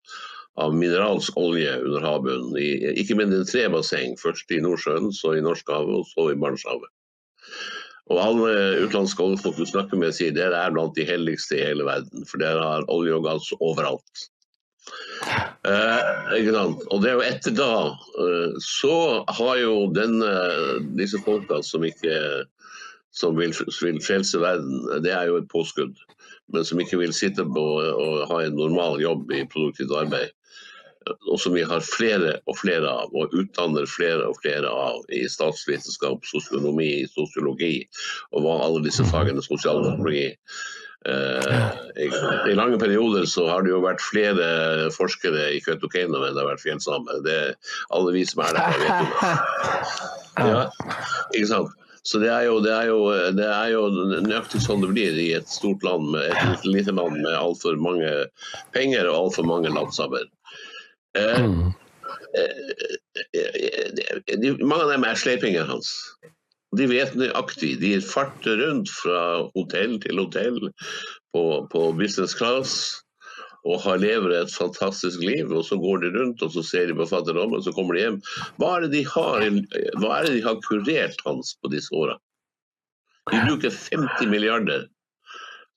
av 0.61 0.75
mineralsk 0.77 1.37
olje 1.41 1.75
under 1.81 2.05
havbunnen. 2.05 2.57
I, 2.61 2.95
ikke 3.01 3.17
mindre 3.19 3.43
enn 3.43 3.49
tre 3.49 3.67
basseng. 3.73 4.17
Først 4.21 4.53
i 4.53 4.61
Nordsjøen, 4.65 5.13
så 5.17 5.37
i 5.37 5.45
Norskehavet 5.45 6.03
og 6.03 6.09
så 6.11 6.29
i 6.33 6.39
Barentshavet. 6.41 6.91
Og 8.11 8.19
alle 8.21 8.53
utenlandske 8.83 9.25
oljefolk 9.25 9.57
du 9.61 9.67
snakker 9.69 10.01
med, 10.01 10.13
sier 10.17 10.35
dere 10.37 10.59
er 10.59 10.75
blant 10.75 10.97
de 10.99 11.07
helligste 11.09 11.57
i 11.57 11.65
hele 11.65 11.87
verden. 11.89 12.27
For 12.29 12.43
dere 12.43 12.65
har 12.67 12.89
olje 12.93 13.17
og 13.17 13.25
gass 13.29 13.49
overalt. 13.61 14.27
Eh? 15.69 16.73
Og 16.91 16.99
det 17.05 17.13
er 17.13 17.15
jo 17.15 17.23
etter 17.23 17.53
da 17.55 17.75
eh, 18.19 18.55
Så 18.59 18.95
har 19.31 19.61
jo 19.61 19.75
denne, 19.95 20.33
disse 20.99 21.21
folka 21.23 21.61
som 21.63 21.87
ikke 21.87 22.17
som 23.13 23.37
vil, 23.37 23.55
vil 23.55 24.03
frelse 24.05 24.41
verden, 24.41 24.83
det 25.05 25.13
er 25.13 25.29
jo 25.31 25.39
et 25.41 25.51
påskudd. 25.53 25.97
Men 26.53 26.65
som 26.69 26.81
ikke 26.83 27.01
vil 27.01 27.13
sitte 27.17 27.45
på 27.49 27.65
og 27.81 28.23
ha 28.29 28.43
en 28.45 28.57
normal 28.59 29.01
jobb 29.01 29.31
i 29.33 29.45
produktivt 29.49 29.95
arbeid 29.97 30.33
og 31.31 31.41
som 31.41 31.55
vi 31.57 31.65
har 31.67 31.85
flere 31.85 32.37
og 32.51 32.59
flere 32.61 32.89
av, 32.89 33.11
og 33.15 33.35
utdanner 33.37 33.89
flere 33.91 34.29
og 34.29 34.39
flere 34.43 34.69
av 34.71 35.03
i 35.15 35.25
statsvitenskap, 35.31 36.23
sosionomi, 36.29 37.07
sosiologi 37.11 37.83
og 38.33 38.45
hva 38.45 38.61
alle 38.67 38.85
disse 38.87 39.07
fagene, 39.11 39.43
sosialantropologi. 39.45 40.31
Eh, 41.03 41.71
I 42.53 42.55
lange 42.55 42.79
perioder 42.79 43.27
så 43.27 43.49
har 43.51 43.65
det 43.65 43.73
jo 43.73 43.83
vært 43.83 44.05
flere 44.05 44.91
forskere 44.95 45.49
i 45.57 45.61
Kautokeino 45.65 46.21
enn 46.23 46.37
det 46.37 46.45
har 46.45 46.53
vært 46.53 46.63
fjellsamer. 46.63 47.23
Det 47.27 47.39
alle 47.91 48.15
vi 48.15 48.25
som 48.29 48.45
er 48.47 48.59
der, 48.59 48.83
vet 48.83 48.99
jo 48.99 49.13
det. 49.21 49.37
Ja, 50.53 50.61
ikke 51.37 51.49
sant? 51.51 51.75
Så 52.03 52.19
det 52.19 52.33
er, 52.35 52.49
jo, 52.49 52.57
det, 52.65 52.73
er 52.75 52.89
jo, 52.91 53.03
det 53.37 53.47
er 53.47 53.69
jo 53.71 53.83
nøyaktig 54.27 54.59
sånn 54.65 54.83
det 54.83 54.91
blir 54.91 55.19
i 55.23 55.29
et 55.37 55.51
stort 55.51 55.85
land, 55.87 56.09
med 56.11 56.33
et 56.35 56.65
lite 56.67 56.95
land 56.97 57.21
med 57.21 57.37
altfor 57.39 57.79
mange 57.79 58.11
penger 58.75 59.07
og 59.07 59.29
altfor 59.29 59.47
mange 59.47 59.71
landsabber. 59.71 60.27
Eh, 61.19 61.47
mm. 61.47 61.71
Eh, 62.33 63.39
eh, 63.39 64.49
mange 64.65 64.83
av 64.83 64.91
dem 64.91 65.07
er 65.07 65.21
sleipingene 65.21 65.69
hans. 65.69 65.93
De 66.75 66.89
vet 66.91 67.15
nøyaktig. 67.15 67.77
De 67.83 67.95
farter 68.03 68.59
rundt 68.65 68.91
fra 68.91 69.23
hotell 69.53 69.99
til 70.03 70.19
hotell 70.25 70.59
på, 71.37 71.45
på 71.71 71.87
business 72.01 72.35
class 72.35 72.75
og 73.69 73.83
har 73.85 74.01
lever 74.03 74.35
et 74.37 74.55
fantastisk 74.55 75.23
liv. 75.23 75.53
Og 75.55 75.65
så 75.69 75.79
går 75.79 76.03
de 76.05 76.13
rundt 76.17 76.43
og 76.43 76.55
så 76.55 76.65
ser 76.67 76.91
de 76.91 76.97
på 76.99 77.07
fattigdommen, 77.11 77.63
så 77.63 77.75
kommer 77.77 77.99
de 77.99 78.07
hjem. 78.07 78.19
Hva 78.59 78.73
er 78.77 78.87
det 78.87 78.93
de 78.97 79.05
har, 79.13 79.47
hva 80.03 80.17
er 80.19 80.27
det 80.27 80.35
de 80.39 80.47
har 80.49 80.59
kurert 80.67 81.23
hans 81.27 81.55
på 81.63 81.71
disse 81.73 81.95
åra? 81.95 82.19
De 83.31 83.39
bruker 83.47 83.71
50 83.71 84.27
milliarder 84.33 84.89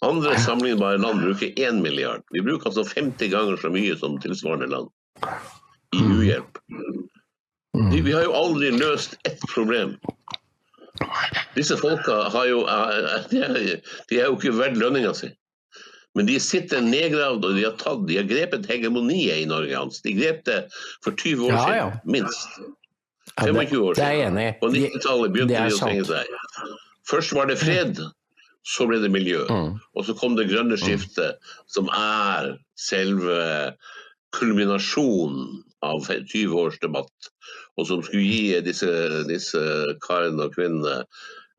Andre 0.04 0.34
sammenlignbare 0.40 0.98
land 0.98 1.22
bruker 1.22 1.54
1 1.56 1.78
milliard. 1.82 2.22
Vi 2.36 2.42
bruker 2.42 2.68
altså 2.68 2.84
50 2.84 3.30
ganger 3.32 3.58
så 3.58 3.70
mye 3.72 3.96
som 3.98 4.18
tilsvarende 4.22 4.68
land 4.68 4.90
i 5.96 6.02
Mm. 6.02 6.12
uhjelp. 6.20 6.58
Vi, 7.92 8.02
vi 8.02 8.12
har 8.12 8.24
jo 8.24 8.34
aldri 8.36 8.72
løst 8.72 9.16
ett 9.24 9.40
problem. 9.54 9.96
Disse 11.56 11.78
folka 11.78 12.18
har 12.34 12.46
jo 12.50 12.62
eh, 12.68 13.30
De 13.32 13.40
er, 13.40 13.56
de 14.10 14.20
er 14.20 14.28
jo 14.28 14.36
ikke 14.36 14.56
verdt 14.58 14.80
lønninga 14.80 15.14
si. 15.16 15.30
Men 16.16 16.30
de 16.30 16.38
sitter 16.40 16.84
nedgravd, 16.84 17.44
og 17.44 17.58
de 17.58 17.66
har 17.68 17.76
tatt, 17.80 18.06
de 18.08 18.20
har 18.22 18.28
grepet 18.30 18.68
hegemoniet 18.72 19.44
i 19.44 19.48
Norge. 19.50 19.76
Hans. 19.76 20.02
De 20.06 20.16
grep 20.16 20.46
det 20.48 20.62
for 21.04 21.12
20 21.12 21.50
år 21.50 21.52
Ja, 21.52 21.64
siden, 21.66 21.78
ja. 21.78 21.88
minst. 22.18 22.60
Ja, 23.36 23.48
det, 23.50 23.56
25 23.68 23.82
år 23.84 24.00
siden. 24.00 24.40
På 24.62 24.70
90-tallet 24.72 25.34
begynte 25.36 25.60
de 25.60 25.76
å 25.76 25.82
trenge 25.82 26.06
seg. 26.08 26.72
Først 27.10 27.36
var 27.36 27.52
det 27.52 27.60
fred, 27.60 28.00
så 28.66 28.88
ble 28.90 29.02
det 29.04 29.12
miljø. 29.14 29.44
Mm. 29.52 29.76
Og 29.94 30.08
så 30.08 30.16
kom 30.18 30.38
det 30.40 30.48
grønne 30.50 30.78
skiftet, 30.80 31.44
som 31.70 31.92
er 31.94 32.56
selve 32.80 33.76
kulminasjonen 34.36 35.62
av 35.86 36.08
20 36.08 36.56
års 36.64 36.80
debatt. 36.82 37.32
Og 37.76 37.90
som 37.90 38.02
skulle 38.04 38.24
gi 38.24 38.62
disse, 38.66 38.90
disse 39.28 39.62
karene 40.06 40.48
og 40.48 40.56
kvinnene 40.56 41.04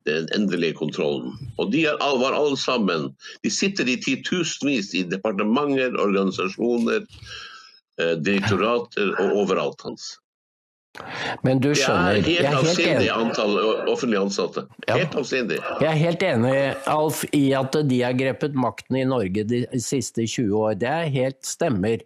den 0.07 0.29
endelige 0.37 0.77
kontrollen. 0.79 1.35
Og 1.59 1.73
de 1.73 1.85
er, 1.87 1.97
all- 2.01 2.21
var 2.23 2.37
alle 2.39 2.57
sammen 2.57 3.11
De 3.45 3.51
sitter 3.51 3.89
i 3.89 3.97
titusenvis 4.03 4.95
i 4.95 5.03
departementer, 5.03 5.97
organisasjoner, 6.01 7.03
eh, 8.01 8.15
direktorater 8.23 9.13
og 9.21 9.37
overalt 9.45 9.83
hans. 9.85 10.15
Men 11.45 11.59
du 11.61 11.71
er 11.71 11.77
skjønner, 11.77 12.23
Det 12.25 12.39
er 12.41 12.47
helt 12.47 12.71
avsindig 12.71 13.09
antall 13.13 13.59
offentlig 13.93 14.19
ansatte. 14.19 14.63
Ja. 14.89 14.97
Helt 14.97 15.17
avsindig. 15.21 15.59
Jeg 15.83 15.89
er 15.91 15.99
helt 16.01 16.23
enig, 16.25 16.55
Alf, 16.89 17.25
i 17.37 17.53
at 17.53 17.77
de 17.89 17.99
har 18.01 18.17
grepet 18.17 18.55
makten 18.57 18.97
i 18.97 19.05
Norge 19.05 19.45
de 19.45 19.67
siste 19.77 20.25
20 20.25 20.55
år. 20.57 20.79
Det 20.81 20.89
er 20.89 21.11
helt 21.13 21.43
stemmer. 21.45 22.01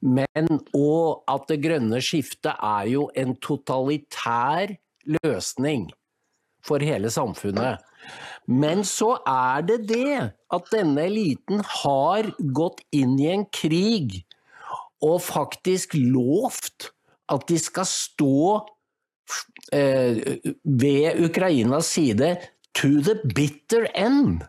Men 0.00 0.46
og 0.72 1.24
at 1.28 1.48
det 1.50 1.58
grønne 1.64 1.98
skiftet 2.00 2.54
er 2.54 2.86
jo 2.92 3.10
en 3.18 3.34
totalitær 3.42 4.76
løsning 5.24 5.90
for 6.66 6.82
hele 6.84 7.10
samfunnet. 7.12 7.80
Men 8.50 8.82
så 8.88 9.14
er 9.28 9.62
det 9.68 9.80
det 9.90 10.16
at 10.50 10.70
denne 10.72 11.04
eliten 11.06 11.62
har 11.82 12.30
gått 12.56 12.82
inn 12.96 13.18
i 13.20 13.30
en 13.34 13.46
krig 13.54 14.22
og 15.04 15.20
faktisk 15.22 15.94
lovt 15.96 16.90
at 17.30 17.46
de 17.48 17.58
skal 17.60 17.86
stå 17.86 18.40
eh, 19.72 20.40
ved 20.64 21.20
Ukrainas 21.22 21.92
side 21.94 22.34
to 22.74 22.98
the 23.06 23.16
bitter 23.34 23.86
end. 23.94 24.42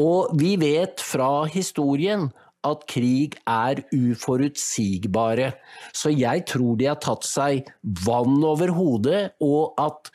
Og 0.00 0.32
vi 0.40 0.54
vet 0.60 1.02
fra 1.04 1.44
historien 1.52 2.30
at 2.66 2.84
krig 2.90 3.34
er 3.48 3.82
uforutsigbare. 3.92 5.50
Så 5.92 6.12
jeg 6.14 6.44
tror 6.48 6.78
de 6.78 6.88
har 6.90 7.00
tatt 7.02 7.26
seg 7.26 7.66
vann 8.04 8.38
over 8.46 8.72
hodet, 8.76 9.22
og 9.42 9.74
at 9.82 10.12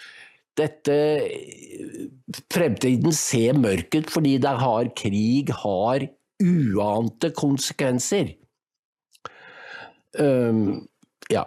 dette 0.57 0.97
Fremtiden 2.51 3.13
ser 3.15 3.55
mørk 3.57 3.95
ut 3.95 4.11
fordi 4.11 4.35
det 4.43 4.53
har 4.61 4.89
krig 4.99 5.53
har 5.63 6.07
uante 6.43 7.31
konsekvenser. 7.33 8.33
Um, 10.19 10.87
ja. 11.31 11.45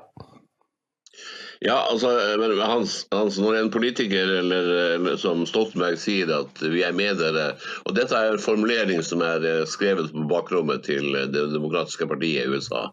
Ja, 1.60 1.76
altså, 1.90 2.08
men 2.40 2.54
Hans, 2.64 3.06
Hans, 3.12 3.36
når 3.38 3.58
en 3.58 3.70
politiker 3.70 4.30
eller, 4.38 4.70
eller 4.94 5.18
som 5.20 5.42
Stoltenberg 5.44 5.98
sier 6.00 6.30
at 6.32 6.62
vi 6.62 6.80
er 6.86 6.94
med 6.96 7.18
dere 7.20 7.50
Og 7.84 7.92
dette 7.98 8.16
er 8.16 8.32
en 8.32 8.40
formulering 8.40 9.02
som 9.04 9.20
er 9.20 9.44
eh, 9.44 9.66
skrevet 9.68 10.08
på 10.14 10.24
bakrommet 10.30 10.86
til 10.88 11.12
Det 11.12 11.44
demokratiske 11.52 12.08
partiet 12.08 12.48
i 12.48 12.54
USA, 12.56 12.86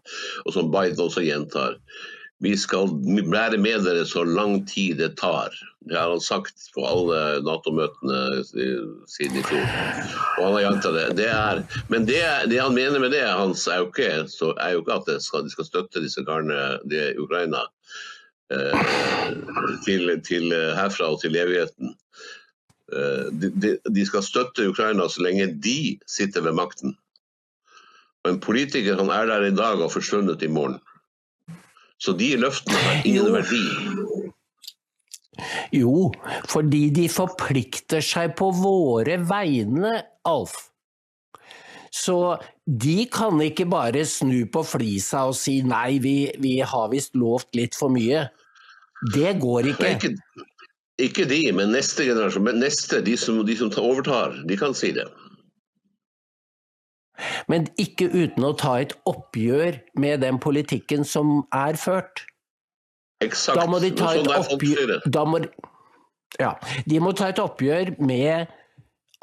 og 0.44 0.52
som 0.52 0.68
Biden 0.74 1.00
også 1.00 1.24
gjentar. 1.24 1.78
Vi 2.40 2.52
skal 2.56 2.92
være 3.32 3.58
med 3.58 3.82
dere 3.82 4.04
så 4.06 4.22
lang 4.24 4.60
tid 4.68 5.00
det 5.00 5.16
tar. 5.18 5.54
Det 5.88 5.96
har 5.98 6.12
han 6.12 6.22
sagt 6.22 6.68
på 6.74 6.84
alle 6.86 7.40
Nato-møtene 7.42 8.44
siden 8.46 9.40
i 9.40 9.42
fjor. 9.48 9.64
Og 10.36 10.44
han 10.44 10.54
har 10.54 10.62
gjentatt 10.66 10.98
det. 10.98 11.06
det 11.18 11.28
er, 11.32 11.62
men 11.90 12.06
det, 12.06 12.20
det 12.52 12.60
han 12.62 12.76
mener 12.76 13.02
med 13.02 13.10
det, 13.16 13.24
Hans, 13.26 13.66
er 13.66 13.82
jo 13.82 13.88
ikke, 13.90 14.10
er 14.54 14.74
jo 14.76 14.84
ikke 14.84 14.98
at 15.00 15.10
skal, 15.24 15.46
de 15.48 15.54
skal 15.54 15.66
støtte 15.66 16.04
disse 16.04 16.22
karene 16.28 16.78
i 16.86 17.02
Ukraina 17.18 17.64
eh, 18.54 18.86
til, 19.86 20.12
til 20.28 20.54
herfra 20.78 21.10
og 21.16 21.22
til 21.24 21.40
evigheten. 21.40 21.96
Eh, 22.92 23.26
de, 23.32 23.74
de 23.82 24.06
skal 24.06 24.24
støtte 24.24 24.68
Ukraina 24.70 25.08
så 25.10 25.24
lenge 25.26 25.50
de 25.64 25.98
sitter 26.08 26.46
ved 26.46 26.56
makten. 26.56 26.94
Og 28.24 28.32
en 28.32 28.40
politiker 28.40 28.96
han 28.98 29.10
er 29.12 29.26
der 29.28 29.48
i 29.48 29.56
dag 29.56 29.82
og 29.82 29.92
forsvunnet 29.92 30.42
i 30.42 30.52
morgen. 30.52 30.78
Så 31.98 32.14
de 32.18 32.32
løftene 32.38 32.78
har 32.86 33.02
ingen 33.04 33.26
Jo. 33.26 33.32
verdi. 33.34 33.64
Jo, 35.72 36.10
fordi 36.50 36.88
de 36.94 37.04
forplikter 37.10 38.02
seg 38.02 38.32
på 38.38 38.48
våre 38.58 39.18
vegne, 39.28 40.00
Alf. 40.26 40.56
Så 41.94 42.36
de 42.66 43.06
kan 43.10 43.38
ikke 43.40 43.66
bare 43.70 44.02
snu 44.06 44.42
på 44.52 44.64
flisa 44.66 45.22
og 45.30 45.36
si 45.38 45.60
nei, 45.66 45.98
vi, 46.02 46.16
vi 46.42 46.58
har 46.60 46.90
visst 46.92 47.14
lovt 47.18 47.54
litt 47.56 47.78
for 47.78 47.88
mye. 47.94 48.26
Det 49.14 49.36
går 49.40 49.70
Nei, 49.70 49.72
ikke. 49.94 50.10
ikke, 50.10 50.44
ikke 51.06 51.28
de, 51.30 51.40
men 51.54 51.70
neste 51.72 52.04
generasjon. 52.08 52.44
Men 52.50 52.58
neste, 52.60 53.00
de 53.06 53.14
som, 53.16 53.38
de 53.46 53.56
som 53.56 53.70
overtar, 53.78 54.34
de 54.48 54.58
kan 54.58 54.74
si 54.76 54.90
det. 54.96 55.06
Men 57.50 57.66
ikke 57.80 58.08
uten 58.12 58.46
å 58.46 58.54
ta 58.58 58.78
et 58.82 58.94
oppgjør 59.08 59.80
med 59.98 60.22
den 60.24 60.38
politikken 60.42 61.06
som 61.08 61.42
er 61.54 61.78
ført. 61.80 62.24
Eksakt. 63.24 63.58
Da 63.58 63.66
må 63.66 63.80
de 63.82 63.90
ta 63.98 64.12
sånn 64.14 64.28
et 64.30 64.52
oppgjør 64.54 64.92
da 65.10 65.24
må, 65.26 65.42
ja, 66.38 66.52
De 66.86 67.00
må 67.02 67.10
ta 67.18 67.32
et 67.32 67.40
oppgjør 67.42 67.96
med 67.98 68.54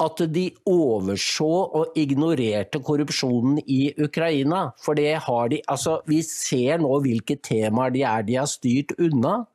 at 0.04 0.20
de 0.28 0.44
overså 0.68 1.52
og 1.78 1.96
ignorerte 1.96 2.82
korrupsjonen 2.84 3.62
i 3.64 3.94
Ukraina. 3.96 4.70
For 4.82 4.98
det 4.98 5.14
har 5.24 5.48
de 5.48 5.62
Altså, 5.72 6.00
vi 6.06 6.20
ser 6.22 6.82
nå 6.84 7.00
hvilke 7.00 7.38
temaer 7.40 7.94
de 7.94 8.02
er 8.04 8.26
de 8.26 8.36
har 8.36 8.50
styrt 8.50 8.92
unna. 9.00 9.46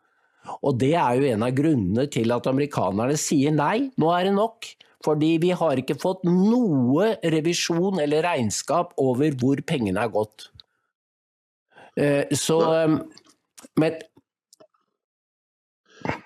Og 0.66 0.80
det 0.82 0.96
er 0.98 1.20
jo 1.20 1.28
en 1.30 1.46
av 1.46 1.54
grunnene 1.54 2.08
til 2.10 2.34
at 2.34 2.48
amerikanerne 2.50 3.18
sier 3.20 3.54
nei, 3.54 3.92
nå 4.02 4.10
er 4.16 4.26
det 4.26 4.34
nok. 4.34 4.72
Fordi 5.06 5.36
vi 5.41 5.52
har 5.58 5.80
ikke 5.82 5.99
fått 6.02 6.24
noe 6.28 7.16
revisjon 7.34 8.02
eller 8.04 8.26
regnskap 8.26 8.93
over 9.02 9.34
hvor 9.41 9.62
pengene 9.66 10.04
er 10.04 10.14
gått. 10.14 10.49
Eh, 11.97 12.30
Så 12.38 12.62
eh, 12.62 12.97
Men 13.80 13.99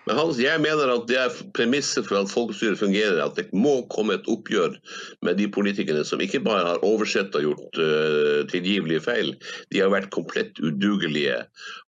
Men 0.08 0.16
Hans, 0.16 0.38
jeg 0.40 0.62
mener 0.64 0.88
at 0.94 1.08
det 1.10 1.18
er 1.20 1.34
premisset 1.58 2.06
for 2.08 2.22
at 2.22 2.32
folkestyret 2.32 2.80
fungerer, 2.80 3.18
at 3.20 3.36
det 3.36 3.50
må 3.52 3.82
komme 3.92 4.16
et 4.16 4.30
oppgjør 4.32 4.78
med 5.26 5.36
de 5.42 5.50
politikerne 5.52 6.06
som 6.08 6.22
ikke 6.24 6.40
bare 6.46 6.70
har 6.70 6.86
oversett 6.86 7.36
og 7.36 7.50
gjort 7.50 7.80
uh, 7.82 8.46
tilgivelige 8.52 9.04
feil, 9.04 9.34
de 9.74 9.82
har 9.84 9.92
vært 9.92 10.14
komplett 10.16 10.62
udugelige. 10.64 11.42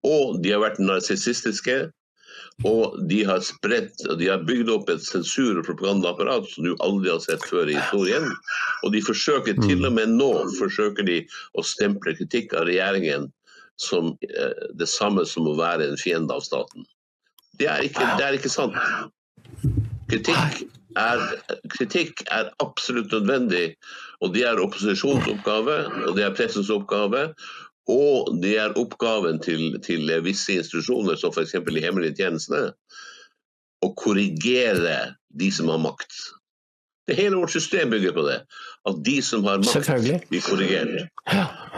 Og 0.06 0.38
de 0.44 0.54
har 0.54 0.62
vært 0.62 0.78
narsissistiske. 0.78 1.88
Og 2.68 2.96
de 3.10 3.22
har 3.26 3.42
spredt, 3.42 4.04
de 4.18 4.28
har 4.30 4.44
bygd 4.46 4.70
opp 4.70 4.90
et 4.92 5.02
sensur- 5.02 5.58
og 5.58 5.66
propagandaapparat 5.66 6.46
som 6.52 6.68
du 6.68 6.76
aldri 6.84 7.10
har 7.10 7.22
sett 7.24 7.42
før 7.50 7.70
i 7.70 7.78
historien. 7.78 8.28
Og 8.82 8.94
de 8.94 9.02
forsøker 9.02 9.58
til 9.64 9.86
og 9.88 9.96
med 9.98 10.14
nå 10.14 10.30
forsøker 10.58 11.06
de 11.08 11.22
å 11.58 11.64
stemple 11.66 12.14
kritikk 12.18 12.54
av 12.58 12.68
regjeringen 12.70 13.30
som 13.80 14.12
eh, 14.28 14.68
det 14.78 14.88
samme 14.90 15.24
som 15.26 15.48
å 15.48 15.56
være 15.58 15.88
en 15.90 15.98
fiende 15.98 16.34
av 16.34 16.44
staten. 16.46 16.86
Det 17.58 17.68
er 17.68 17.82
ikke, 17.86 18.06
det 18.18 18.26
er 18.28 18.38
ikke 18.38 18.52
sant. 18.52 18.78
Kritikk 20.12 20.62
er, 21.00 21.22
kritikk 21.72 22.22
er 22.30 22.50
absolutt 22.62 23.12
nødvendig, 23.12 23.74
og 24.22 24.32
det 24.36 24.46
er 24.48 24.60
opposisjonens 24.62 25.28
oppgave, 25.30 25.76
og 26.06 26.16
det 26.16 26.26
er 26.26 26.36
pressens 26.36 26.70
oppgave. 26.72 27.30
Og 27.90 28.30
det 28.42 28.54
er 28.62 28.76
oppgaven 28.78 29.40
til, 29.42 29.72
til 29.82 30.10
visse 30.22 30.54
institusjoner, 30.60 31.18
som 31.18 31.32
f.eks. 31.34 31.56
de 31.66 31.82
hemmelige 31.82 32.20
tjenestene, 32.20 32.70
å 33.82 33.90
korrigere 33.98 35.16
de 35.34 35.48
som 35.50 35.70
har 35.72 35.80
makt. 35.82 36.14
Det 37.10 37.16
Hele 37.18 37.40
vårt 37.40 37.50
system 37.50 37.90
bygger 37.90 38.14
på 38.14 38.22
det. 38.28 38.36
At 38.86 39.00
de 39.04 39.16
som 39.22 39.42
har 39.44 39.58
makt, 39.58 40.28
blir 40.30 40.44
korrigert. 40.46 41.08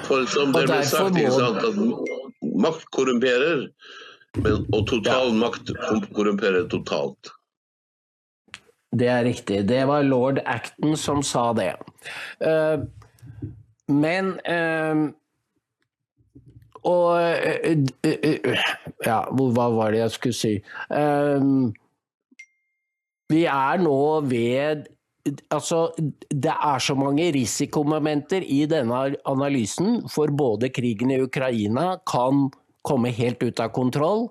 For 0.04 0.26
som 0.28 0.52
det 0.52 0.66
ble 0.68 0.82
sagt, 0.84 1.16
sant, 1.32 1.64
at 1.64 2.52
makt 2.60 2.84
korrumperer, 2.92 3.64
men, 4.44 4.66
og 4.74 4.84
total 4.90 5.32
makt 5.38 5.72
korrumperer 6.12 6.68
totalt. 6.68 7.32
Det 8.94 9.08
er 9.10 9.24
riktig. 9.26 9.64
Det 9.66 9.80
var 9.88 10.04
lord 10.06 10.42
Acton 10.44 10.96
som 11.00 11.22
sa 11.24 11.48
det. 11.56 11.72
Uh, 12.44 12.84
men 13.90 14.38
eh, 14.48 15.00
Og 16.84 17.20
eh, 17.20 17.84
eh, 18.04 18.18
eh, 18.28 18.66
Ja, 19.04 19.24
hva 19.30 19.68
var 19.72 19.94
det 19.94 20.02
jeg 20.02 20.14
skulle 20.14 20.36
si? 20.36 20.52
Um, 20.90 21.72
vi 23.32 23.46
er 23.48 23.80
nå 23.84 24.00
ved 24.28 24.90
Altså, 25.48 25.86
det 26.28 26.52
er 26.52 26.82
så 26.84 26.92
mange 27.00 27.30
risikomomenter 27.32 28.44
i 28.44 28.66
denne 28.68 29.14
analysen, 29.24 30.02
for 30.12 30.28
både 30.28 30.68
krigen 30.68 31.14
i 31.14 31.22
Ukraina 31.24 31.94
kan 32.04 32.50
komme 32.84 33.08
helt 33.08 33.40
ut 33.40 33.62
av 33.64 33.72
kontroll, 33.72 34.26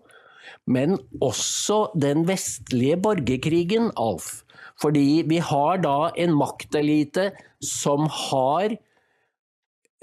men 0.70 0.99
også 1.18 1.88
den 1.97 2.28
vestlige 2.30 2.99
borgerkrigen, 3.01 3.89
Alf. 3.97 4.43
Fordi 4.84 5.24
vi 5.26 5.41
har 5.41 5.82
da 5.82 6.12
en 6.14 6.38
maktelite 6.38 7.32
som 7.58 8.06
har 8.30 8.78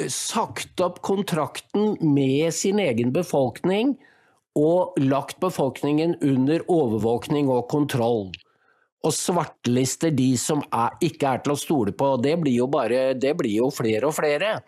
sagt 0.08 0.80
opp 0.80 1.00
kontrakten 1.04 1.96
med 2.00 2.54
sin 2.54 2.80
egen 2.80 3.12
befolkning 3.12 3.96
og 4.58 4.98
lagt 4.98 5.40
befolkningen 5.42 6.16
under 6.22 6.64
overvåkning 6.70 7.50
og 7.52 7.68
kontroll. 7.70 8.30
Og 9.06 9.14
svartlister 9.16 10.12
de 10.12 10.34
som 10.36 10.60
er, 10.76 10.96
ikke 11.04 11.30
er 11.30 11.44
til 11.44 11.54
å 11.54 11.60
stole 11.60 11.94
på. 11.96 12.12
Det 12.20 12.34
blir 12.42 12.58
jo, 12.58 12.66
bare, 12.68 13.14
det 13.16 13.32
blir 13.38 13.62
jo 13.62 13.70
flere 13.72 14.10
og 14.10 14.16
flere. 14.18 14.58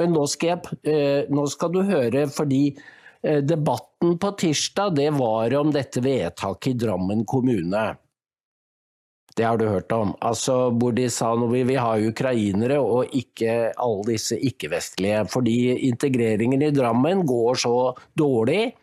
Men 0.00 0.14
nå 0.16 0.24
skal, 0.30 0.54
jeg, 0.54 0.78
eh, 0.88 1.32
nå 1.32 1.44
skal 1.52 1.74
du 1.74 1.82
høre, 1.84 2.24
fordi 2.32 2.62
eh, 2.70 3.42
debatten 3.44 4.16
på 4.22 4.32
tirsdag 4.40 4.96
det 4.96 5.10
var 5.18 5.52
om 5.60 5.74
dette 5.74 6.00
vedtaket 6.04 6.72
i 6.72 6.78
Drammen 6.86 7.26
kommune. 7.28 7.84
Det 9.36 9.46
har 9.46 9.56
du 9.56 9.64
hørt 9.68 9.92
om. 9.92 10.12
Altså, 10.20 10.70
de 10.92 11.08
vi 11.64 11.76
har 11.76 12.04
ukrainere 12.04 12.78
og 12.80 13.14
ikke 13.16 13.72
alle 13.72 14.04
disse 14.10 14.36
ikke-vestlige. 14.36 15.24
Fordi 15.32 15.88
integreringen 15.88 16.62
i 16.62 16.70
Drammen 16.70 17.24
går 17.26 17.54
så 17.64 17.94
dårlig. 18.18 18.74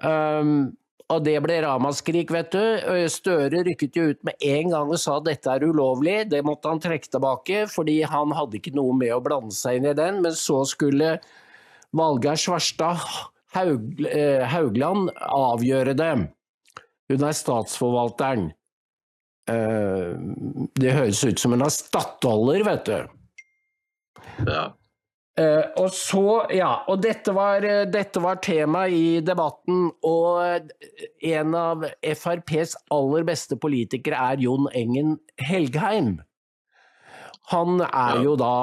Um, 0.00 0.72
og 1.06 1.22
det 1.22 1.36
ble 1.44 1.60
ramaskrik, 1.62 2.32
vet 2.34 2.50
du. 2.50 3.06
Støre 3.12 3.62
rykket 3.68 3.96
jo 3.96 4.08
ut 4.10 4.24
med 4.26 4.40
en 4.42 4.72
gang 4.72 4.90
og 4.90 4.98
sa 4.98 5.20
at 5.20 5.28
dette 5.28 5.52
er 5.52 5.68
ulovlig. 5.68 6.18
Det 6.32 6.42
måtte 6.46 6.72
han 6.72 6.82
trekke 6.82 7.12
tilbake, 7.12 7.62
fordi 7.70 8.00
han 8.08 8.34
hadde 8.34 8.58
ikke 8.58 8.74
noe 8.74 8.96
med 8.96 9.14
å 9.14 9.22
blande 9.22 9.54
seg 9.54 9.78
inn 9.78 9.90
i 9.92 9.96
den. 9.96 10.22
Men 10.24 10.34
så 10.34 10.64
skulle 10.66 11.18
Valgeir 11.96 12.40
Svarstad 12.40 13.04
Haug, 13.54 14.00
eh, 14.10 14.42
Haugland 14.50 15.12
avgjøre 15.16 15.94
det. 15.96 16.12
Hun 17.08 17.22
er 17.22 17.36
statsforvalteren. 17.38 18.50
Eh, 19.46 20.16
det 20.74 20.96
høres 20.96 21.22
ut 21.24 21.38
som 21.38 21.54
hun 21.54 21.62
har 21.62 21.72
stattholder, 21.74 22.64
vet 22.66 22.90
du. 22.90 22.98
Ja. 24.48 24.66
Uh, 25.36 25.66
og 25.82 25.90
så, 25.92 26.46
ja, 26.56 26.70
og 26.88 27.02
dette 27.04 27.28
var, 27.36 27.60
uh, 27.60 27.82
dette 27.92 28.20
var 28.24 28.38
tema 28.40 28.86
i 28.88 29.18
debatten, 29.20 29.90
og 30.08 30.70
en 31.28 31.56
av 31.60 31.84
FrPs 32.00 32.72
aller 32.96 33.26
beste 33.28 33.58
politikere 33.60 34.16
er 34.32 34.40
Jon 34.40 34.64
Engen 34.72 35.18
Helgheim. 35.36 36.14
Han 37.52 37.82
er 37.84 38.22
jo 38.24 38.32
da 38.40 38.54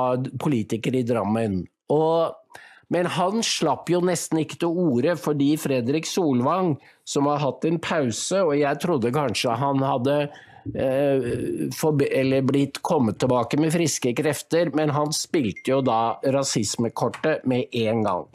politiker 0.41 0.97
i 0.97 1.03
Drammen. 1.05 1.59
Og, 1.93 2.57
men 2.89 3.11
han 3.19 3.45
slapp 3.45 3.93
jo 3.93 4.01
nesten 4.01 4.41
ikke 4.41 4.63
til 4.65 4.81
orde 4.87 5.13
fordi 5.21 5.51
Fredrik 5.61 6.09
Solvang, 6.09 6.73
som 7.05 7.29
har 7.29 7.43
hatt 7.45 7.69
en 7.69 7.77
pause, 7.85 8.41
og 8.41 8.57
jeg 8.57 8.81
trodde 8.81 9.13
kanskje 9.13 9.61
han 9.61 9.85
hadde 9.85 10.17
Eh, 10.23 10.49
eller 10.63 12.41
blitt 12.47 12.81
kommet 12.81 13.19
tilbake 13.19 13.59
med 13.59 13.73
friske 13.73 14.13
krefter, 14.15 14.71
men 14.75 14.89
han 14.95 15.11
spilte 15.15 15.71
jo 15.75 15.81
da 15.83 16.19
rasismekortet 16.23 17.43
med 17.49 17.67
en 17.83 18.03
gang. 18.03 18.27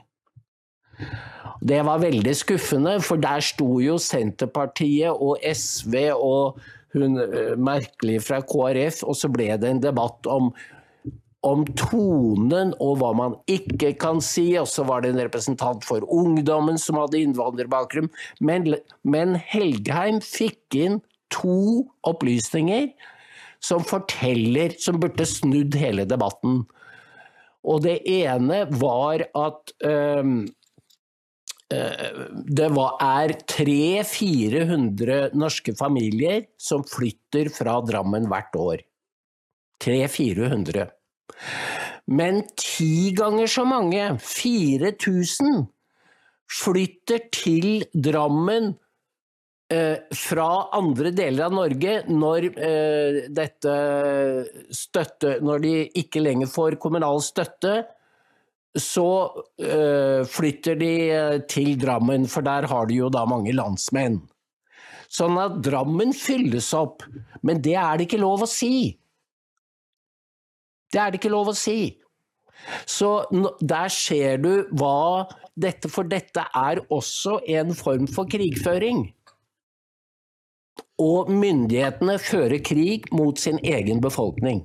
Det 1.60 1.82
var 1.82 2.02
veldig 2.02 2.34
skuffende, 2.36 2.98
for 3.02 3.20
der 3.22 3.42
sto 3.42 3.78
jo 3.82 3.98
Senterpartiet 4.02 5.10
og 5.10 5.38
SV 5.42 5.94
og 6.14 6.60
hun 6.94 7.18
merkelige 7.18 7.56
merkelig 7.68 8.18
fra 8.24 8.40
KrF, 8.42 9.02
og 9.04 9.16
så 9.18 9.30
ble 9.32 9.50
det 9.60 9.68
en 9.68 9.82
debatt 9.82 10.26
om, 10.30 10.52
om 11.44 11.64
tonen 11.76 12.72
og 12.80 12.98
hva 13.00 13.12
man 13.16 13.36
ikke 13.50 13.92
kan 14.00 14.22
si, 14.24 14.52
og 14.60 14.68
så 14.70 14.86
var 14.88 15.04
det 15.04 15.12
en 15.12 15.20
representant 15.20 15.84
for 15.84 16.06
ungdommen 16.08 16.80
som 16.80 17.00
hadde 17.00 17.20
innvandrerbakgrunn. 17.20 18.08
Men, 18.40 18.72
men 19.04 19.36
Helgheim 19.50 20.22
fikk 20.24 20.78
inn 20.78 21.00
to 21.34 21.84
opplysninger 22.08 22.90
som 23.60 23.82
forteller 23.82 24.76
Som 24.78 25.00
burde 25.02 25.26
snudd 25.26 25.74
hele 25.74 26.04
debatten. 26.06 26.62
Og 27.66 27.82
det 27.82 27.98
ene 28.06 28.64
var 28.78 29.24
at 29.36 29.72
um, 29.82 30.46
det 31.68 32.64
er 32.64 33.34
300-400 33.52 35.34
norske 35.36 35.74
familier 35.76 36.46
som 36.56 36.84
flytter 36.86 37.50
fra 37.52 37.76
Drammen 37.84 38.28
hvert 38.30 38.56
år. 38.56 38.84
300-400. 39.84 40.86
Men 42.08 42.40
ti 42.56 43.12
ganger 43.12 43.50
så 43.52 43.66
mange, 43.68 44.16
4000, 44.16 45.66
flytter 46.48 47.26
til 47.36 47.84
Drammen 47.92 48.72
fra 49.68 50.48
andre 50.72 51.10
deler 51.12 51.44
av 51.44 51.52
Norge 51.52 51.98
når 52.08 52.46
eh, 52.56 53.18
dette 53.36 53.74
støtte 54.72 55.34
Når 55.44 55.60
de 55.60 55.72
ikke 56.00 56.22
lenger 56.22 56.48
får 56.48 56.78
kommunal 56.80 57.20
støtte, 57.20 57.82
så 58.78 59.04
eh, 59.60 60.24
flytter 60.28 60.78
de 60.80 60.92
til 61.52 61.74
Drammen, 61.80 62.24
for 62.30 62.46
der 62.46 62.68
har 62.70 62.88
de 62.88 62.96
jo 63.02 63.10
da 63.12 63.26
mange 63.28 63.52
landsmenn. 63.52 64.22
Sånn 65.08 65.36
at 65.40 65.60
Drammen 65.64 66.12
fylles 66.16 66.70
opp. 66.76 67.04
Men 67.42 67.60
det 67.64 67.76
er 67.80 67.98
det 67.98 68.08
ikke 68.08 68.20
lov 68.20 68.44
å 68.44 68.50
si. 68.50 68.92
Det 70.92 71.00
er 71.00 71.12
det 71.12 71.20
ikke 71.20 71.32
lov 71.32 71.52
å 71.52 71.56
si. 71.56 71.98
Så 72.88 73.10
der 73.60 73.92
ser 73.92 74.40
du 74.42 74.66
hva 74.76 75.28
dette 75.58 75.90
For 75.90 76.06
dette 76.06 76.42
er 76.54 76.80
også 76.94 77.38
en 77.50 77.72
form 77.74 78.06
for 78.10 78.30
krigføring 78.30 79.08
og 80.98 81.30
myndighetene 81.30 82.18
fører 82.22 82.58
krig 82.64 83.06
mot 83.14 83.38
sin 83.38 83.60
egen 83.62 84.02
befolkning. 84.02 84.64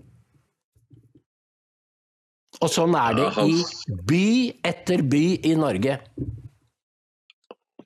Og 2.62 2.70
sånn 2.72 2.96
er 2.98 3.18
det 3.18 3.30
i 3.50 3.62
by 4.10 4.26
etter 4.70 5.04
by 5.10 5.24
i 5.50 5.54
Norge. 5.60 5.98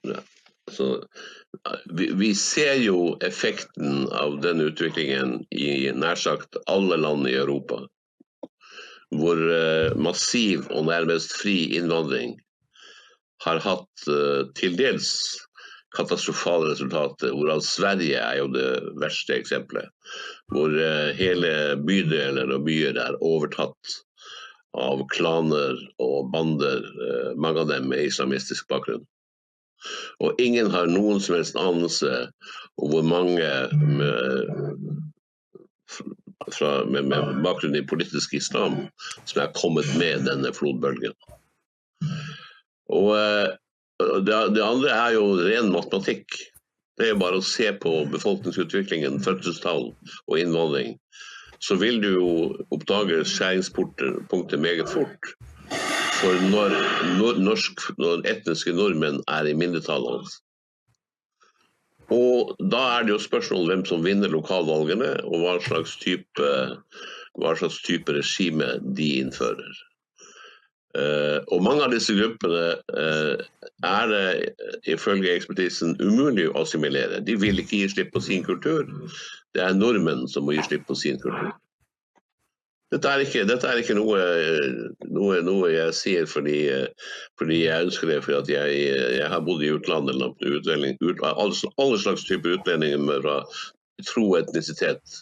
Ja, 0.08 0.20
så, 0.72 0.90
vi, 1.86 2.10
vi, 2.20 2.34
ser 2.36 2.76
jo 2.84 3.16
effekten 3.24 4.08
av 4.16 4.40
den 4.44 4.62
utviklingen 4.68 5.40
i 5.52 5.90
nær 5.96 6.20
sagt 6.20 6.60
alle 6.68 7.00
land 7.00 7.28
i 7.30 7.38
Europa. 7.40 7.86
Hvor 9.16 9.40
uh, 9.40 9.96
massiv 9.96 10.68
og 10.76 10.90
nærmest 10.90 11.32
fri 11.40 11.56
innvandring 11.80 12.36
har 13.46 13.62
hatt 13.64 14.08
uh, 14.12 14.44
til 14.60 14.76
dels 14.80 15.14
katastrofale 15.98 16.72
resultater, 16.72 17.34
hvorav 17.34 17.64
Sverige 17.66 18.20
er 18.22 18.40
jo 18.42 18.50
det 18.54 18.70
verste 19.02 19.38
eksempelet. 19.38 19.90
Hvor 20.54 20.74
eh, 20.74 21.14
hele 21.18 21.52
bydeler 21.88 22.54
og 22.54 22.66
byer 22.68 23.00
er 23.02 23.20
overtatt 23.26 23.98
av 24.78 25.04
klaner 25.14 25.80
og 26.04 26.32
bander, 26.34 26.84
eh, 27.08 27.32
mange 27.36 27.64
av 27.64 27.72
dem 27.72 27.90
med 27.92 28.06
islamistisk 28.08 28.70
bakgrunn. 28.72 29.06
Og 30.26 30.40
ingen 30.42 30.72
har 30.74 30.90
noen 30.90 31.22
som 31.22 31.38
helst 31.38 31.58
anelse 31.60 32.28
om 32.82 32.92
hvor 32.92 33.06
mange 33.06 33.50
med, 34.00 34.72
fra, 36.54 36.72
med, 36.90 37.10
med 37.12 37.44
bakgrunn 37.46 37.78
i 37.78 37.86
politisk 37.86 38.34
islam 38.38 38.80
som 39.26 39.44
er 39.44 39.54
kommet 39.58 39.90
med 40.02 40.26
denne 40.30 40.54
flodbølgen. 40.54 41.14
Og 42.94 43.14
eh, 43.18 43.54
det, 44.00 44.38
det, 44.56 44.64
andre 44.64 44.94
er 44.94 45.16
jo 45.18 45.26
ren 45.42 45.72
matematikk. 45.74 46.38
Det 46.98 47.12
er 47.12 47.20
bare 47.20 47.40
å 47.42 47.46
se 47.46 47.70
på 47.82 47.94
befolkningsutviklingen, 48.14 49.20
fødselstall 49.26 49.92
og 49.92 50.40
innvandring. 50.40 50.96
Så 51.62 51.78
vil 51.82 52.00
du 52.02 52.10
jo 52.14 52.32
oppdage 52.74 53.24
skjæringspunktet 53.26 54.60
meget 54.62 54.90
fort. 54.90 55.32
For 56.18 56.42
når, 56.50 56.74
når, 57.20 57.40
norsk, 57.46 57.88
når 58.02 58.26
etniske 58.30 58.74
nordmenn 58.74 59.22
er 59.30 59.50
i 59.50 59.56
mindretall. 59.58 60.08
Og 62.14 62.54
da 62.72 62.84
er 62.96 63.06
det 63.06 63.14
jo 63.14 63.22
spørsmål 63.22 63.68
hvem 63.70 63.84
som 63.86 64.06
vinner 64.06 64.32
lokalvalgene, 64.32 65.12
og 65.28 65.44
hva 65.44 65.58
slags 65.66 65.98
type, 66.02 66.50
hva 67.38 67.54
slags 67.60 67.82
type 67.86 68.14
regime 68.16 68.78
de 68.98 69.12
innfører. 69.22 69.84
Uh, 70.98 71.44
og 71.54 71.62
mange 71.62 71.84
av 71.86 71.92
disse 71.94 72.16
gruppene 72.16 72.78
uh, 72.96 73.38
er 73.86 74.08
det 74.10 74.24
ifølge 74.90 75.36
ekspertisen 75.36 75.96
umulig 76.02 76.48
å 76.50 76.64
assimilere. 76.64 77.22
De 77.22 77.38
vil 77.38 77.62
ikke 77.62 77.84
gi 77.84 77.94
slipp 77.94 78.12
på 78.16 78.24
sin 78.26 78.44
kultur. 78.44 78.88
Det 79.54 79.62
er 79.64 79.78
nordmenn 79.78 80.28
som 80.32 80.48
må 80.48 80.58
gi 80.58 80.66
slipp 80.66 80.88
på 80.88 80.98
sin 80.98 81.20
kultur. 81.22 81.54
Dette 82.92 83.10
er 83.12 83.20
ikke, 83.20 83.44
dette 83.44 83.68
er 83.68 83.82
ikke 83.82 83.98
noe, 83.98 84.20
noe, 85.12 85.42
noe, 85.44 85.72
jeg 85.74 85.96
sier 85.98 86.28
fordi, 86.32 86.62
fordi, 87.40 87.66
jeg 87.66 87.90
ønsker 87.90 88.08
det, 88.08 88.22
fordi 88.24 88.56
jeg, 88.56 88.78
jeg, 89.18 89.28
har 89.28 89.44
bodd 89.44 89.66
i 89.66 89.74
utlandet. 89.76 90.24
Utdeling, 90.40 90.96
ut, 91.04 91.20
alle, 91.28 91.74
alle 91.84 92.00
slags 92.00 92.24
typer 92.30 92.56
utlendinger 92.56 93.04
fra 93.26 93.42
tro 94.08 94.30
og 94.30 94.40
etnisitet. 94.40 95.20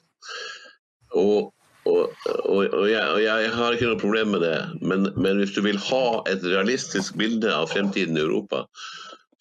og, 1.16 1.55
og, 1.86 2.14
og, 2.26 2.62
og, 2.66 2.86
jeg, 2.90 3.04
og 3.14 3.22
jeg 3.24 3.52
har 3.54 3.76
ikke 3.76 3.90
noe 3.92 4.02
problem 4.02 4.32
med 4.36 4.42
det, 4.46 4.58
men, 4.82 5.10
men 5.22 5.42
hvis 5.42 5.54
du 5.56 5.62
vil 5.66 5.78
ha 5.90 6.06
et 6.32 6.46
realistisk 6.46 7.18
bilde 7.20 7.52
av 7.54 7.70
fremtiden 7.74 8.18
i 8.18 8.24
Europa, 8.24 8.64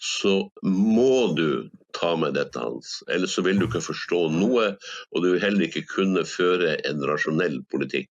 så 0.04 0.50
må 0.62 1.32
du 1.38 1.70
ta 1.96 2.12
med 2.20 2.34
dette 2.36 2.60
hans. 2.60 2.98
Ellers 3.08 3.36
så 3.38 3.44
vil 3.46 3.60
du 3.60 3.64
ikke 3.68 3.80
forstå 3.86 4.26
noe, 4.34 4.74
og 5.14 5.24
du 5.24 5.30
vil 5.30 5.40
heller 5.40 5.64
ikke 5.68 5.86
kunne 5.88 6.26
føre 6.28 6.76
en 6.88 7.04
rasjonell 7.08 7.62
politikk. 7.72 8.10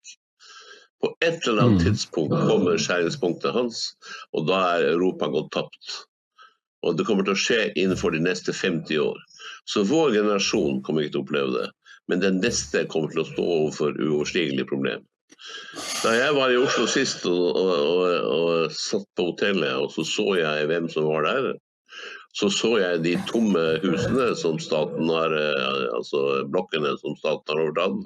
På 1.01 1.15
et 1.25 1.47
eller 1.49 1.65
annet 1.65 1.81
Mm. 1.81 1.85
tidspunkt 1.89 2.37
kommer 2.47 2.77
skjæringspunktet 2.79 3.57
hans, 3.57 3.97
og 4.37 4.47
da 4.51 4.61
er 4.77 4.93
Europa 4.93 5.31
gått 5.33 5.51
tapt. 5.57 6.05
Og 6.85 6.97
det 6.97 7.07
kommer 7.09 7.25
til 7.25 7.35
å 7.35 7.41
skje 7.41 7.73
innenfor 7.75 8.13
de 8.13 8.21
neste 8.21 8.53
50 8.53 9.01
år. 9.01 9.19
Så 9.65 9.83
vår 9.89 10.13
generasjon 10.13 10.83
kommer 10.85 11.03
ikke 11.03 11.17
til 11.17 11.23
å 11.23 11.25
oppleve 11.25 11.57
det. 11.57 11.69
Men 12.11 12.23
den 12.23 12.43
neste 12.43 12.85
kommer 12.91 13.13
til 13.13 13.23
å 13.23 13.31
stå 13.31 13.47
overfor 13.61 13.97
uoverstigelige 13.97 14.69
problemer. 14.71 15.07
Da 16.03 16.13
jeg 16.17 16.35
var 16.37 16.53
i 16.53 16.59
Oslo 16.61 16.85
sist 16.91 17.25
og, 17.29 17.57
og, 17.57 17.71
og, 17.73 18.07
og 18.35 18.75
satt 18.77 19.07
på 19.17 19.31
hotellet, 19.31 19.77
og 19.79 19.93
så 19.95 20.05
så 20.05 20.27
jeg 20.41 20.69
hvem 20.69 20.89
som 20.93 21.07
var 21.09 21.29
der, 21.29 21.53
så 22.37 22.51
så 22.55 22.77
jeg 22.79 23.03
de 23.05 23.15
tomme 23.31 23.63
husene 23.83 24.31
som 24.39 24.59
staten 24.63 25.09
har, 25.11 25.35
eh, 25.35 25.87
altså 25.97 26.45
blokkene 26.51 26.93
som 27.01 27.17
staten 27.19 27.51
har 27.51 27.63
overtatt. 27.65 28.05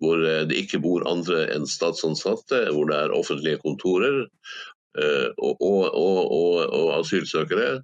Hvor 0.00 0.22
eh, 0.24 0.44
det 0.48 0.62
ikke 0.62 0.80
bor 0.84 1.04
andre 1.08 1.44
enn 1.54 1.66
statsansatte, 1.68 2.64
hvor 2.72 2.88
det 2.90 3.00
er 3.02 3.16
offentlige 3.16 3.60
kontorer 3.64 4.22
eh, 4.24 5.28
og, 5.36 6.94
asylsøkere. 6.96 7.82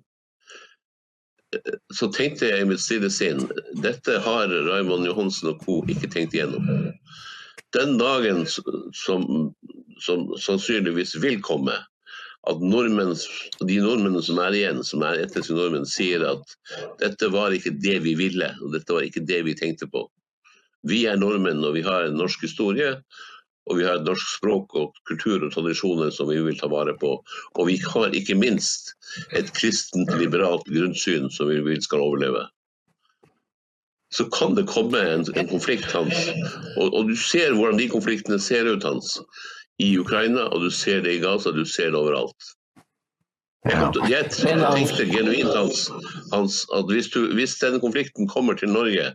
Så 1.94 2.06
tenkte 2.14 2.46
jeg 2.46 2.62
i 2.62 2.68
mitt 2.68 2.82
stille 2.82 3.10
sinn 3.10 3.42
dette 3.82 4.20
har 4.22 4.52
Raymond 4.68 5.08
Johansen 5.08 5.50
og 5.50 5.64
co. 5.64 5.80
ikke 5.90 6.10
tenkt 6.12 6.36
igjennom. 6.36 6.92
Den 7.74 7.96
dagen 7.98 8.44
som, 8.46 9.24
som 10.02 10.28
sannsynligvis 10.38 11.16
vil 11.22 11.40
komme, 11.42 11.74
at 12.48 12.62
nordmenn, 12.64 13.12
de 13.68 13.80
nordmennene 13.82 14.22
som 14.24 14.38
er 14.40 14.56
igjen, 14.56 14.80
som 14.86 15.02
er 15.04 15.20
etniske 15.26 15.54
nordmenn, 15.56 15.88
sier 15.88 16.24
at 16.24 16.54
dette 17.02 17.28
var 17.34 17.52
ikke 17.52 17.74
det 17.82 17.98
vi 18.06 18.14
ville, 18.18 18.48
og 18.62 18.72
dette 18.74 18.96
var 18.96 19.04
ikke 19.04 19.26
det 19.28 19.42
vi 19.46 19.56
tenkte 19.58 19.90
på. 19.90 20.06
Vi 20.88 21.02
er 21.10 21.20
nordmenn, 21.20 21.60
og 21.66 21.76
vi 21.76 21.84
har 21.84 22.06
en 22.06 22.16
norsk 22.16 22.46
historie. 22.46 22.94
Og 23.68 23.78
vi 23.78 23.84
har 23.84 23.98
et 24.00 24.06
norsk 24.06 24.30
språk 24.38 24.72
og 24.78 24.96
kultur 25.08 25.44
og 25.44 25.52
tradisjoner 25.54 26.10
som 26.14 26.30
vi 26.30 26.38
vil 26.42 26.56
ta 26.58 26.70
vare 26.72 26.94
på. 26.98 27.12
Og 27.54 27.68
vi 27.68 27.76
har 27.84 28.16
ikke 28.16 28.38
minst 28.38 28.94
et 29.36 29.52
kristent, 29.54 30.10
liberalt 30.18 30.64
grunnsyn 30.70 31.28
som 31.30 31.50
vi 31.52 31.60
vil 31.66 31.82
skal 31.84 32.02
overleve. 32.06 32.46
Så 34.10 34.26
kan 34.34 34.56
det 34.56 34.66
komme 34.66 34.98
en, 35.06 35.26
en 35.36 35.50
konflikt, 35.50 35.92
Hans. 35.92 36.30
Og, 36.76 36.88
og 36.88 37.12
du 37.12 37.14
ser 37.14 37.54
hvordan 37.54 37.78
de 37.78 37.90
konfliktene 37.92 38.40
ser 38.42 38.66
ut, 38.66 38.82
Hans. 38.82 39.20
I 39.80 39.92
Ukraina, 39.98 40.48
og 40.50 40.64
du 40.64 40.70
ser 40.74 41.04
det 41.04 41.14
i 41.16 41.22
Gaza, 41.22 41.52
du 41.54 41.62
ser 41.64 41.92
det 41.92 42.00
overalt. 42.00 42.50
Til- 43.68 44.10
jeg 44.10 44.30
tenkte 44.32 45.06
genuint, 45.06 45.54
Hans, 45.54 45.90
Hans 46.32 46.64
at 46.74 46.90
hvis, 46.90 47.10
du, 47.12 47.28
hvis 47.36 47.58
denne 47.60 47.80
konflikten 47.80 48.28
kommer 48.28 48.56
til 48.58 48.72
Norge, 48.72 49.12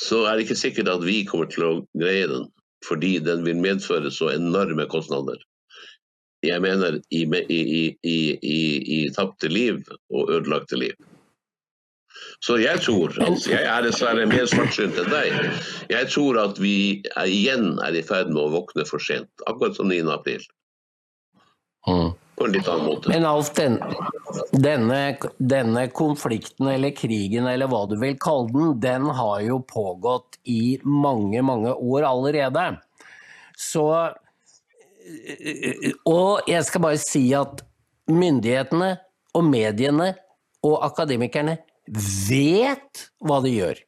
så 0.00 0.24
er 0.24 0.34
det 0.34 0.48
ikke 0.48 0.56
sikkert 0.56 0.88
at 0.88 1.04
vi 1.04 1.22
kommer 1.28 1.46
til 1.52 1.66
å 1.66 1.72
greie 2.00 2.26
den. 2.26 2.48
Fordi 2.86 3.18
den 3.20 3.44
vil 3.44 3.60
medføre 3.60 4.10
så 4.12 4.30
enorme 4.32 4.86
kostnader. 4.88 5.40
Jeg 6.42 6.62
mener 6.64 6.96
i, 7.12 7.22
i, 7.52 7.96
i, 8.02 8.20
i, 8.42 9.00
tapte 9.16 9.48
liv 9.48 9.82
og 10.10 10.30
ødelagte 10.32 10.78
liv. 10.80 10.94
Så 12.40 12.56
jeg 12.56 12.80
tror, 12.80 13.12
altså, 13.20 13.50
jeg 13.52 13.66
er 13.68 13.84
dessverre 13.84 14.24
mer 14.26 14.46
svartsynt 14.48 14.96
enn 14.98 15.10
deg, 15.12 15.34
jeg 15.92 16.08
tror 16.08 16.38
at 16.40 16.56
vi 16.60 17.02
er, 17.12 17.28
igjen 17.28 17.76
er 17.84 17.96
i 17.96 18.02
ferd 18.04 18.32
med 18.32 18.40
å 18.40 18.52
våkne 18.54 18.86
for 18.88 19.02
sent. 19.04 19.28
Akkurat 19.50 19.76
som 19.76 19.92
9. 19.92 20.00
april. 20.14 20.40
Mm. 21.88 22.16
På 22.40 22.46
en 22.48 22.54
litt 22.56 22.68
annen 22.72 22.86
måte. 22.88 23.10
Men 23.12 23.26
Alf, 23.28 23.50
den, 23.52 23.74
denne, 24.56 25.00
denne 25.36 25.82
konflikten 25.92 26.70
eller 26.72 26.94
krigen 26.96 27.44
eller 27.50 27.68
hva 27.68 27.82
du 27.90 27.98
vil 28.00 28.16
kalle 28.16 28.48
den, 28.54 28.70
den 28.80 29.10
har 29.18 29.42
jo 29.44 29.58
pågått 29.68 30.38
i 30.48 30.78
mange, 30.80 31.42
mange 31.44 31.74
år 31.76 32.08
allerede. 32.08 32.64
Så 33.60 33.84
Og 36.08 36.48
jeg 36.48 36.64
skal 36.64 36.84
bare 36.84 37.02
si 37.02 37.26
at 37.36 37.60
myndighetene 38.08 38.94
og 39.36 39.44
mediene 39.44 40.14
og 40.64 40.80
akademikerne 40.86 41.58
vet 42.30 43.08
hva 43.20 43.40
de 43.44 43.52
gjør. 43.52 43.84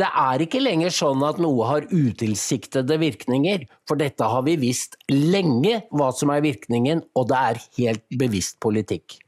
Det 0.00 0.08
er 0.16 0.40
ikke 0.40 0.62
lenger 0.62 0.92
sånn 0.96 1.20
at 1.26 1.40
noe 1.42 1.66
har 1.68 1.86
utilsiktede 1.90 2.96
virkninger, 3.02 3.66
for 3.88 4.00
dette 4.00 4.24
har 4.32 4.46
vi 4.46 4.54
visst 4.62 4.96
lenge 5.12 5.82
hva 5.92 6.08
som 6.16 6.32
er 6.32 6.44
virkningen, 6.46 7.02
og 7.12 7.28
det 7.28 7.40
er 7.50 7.60
helt 7.76 8.06
bevisst 8.22 8.56
politikk. 8.64 9.18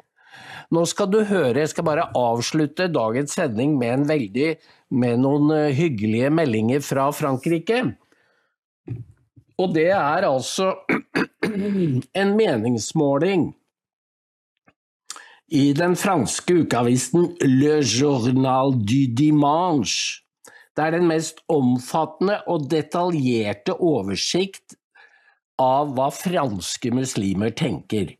Nå 0.73 0.87
skal 0.89 1.11
du 1.13 1.19
høre, 1.29 1.61
jeg 1.61 1.73
skal 1.75 1.85
bare 1.85 2.09
avslutte 2.17 2.89
dagens 2.89 3.35
sending 3.37 3.75
med, 3.77 4.07
veldig, 4.09 4.55
med 4.97 5.21
noen 5.21 5.53
eh, 5.53 5.75
hyggelige 5.77 6.31
meldinger 6.33 6.81
fra 6.85 7.11
Frankrike. 7.13 7.83
Og 9.61 9.75
det 9.77 9.91
er 9.93 10.25
altså 10.25 10.73
en 12.23 12.33
meningsmåling 12.39 13.51
i 15.53 15.67
den 15.77 15.99
franske 16.01 16.63
ukeavisen 16.65 17.35
Le 17.45 17.83
Journal 17.85 18.73
du 18.81 19.03
Dimanche. 19.13 20.22
Det 20.73 20.85
er 20.85 20.95
den 20.97 21.09
mest 21.09 21.43
omfattende 21.53 22.39
og 22.51 22.69
detaljerte 22.73 23.75
oversikt 23.77 24.77
av 25.61 25.93
hva 25.97 26.09
franske 26.15 26.93
muslimer 26.95 27.53
tenker. 27.57 28.15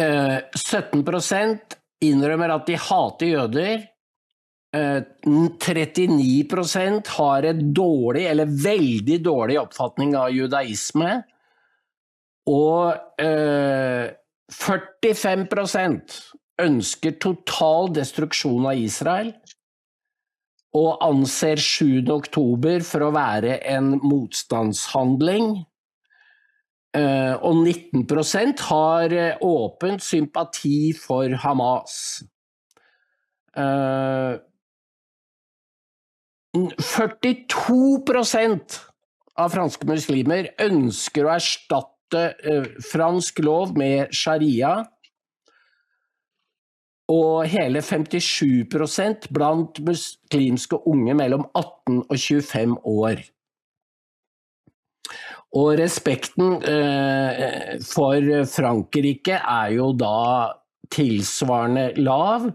Eh, 0.00 0.38
17% 0.58 1.76
innrømmer 2.02 2.54
at 2.56 2.66
de 2.66 2.78
hater 2.80 3.30
jøder. 3.30 3.86
Eh, 4.74 5.00
39% 5.28 7.12
har 7.18 7.46
et 7.46 7.62
dårlig 7.76 8.26
eller 8.30 8.50
veldig 8.50 9.20
dårlig 9.22 9.60
oppfatning 9.60 10.16
av 10.18 10.32
judaisme. 10.34 11.14
Og 12.50 13.22
eh, 13.22 14.10
45% 14.50 16.20
ønsker 16.62 17.18
total 17.22 17.92
destruksjon 17.94 18.66
av 18.66 18.80
Israel 18.80 19.30
og 20.76 21.02
anser 21.04 21.60
7. 21.60 22.08
oktober 22.12 22.82
for 22.86 23.04
å 23.04 23.12
være 23.14 23.58
en 23.68 23.98
motstandshandling. 24.00 25.66
Eh, 26.96 27.34
og 27.40 27.56
19% 27.64 28.60
har 28.68 29.12
eh, 29.16 29.36
åpent 29.40 30.02
sympati 30.04 30.92
for 30.96 31.32
Hamas. 31.44 32.24
Eh, 33.56 34.36
42% 36.52 38.80
av 39.40 39.54
franske 39.54 39.86
muslimer 39.88 40.50
ønsker 40.60 41.24
å 41.24 41.32
erstatte 41.32 42.36
fransk 42.84 43.40
lov 43.40 43.72
med 43.80 44.12
sharia. 44.12 44.82
Og 47.10 47.46
hele 47.50 47.82
57% 47.82 49.28
blant 49.34 49.80
muslimske 49.84 50.78
unge 50.86 51.14
mellom 51.18 51.46
18 51.54 52.02
og 52.06 52.18
25 52.18 52.76
år. 52.86 53.22
Og 55.52 55.74
respekten 55.76 56.62
eh, 56.64 57.76
for 57.84 58.44
Frankrike 58.48 59.36
er 59.36 59.74
jo 59.76 59.90
da 59.92 60.52
tilsvarende 60.92 61.90
lav. 62.00 62.48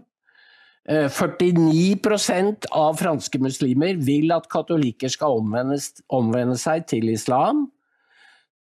Eh, 0.88 1.06
49% 1.06 2.70
av 2.72 2.98
franske 2.98 3.38
muslimer 3.44 4.00
vil 4.02 4.32
at 4.34 4.48
katolikker 4.50 5.12
skal 5.12 5.38
omvende 5.38 6.58
seg 6.58 6.88
til 6.90 7.12
islam. 7.12 7.68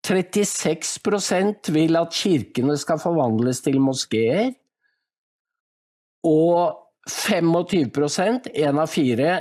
36% 0.06 1.72
vil 1.74 1.98
at 2.00 2.14
kirkene 2.16 2.78
skal 2.80 3.02
forvandles 3.02 3.64
til 3.66 3.80
moskeer. 3.82 4.52
Og 6.26 6.88
25% 7.08 8.50
en 8.54 8.80
av 8.80 8.88
fire, 8.92 9.36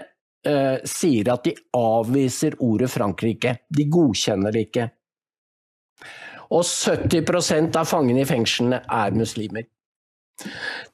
eh, 0.47 0.77
sier 0.85 1.33
at 1.33 1.45
de 1.45 1.55
avviser 1.75 2.55
ordet 2.61 2.91
Frankrike. 2.91 3.57
De 3.69 3.85
godkjenner 3.85 4.53
det 4.53 4.69
ikke. 4.69 4.91
Og 6.51 6.63
70% 6.63 7.77
av 7.77 7.89
fangene 7.89 8.23
i 8.23 8.29
fengslene 8.29 8.85
er 8.87 9.11
muslimer. 9.17 9.67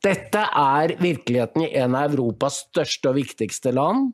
Dette 0.03 0.39
er 0.39 0.97
virkeligheten 1.03 1.67
i 1.67 1.73
en 1.83 1.97
av 1.99 2.13
Europas 2.13 2.63
største 2.69 3.11
og 3.11 3.19
viktigste 3.19 3.73
land, 3.75 4.13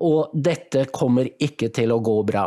og 0.00 0.32
dette 0.34 0.86
kommer 0.92 1.28
ikke 1.40 1.70
til 1.72 1.92
å 1.92 2.00
gå 2.04 2.16
bra. 2.28 2.46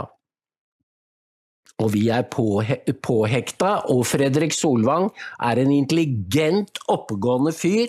Og 1.81 1.93
vi 1.95 2.07
er 2.13 2.23
påhe- 2.29 2.83
påhekta, 3.01 3.89
og 3.89 4.05
Fredrik 4.05 4.53
Solvang 4.53 5.09
er 5.41 5.59
en 5.59 5.71
intelligent, 5.71 6.77
oppegående 6.87 7.51
fyr, 7.51 7.87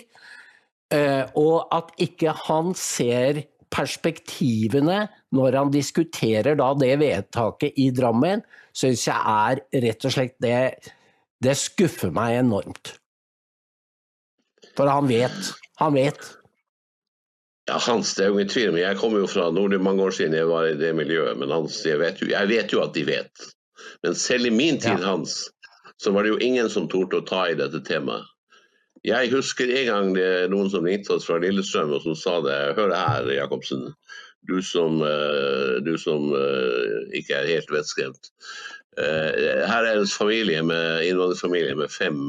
eh, 0.90 1.24
og 1.36 1.68
at 1.70 1.92
ikke 1.98 2.32
han 2.46 2.72
ser 2.74 3.44
perspektivene 3.74 5.08
når 5.34 5.58
han 5.58 5.72
diskuterer 5.74 6.56
det 6.56 6.98
vedtaket 7.00 7.72
i 7.76 7.90
Drammen, 7.90 8.42
syns 8.74 9.06
jeg 9.06 9.16
er 9.16 9.60
rett 9.84 10.04
og 10.04 10.14
slett 10.14 10.36
det 10.42 10.90
Det 11.42 11.56
skuffer 11.58 12.10
meg 12.14 12.38
enormt. 12.38 12.94
For 14.78 14.88
han 14.88 15.06
vet. 15.10 15.52
Han 15.76 15.94
vet. 15.94 16.20
Ja, 17.68 17.78
Hans, 17.78 18.14
det 18.14 18.24
er 18.24 18.30
jo 18.30 18.38
ingen 18.38 18.52
tvil 18.52 18.72
men 18.72 18.82
Jeg 18.82 18.96
kommer 19.00 19.22
jo 19.22 19.28
fra 19.28 19.50
Nord 19.50 19.76
mange 19.80 20.02
år 20.04 20.14
siden 20.14 20.36
jeg 20.36 20.48
var 20.48 20.68
i 20.68 20.76
det 20.76 20.94
miljøet, 20.96 21.36
men 21.38 21.52
Hans, 21.52 21.80
jeg 21.84 21.98
vet 22.00 22.20
jo, 22.22 22.28
jeg 22.32 22.48
vet 22.48 22.72
jo 22.72 22.82
at 22.84 22.94
de 22.94 23.04
vet. 23.08 23.44
Men 24.04 24.14
selv 24.14 24.46
i 24.46 24.52
min 24.52 24.78
tid, 24.80 25.00
Ja. 25.00 25.14
Hans, 25.14 25.50
så 25.96 26.10
var 26.12 26.22
det 26.22 26.34
jo 26.34 26.38
ingen 26.44 26.68
som 26.70 26.88
torde 26.88 27.22
å 27.22 27.26
ta 27.26 27.46
i 27.48 27.56
dette 27.56 27.80
temaet. 27.86 28.26
Jeg 29.04 29.30
husker 29.32 29.68
en 29.68 29.86
gang 29.86 30.12
det 30.16 30.24
er 30.24 30.52
noen 30.52 30.70
som 30.72 30.84
ringte 30.84 31.12
oss 31.16 31.26
fra 31.28 31.36
Lillestrøm 31.40 31.92
og 31.92 32.02
som 32.04 32.14
sa 32.16 32.38
det. 32.44 32.56
Hør 32.76 32.92
her, 32.96 33.28
Jacobsen. 33.32 33.90
Du 34.48 34.60
som, 34.64 35.00
eh, 35.04 35.80
du 35.84 35.96
som 36.00 36.32
eh, 36.36 37.18
ikke 37.20 37.36
er 37.36 37.50
helt 37.52 37.72
vettskremt. 37.72 38.30
Eh, 38.96 39.64
Her 39.68 39.84
er 39.88 39.98
en 39.98 40.06
familie 40.08 40.62
med, 40.62 41.04
innvandrerfamilie 41.04 41.76
med 41.76 41.92
fem, 41.92 42.28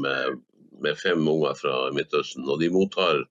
med 0.80 0.96
fem 1.00 1.28
unger 1.28 1.54
fra 1.60 1.90
Midtøsten, 1.96 2.48
og 2.48 2.60
de 2.60 2.68
mottar 2.72 3.24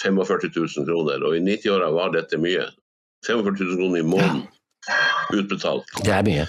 45 0.00 0.52
000 0.56 0.88
kroner. 0.88 1.24
Og 1.24 1.36
i 1.36 1.44
90-åra 1.44 1.92
var 1.92 2.12
dette 2.12 2.40
mye. 2.40 2.68
45 3.26 3.56
000 3.60 3.76
kroner 3.80 4.00
i 4.00 4.08
måneden 4.08 4.44
utbetalt. 5.32 5.84
Det 6.04 6.12
er 6.12 6.22
mye. 6.26 6.46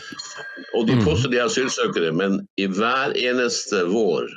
Og 0.74 0.88
de 0.88 0.96
Mhm. 0.96 1.06
påstår 1.06 1.32
de 1.32 1.38
er 1.38 1.46
asylsøkere, 1.46 2.12
men 2.16 2.48
i 2.58 2.66
hver 2.68 3.14
eneste 3.16 3.86
vår 3.92 4.28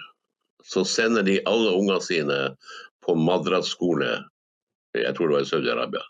så 0.64 0.84
sender 0.84 1.22
de 1.22 1.40
alle 1.46 1.70
ungene 1.70 2.02
sine 2.02 2.56
på 3.06 3.14
Madras 3.16 3.68
skole. 3.68 4.24
Jeg 4.94 5.14
tror 5.14 5.28
det 5.28 5.34
var 5.36 5.40
i 5.40 5.50
Saudi-Arabia. 5.52 6.02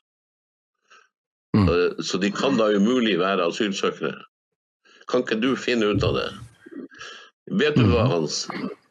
Mm. 1.57 1.66
Så- 1.68 2.03
Så 2.03 2.18
de 2.20 2.30
kan 2.30 2.57
da 2.57 2.64
umulig 2.74 3.18
være 3.18 3.47
asylsøkere. 3.47 4.22
Kan 5.09 5.22
ikke 5.22 5.41
du 5.41 5.55
finne 5.57 5.87
ut 5.95 6.03
av 6.03 6.14
det? 6.14 6.32
Vet 7.51 7.74
du 7.76 7.82
hva, 7.84 8.05
Mhm. 8.05 8.11
Hans? 8.11 8.49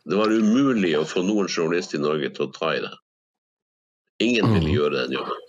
Det 0.07 0.15
var 0.17 0.27
umulig 0.29 0.95
å 0.95 1.03
få 1.05 1.23
noen 1.25 1.47
journalist 1.47 1.93
i 1.93 1.97
Norge 1.97 2.29
til 2.29 2.47
å 2.47 2.53
ta 2.53 2.69
i 2.75 2.79
det. 2.79 2.93
Ingen 4.19 4.53
ville 4.53 4.69
Mhm. 4.69 4.75
gjøre 4.77 5.07
den 5.07 5.11
jobben. 5.11 5.41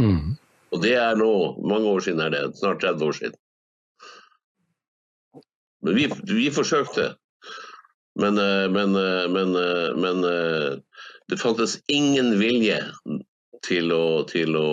Mm. 0.00 0.35
Og 0.74 0.82
det 0.82 0.96
er 0.98 1.18
nå 1.18 1.32
mange 1.62 1.90
år 1.92 2.02
siden, 2.06 2.22
er 2.24 2.32
det 2.34 2.58
snart 2.58 2.82
30 2.82 3.06
år 3.06 3.18
siden. 3.20 3.38
Men 5.86 5.94
vi, 5.94 6.08
vi 6.32 6.50
forsøkte. 6.50 7.12
Men, 8.18 8.38
eh, 8.38 8.70
men, 8.70 8.96
eh, 8.96 9.28
men, 9.28 9.54
eh, 9.54 9.96
men 9.96 10.22
det 11.28 11.36
fantes 11.40 11.78
ingen 11.86 12.38
vilje 12.38 12.80
til 13.66 13.92
å, 13.92 14.24
til 14.30 14.56
å, 14.56 14.70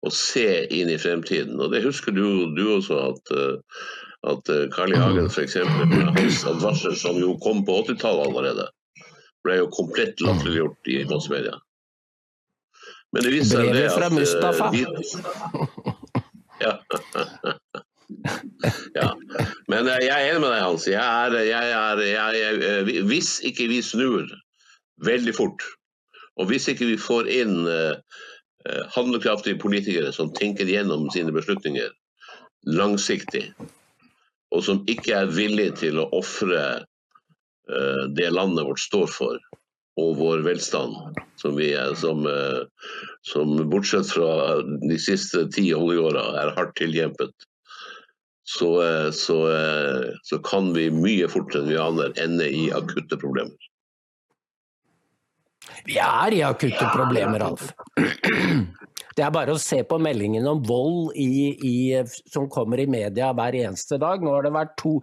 å 0.00 0.10
se 0.12 0.48
inn 0.74 0.90
i 0.92 0.98
fremtiden. 1.00 1.60
Og 1.60 1.72
det 1.72 1.84
husker 1.86 2.14
du, 2.14 2.24
du 2.56 2.64
også, 2.76 2.98
at, 3.12 3.32
at 4.28 4.50
Carl 4.74 4.92
I. 4.92 5.00
Hagen 5.00 5.30
f.eks. 5.30 5.56
hans 5.64 6.42
advarsel, 6.48 6.96
som 6.98 7.20
jo 7.20 7.34
kom 7.42 7.64
på 7.64 7.80
80-tallet 7.86 8.28
allerede, 8.28 8.68
ble 9.46 9.62
jo 9.62 9.70
komplett 9.72 10.20
latterliggjort 10.20 10.92
i 10.92 11.00
massmedia. 11.08 11.56
Men 13.14 13.24
det 13.24 13.30
viser 13.32 13.62
seg 13.62 13.70
det 13.72 13.86
at 13.88 13.94
fra 13.96 14.08
eh, 14.10 14.16
Mustafa. 14.18 14.70
vi- 14.74 14.86
ja. 16.60 16.72
ja. 18.98 19.08
Men 19.72 19.88
eh, 19.88 20.02
jeg 20.04 20.12
er 20.12 20.26
enig 20.32 20.42
med 20.44 20.52
deg, 20.52 20.62
Hans. 20.64 20.84
Jeg 20.90 21.00
er, 21.00 21.38
jeg 21.48 21.72
er, 21.78 22.02
jeg 22.04 22.42
er, 22.50 22.60
eh, 22.72 22.92
hvis 23.08 23.38
ikke 23.48 23.68
vi 23.72 23.80
snur 23.84 24.28
veldig 25.06 25.34
fort, 25.36 25.64
og 26.38 26.50
hvis 26.50 26.68
ikke 26.70 26.86
vi 26.92 26.98
får 27.00 27.28
inn 27.30 27.56
handlekraftige 28.92 29.56
politikere 29.62 30.10
som 30.12 30.32
tenker 30.34 30.66
gjennom 30.68 31.06
sine 31.14 31.32
beslutninger 31.32 31.88
langsiktig, 32.66 33.44
og 34.52 34.64
som 34.66 34.82
ikke 34.90 35.14
er 35.22 35.30
villige 35.32 35.76
til 35.84 36.00
å 36.02 36.08
ofre 36.18 36.84
det 38.18 38.28
landet 38.34 38.66
vårt 38.66 38.82
står 38.82 39.06
for, 39.14 39.38
og 39.98 40.16
vår 40.20 40.44
velstand, 40.46 40.96
som 41.40 41.56
vi 41.58 41.72
som, 41.98 42.26
eh, 42.26 42.62
som 43.26 43.56
bortsett 43.70 44.10
fra 44.12 44.62
de 44.62 44.98
siste 44.98 45.46
ti 45.54 45.68
oljeåra 45.74 46.24
er 46.42 46.54
hardt 46.56 46.76
tilkjempet, 46.78 47.34
så, 48.48 48.70
eh, 48.82 49.10
så, 49.10 49.38
eh, 49.52 50.14
så 50.22 50.38
kan 50.38 50.72
vi 50.72 50.88
mye 50.90 51.28
fortere 51.28 51.62
enn 51.62 51.72
vi 51.72 51.80
aner 51.82 52.14
ende 52.22 52.46
i 52.48 52.68
akutte 52.72 53.18
problemer. 53.20 53.56
Vi 55.84 55.98
er 56.00 56.34
i 56.34 56.42
akutte 56.46 56.88
problemer, 56.94 57.44
Alf. 57.44 57.72
Det 59.16 59.24
er 59.26 59.34
bare 59.34 59.56
å 59.56 59.60
se 59.60 59.82
på 59.82 59.98
meldingen 59.98 60.46
om 60.46 60.60
vold 60.62 61.16
i, 61.18 61.50
i, 61.66 61.76
som 62.30 62.46
kommer 62.48 62.78
i 62.78 62.86
media 62.86 63.32
hver 63.34 63.56
eneste 63.58 63.98
dag. 63.98 64.22
Nå 64.22 64.36
har 64.36 64.46
det 64.46 64.54
vært 64.54 64.76
to 64.78 64.94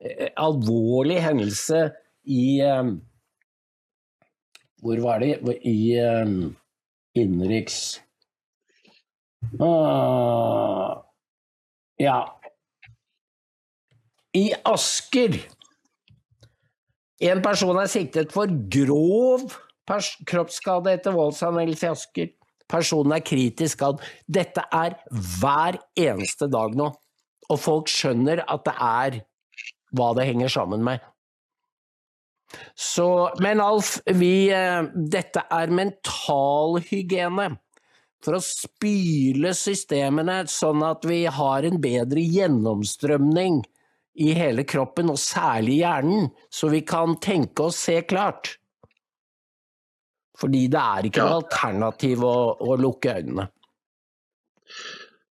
eh, 0.00 0.30
alvorlige 0.40 1.26
hendelser 1.26 1.92
i 2.24 2.62
eh, 2.64 2.94
Hvor 4.82 5.00
var 5.02 5.22
det? 5.22 5.38
I 5.66 5.78
eh, 5.98 6.34
innenriks 7.18 8.00
ah, 9.60 11.04
Ja. 11.98 12.18
I 14.36 14.52
Asker. 14.64 15.38
En 17.18 17.40
person 17.42 17.78
er 17.80 17.90
siktet 17.90 18.30
for 18.34 18.50
grov 18.70 19.48
kroppsskade 20.28 20.92
etter 20.92 21.16
voldsanmeldelse 21.16 21.86
i 21.86 21.90
Asker. 21.90 22.32
Personen 22.68 23.14
er 23.16 23.24
kritisk 23.24 23.78
skadd. 23.78 24.02
Dette 24.28 24.66
er 24.74 24.98
hver 25.08 25.80
eneste 25.96 26.50
dag 26.52 26.76
nå. 26.76 26.90
Og 27.48 27.60
folk 27.60 27.88
skjønner 27.88 28.44
at 28.44 28.66
det 28.66 28.74
er 28.76 29.20
hva 29.96 30.10
det 30.18 30.26
henger 30.28 30.52
sammen 30.52 30.84
med. 30.84 31.00
Så, 32.78 33.34
men 33.42 33.60
Alf, 33.60 33.96
vi, 34.06 34.50
eh, 34.54 34.84
dette 34.94 35.42
er 35.50 35.72
mentalhygiene. 35.74 37.48
For 38.22 38.34
å 38.38 38.42
spyle 38.42 39.50
systemene 39.54 40.40
sånn 40.50 40.82
at 40.86 41.04
vi 41.06 41.24
har 41.30 41.66
en 41.66 41.80
bedre 41.82 42.22
gjennomstrømning 42.22 43.60
i 44.18 44.32
hele 44.34 44.64
kroppen, 44.66 45.10
og 45.10 45.18
særlig 45.22 45.80
hjernen, 45.84 46.30
så 46.50 46.70
vi 46.70 46.80
kan 46.86 47.14
tenke 47.22 47.68
og 47.68 47.74
se 47.74 48.00
klart. 48.02 48.56
Fordi 50.38 50.64
det 50.70 50.82
er 50.82 51.06
ikke 51.10 51.22
Ja. 51.22 51.28
noe 51.28 51.42
alternativ 51.42 52.22
å, 52.26 52.34
å 52.58 52.76
lukke 52.78 53.14
øynene. 53.18 53.48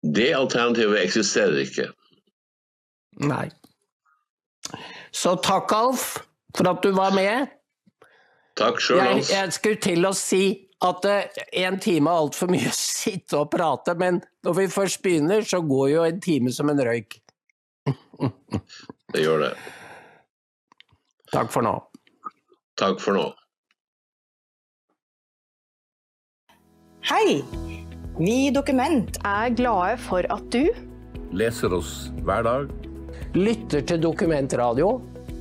Det 0.03 0.33
alternativet 0.35 1.05
eksisterer 1.07 1.63
ikke. 1.63 1.89
Nei. 3.23 3.49
Så 5.13 5.37
takk, 5.43 5.73
Alf, 5.73 6.19
for 6.57 6.69
at 6.71 6.83
du 6.85 6.91
var 6.97 7.15
med. 7.17 7.49
Takk 8.59 8.81
sjøl, 8.85 8.99
Jeg, 9.01 9.15
Hans. 9.17 9.31
jeg 9.33 9.53
skulle 9.57 9.81
til 9.81 10.05
å 10.05 10.13
si 10.17 10.43
at 10.83 11.05
eh, 11.09 11.43
en 11.63 11.79
time 11.81 12.11
er 12.11 12.25
altfor 12.25 12.51
mye 12.53 12.69
å 12.69 12.75
sitte 12.77 13.39
og 13.39 13.51
prate, 13.55 13.95
men 13.97 14.19
når 14.45 14.57
vi 14.59 14.67
først 14.75 15.01
begynner, 15.05 15.45
så 15.47 15.63
går 15.65 15.87
jo 15.95 16.03
en 16.09 16.21
time 16.21 16.53
som 16.53 16.69
en 16.73 16.83
røyk. 16.85 17.17
Det 19.13 19.23
gjør 19.25 19.47
det. 19.47 19.53
Takk 21.33 21.49
for 21.55 21.65
nå. 21.65 21.73
Takk 22.79 23.01
for 23.01 23.17
nå. 23.17 23.25
Hei! 27.09 27.41
Vi 28.21 28.35
i 28.47 28.53
Dokument 28.55 29.17
er 29.27 29.55
glade 29.57 29.97
for 30.05 30.27
at 30.31 30.45
du 30.53 30.69
leser 31.33 31.73
oss 31.75 32.11
hver 32.27 32.45
dag. 32.47 32.69
Lytter 33.35 33.81
til 33.89 34.03
Dokumentradio. 34.05 34.91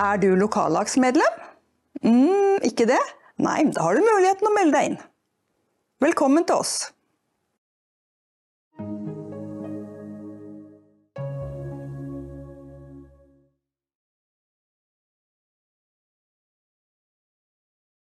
Er 0.00 0.16
du 0.16 0.30
lokallagsmedlem? 0.32 1.34
Mm, 2.00 2.62
ikke 2.64 2.86
det? 2.88 3.00
Nei, 3.36 3.66
da 3.68 3.84
har 3.84 3.98
du 3.98 4.00
muligheten 4.00 4.48
å 4.48 4.52
melde 4.54 4.72
deg 4.78 4.86
inn. 4.88 4.96
Velkommen 6.00 6.46
til 6.48 6.62
oss. 6.62 6.72